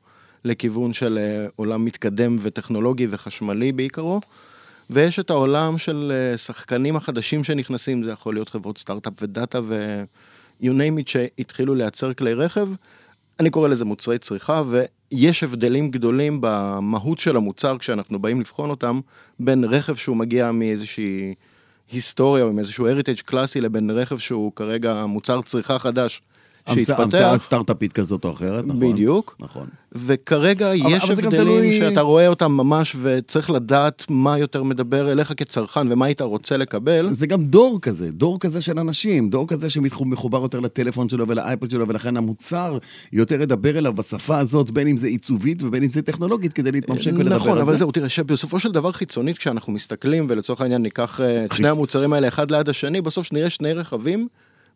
[0.45, 4.21] לכיוון של אה, עולם מתקדם וטכנולוגי וחשמלי בעיקרו.
[4.91, 10.05] ויש את העולם של אה, שחקנים החדשים שנכנסים, זה יכול להיות חברות סטארט-אפ ודאטה ו...
[10.63, 12.69] you name it שהתחילו לייצר כלי רכב.
[13.41, 19.01] אני קורא לזה מוצרי צריכה, ויש הבדלים גדולים במהות של המוצר כשאנחנו באים לבחון אותם,
[19.41, 21.35] בין רכב שהוא מגיע מאיזושהי
[21.93, 26.23] היסטוריה או עם איזשהו heritage קלאסי, לבין רכב שהוא כרגע מוצר צריכה חדש
[26.67, 27.43] המצאה המצאה שהתפתח.
[27.45, 28.93] סטארט-אפית כזאת או אחרת, נכון?
[28.93, 29.37] בדיוק.
[29.41, 29.67] נכון.
[29.93, 34.63] וכרגע יש אבל זה גם הבדלים תלוי- שאתה רואה אותם ממש, וצריך לדעת מה יותר
[34.63, 37.09] מדבר אליך כצרכן ומה היית רוצה לקבל.
[37.13, 41.71] זה גם דור כזה, דור כזה של אנשים, דור כזה שמחובר יותר לטלפון שלו ולאייפוד
[41.71, 42.79] שלו, ולכן המוצר
[43.13, 47.11] יותר ידבר אליו בשפה הזאת, בין אם זה עיצובית ובין אם זה טכנולוגית, כדי להתממשק
[47.15, 47.45] ולדבר על זה.
[47.47, 51.53] נכון, אבל זהו, תראה, שבסופו של דבר חיצונית, כשאנחנו מסתכלים, ולצורך העניין ניקח אה, את
[51.53, 54.29] שני חיצ- המוצרים האלה אחד ליד השני, בסוף שנראה שני רכבים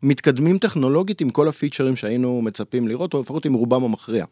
[0.03, 4.25] מתקדמים טכנולוגית עם כל הפיצ'רים שהיינו מצפים לראות, או לפחות עם רובם המכריע.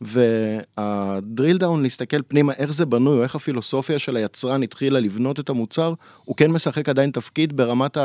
[0.00, 5.48] והדריל דאון, להסתכל פנימה איך זה בנוי, או איך הפילוסופיה של היצרן התחילה לבנות את
[5.48, 7.96] המוצר, הוא כן משחק עדיין תפקיד ברמת.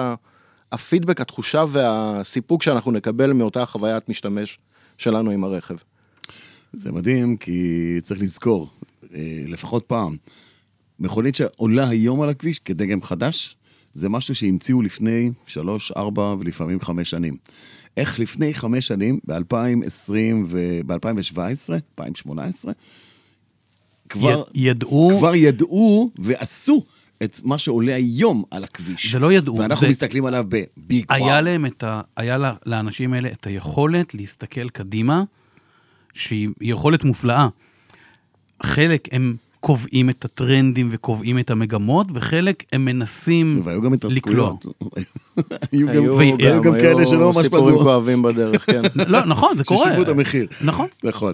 [0.71, 4.59] הפידבק, התחושה והסיפוק שאנחנו נקבל מאותה חוויית משתמש
[4.97, 5.75] שלנו עם הרכב.
[6.73, 8.69] זה מדהים, כי צריך לזכור,
[9.13, 10.17] אה, לפחות פעם,
[10.99, 13.55] מכונית שעולה היום על הכביש כדגם חדש,
[13.97, 17.37] זה משהו שהמציאו לפני שלוש, ארבע ולפעמים חמש שנים.
[17.97, 20.11] איך לפני חמש שנים, ב-2020
[20.47, 22.71] וב-2017, 2018,
[24.09, 26.83] כבר, י- ידעו, כבר ידעו ועשו
[27.23, 29.11] את מה שעולה היום על הכביש.
[29.11, 31.41] זה לא ידעו, ואנחנו זה- מסתכלים עליו בביג היה וואו.
[31.41, 32.01] להם את ה...
[32.17, 35.23] היה לאנשים האלה את היכולת להסתכל קדימה,
[36.13, 37.47] שהיא יכולת מופלאה.
[38.63, 44.53] חלק הם קובעים את הטרנדים וקובעים את המגמות, וחלק הם מנסים והיו גם לקלוע.
[45.71, 47.83] היו גם- היו גם כאלה שלא ממש סיפורים פגעו.
[47.83, 48.81] כואבים בדרך, כן.
[49.13, 49.85] לא, נכון, זה קורה.
[49.85, 50.47] ששילמו את המחיר.
[50.61, 50.87] נכון.
[51.03, 51.33] נכון.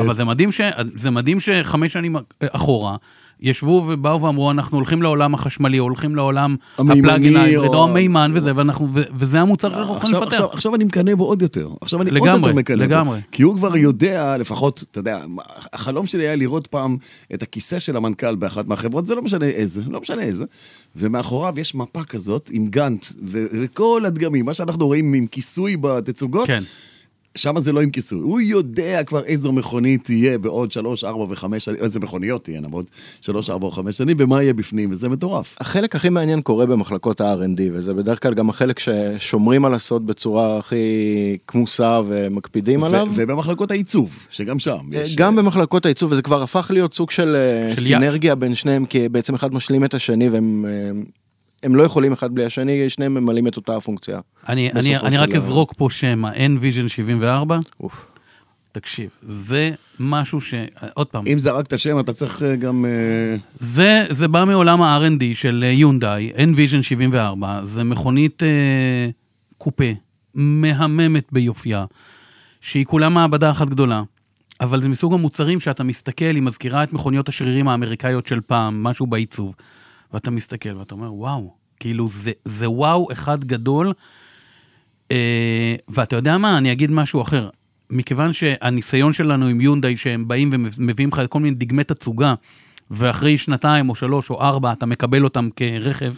[0.00, 0.60] אבל זה מדהים, ש...
[0.94, 2.96] זה מדהים שחמש שנים אחורה,
[3.42, 8.88] ישבו ובאו ואמרו, אנחנו הולכים לעולם החשמלי, הולכים לעולם הפלאגין ההיבריד, או- המימן וזה, ואנחנו,
[8.94, 9.02] ו...
[9.14, 10.32] וזה המוצר שאנחנו הולכים עכשיו, לפתח.
[10.34, 11.68] עכשיו, עכשיו אני מקנא בו עוד יותר.
[11.80, 12.82] עכשיו אני עוד לגמרי, יותר מקנא בו.
[12.82, 13.20] לגמרי.
[13.32, 15.24] כי הוא כבר יודע, לפחות, אתה יודע,
[15.72, 16.96] החלום שלי היה לראות פעם
[17.34, 20.44] את הכיסא של המנכ"ל באחת מהחברות, זה לא משנה איזה, לא משנה איזה.
[20.96, 26.62] ומאחוריו יש מפה כזאת עם גאנט, וכל הדגמים, מה שאנחנו רואים עם כיסוי בתצוגות, כן.
[27.40, 28.20] שם זה לא עם כיסוי.
[28.20, 32.86] הוא יודע כבר איזו מכונית תהיה בעוד שלוש, ארבע וחמש שנים, איזה מכוניות תהיינה בעוד
[33.20, 35.56] שלוש, ארבע או חמש שנים, ומה יהיה בפנים, וזה מטורף.
[35.60, 40.58] החלק הכי מעניין קורה במחלקות ה-R&D, וזה בדרך כלל גם החלק ששומרים על הסוד בצורה
[40.58, 40.76] הכי
[41.46, 43.08] כמוסה ומקפידים עליו.
[43.10, 45.16] ו- ובמחלקות העיצוב, שגם שם יש...
[45.16, 49.08] גם במחלקות העיצוב, וזה כבר הפך להיות סוג של, אה, של סינרגיה בין שניהם, כי
[49.08, 51.02] בעצם אחד משלים את השני, והם אה,
[51.62, 54.20] הם לא יכולים אחד בלי השני, שניהם ממלאים את אותה הפונקציה.
[54.48, 58.06] אני, אני, אני רק ה- אזרוק פה שם, ה-N-Vision 74, אוף.
[58.72, 60.54] תקשיב, זה משהו ש...
[60.94, 62.84] עוד פעם, אם זרקת שם, אתה צריך אה, גם...
[62.84, 69.08] אה, זה, זה בא מעולם ה-R&D של יונדאי, N-Vision 74, זה מכונית אה,
[69.58, 69.84] קופה,
[70.34, 71.84] מהממת ביופייה,
[72.60, 74.02] שהיא כולה מעבדה אחת גדולה,
[74.60, 79.06] אבל זה מסוג המוצרים שאתה מסתכל, היא מזכירה את מכוניות השרירים האמריקאיות של פעם, משהו
[79.06, 79.54] בעיצוב,
[80.12, 83.92] ואתה מסתכל ואתה אומר, וואו, כאילו, זה, זה וואו אחד גדול.
[85.10, 87.48] אה, ואתה יודע מה, אני אגיד משהו אחר.
[87.90, 92.34] מכיוון שהניסיון שלנו עם יונדאי, שהם באים ומביאים לך כל מיני דגמי תצוגה,
[92.90, 96.14] ואחרי שנתיים או שלוש או ארבע אתה מקבל אותם כרכב,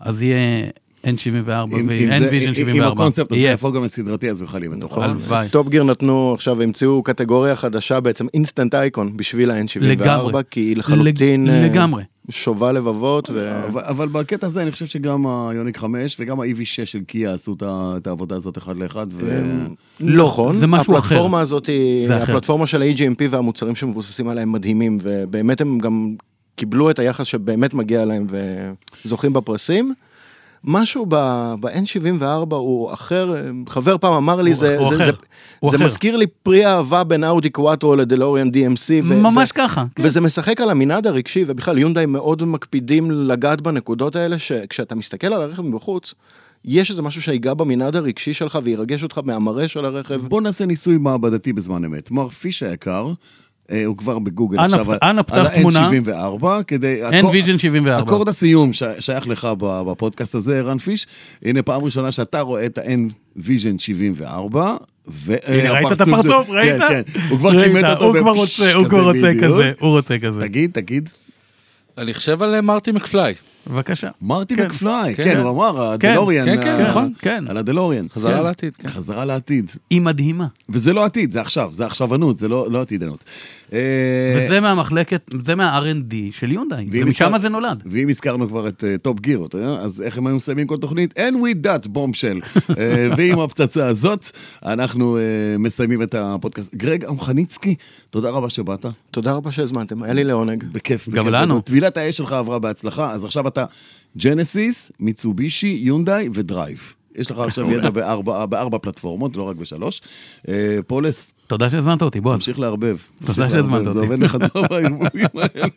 [0.00, 0.70] אז יהיה
[1.04, 2.72] N74 ו-N-Vision 74.
[2.72, 3.40] אם הקונספט הזה.
[3.40, 5.02] יהפוך גם לסדרתי, אז בכלל יהיה בתוכו.
[5.02, 5.48] הלוואי.
[5.48, 10.42] Top Gear נתנו עכשיו המציאו קטגוריה חדשה בעצם instant icon בשביל ה-N74 לגמרי.
[10.50, 12.02] כי היא לחלוטין אה, לגמרי.
[12.30, 13.64] שובה לבבות ו...
[13.66, 18.06] אבל, אבל בקטע הזה אני חושב שגם היוניק 5 וגם ה-EV6 של קיה עשו את
[18.06, 19.06] העבודה הזאת אחד לאחד.
[19.12, 19.42] ו...
[20.00, 21.06] לא, נכון, זה משהו אחר.
[21.06, 22.32] הפלטפורמה הזאת, היא- זה אחר.
[22.32, 26.14] הפלטפורמה של ה-AGMP והמוצרים שמבוססים עליהם מדהימים, ובאמת הם גם
[26.56, 28.26] קיבלו את היחס שבאמת מגיע להם
[29.04, 29.94] וזוכים בפרסים.
[30.64, 33.34] משהו ב- ב-N74 הוא אחר,
[33.68, 35.04] חבר פעם אמר לי, הוא- זה, הוא זה, אחר.
[35.04, 35.10] זה,
[35.60, 35.84] הוא זה אחר.
[35.84, 38.90] מזכיר לי פרי אהבה בין אאודי קוואטרו לדלוריאן DMC.
[39.04, 39.84] ו- ממש ו- ככה.
[39.94, 40.02] כן.
[40.06, 45.42] וזה משחק על המנעד הרגשי, ובכלל יונדאי מאוד מקפידים לגעת בנקודות האלה, שכשאתה מסתכל על
[45.42, 46.14] הרכב מבחוץ,
[46.64, 50.20] יש איזה משהו שיגע במנעד הרגשי שלך וירגש אותך מהמראה של הרכב.
[50.28, 52.10] בוא נעשה ניסוי מעבדתי בזמן אמת.
[52.10, 53.12] מר פיש היקר,
[53.86, 55.78] הוא כבר בגוגל אנא עכשיו, אנא פתח על תמונה.
[55.88, 57.02] ה-N74, כדי...
[57.04, 57.98] הקור- N-Vision 74.
[58.02, 61.06] אקורד הסיום שייך לך ב- בפודקאסט הזה, ערן פיש.
[61.44, 64.76] הנה פעם ראשונה שאתה רואה את ה-N-Vision 74.
[65.08, 66.46] ו- הנה, ראית את הפרצוף?
[66.46, 66.82] של- ראית?
[66.82, 67.02] כן, כן.
[67.30, 67.64] הוא כבר?
[67.64, 68.04] כימת אותו.
[68.04, 69.32] הוא כבר רוצה, הוא כבר רוצה.
[69.42, 70.40] כזה, הוא רוצה כזה.
[70.40, 71.08] תגיד, תגיד.
[71.98, 73.34] אני חושב על אה, מרטי מקפליי.
[73.66, 74.08] בבקשה.
[74.22, 74.66] מרטי כן.
[74.66, 75.24] מקפליי, כן.
[75.24, 76.44] כן, הוא אמר, הדלוריאן.
[76.46, 77.44] כן, כן, ה- נכון, כן.
[77.48, 78.06] על הדלוריאן.
[78.08, 78.42] חזרה כן.
[78.44, 78.88] לעתיד, כן.
[78.88, 79.70] חזרה לעתיד.
[79.90, 80.46] היא מדהימה.
[80.68, 83.24] וזה לא עתיד, זה עכשיו, זה עכשוונות, זה לא לא עתידנות.
[83.72, 83.78] אה,
[84.46, 86.86] וזה מהמחלקת, זה מה-R&D של יונדאי.
[86.92, 87.82] ומשם זה נולד.
[87.86, 89.46] ואם הזכרנו כבר את Top Gear,
[89.80, 91.18] אז איך הם היו מסיימים כל תוכנית?
[91.18, 92.46] And with that bombshell.
[92.78, 94.30] אה, ועם הפצצה הזאת,
[94.66, 95.22] אנחנו אה,
[95.58, 96.74] מסיימים את הפודקאסט.
[96.74, 97.74] גרג אמחניצקי,
[98.10, 98.86] תודה רבה שבאת.
[99.10, 100.64] תודה רבה שהזמנתם, היה לי לעונג.
[100.72, 101.08] בכיף.
[101.08, 101.60] גם בכיף לנו.
[101.60, 103.59] טבילת האש שלך עברה בהצלחה, אז עכשיו אתה
[104.18, 106.94] ג'נסיס, מיצובישי, יונדאי ודרייב.
[107.16, 110.02] יש לך עכשיו ידע בארבע, בארבע פלטפורמות, לא רק בשלוש.
[110.48, 112.38] אה, פולס, תודה שהזמנת אותי, בועז.
[112.38, 112.96] תמשיך לערבב.
[113.26, 114.12] תודה שהזמנת לערבב, זה אותי.
[114.12, 115.68] עובד לך טוב הערבובים האלה.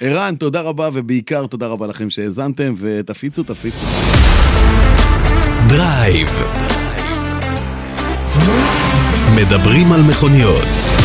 [0.00, 3.86] ערן, תודה רבה, ובעיקר תודה רבה לכם שהאזנתם, ותפיצו, תפיצו.
[5.68, 6.28] דרייב.
[9.36, 11.01] מדברים על מכוניות.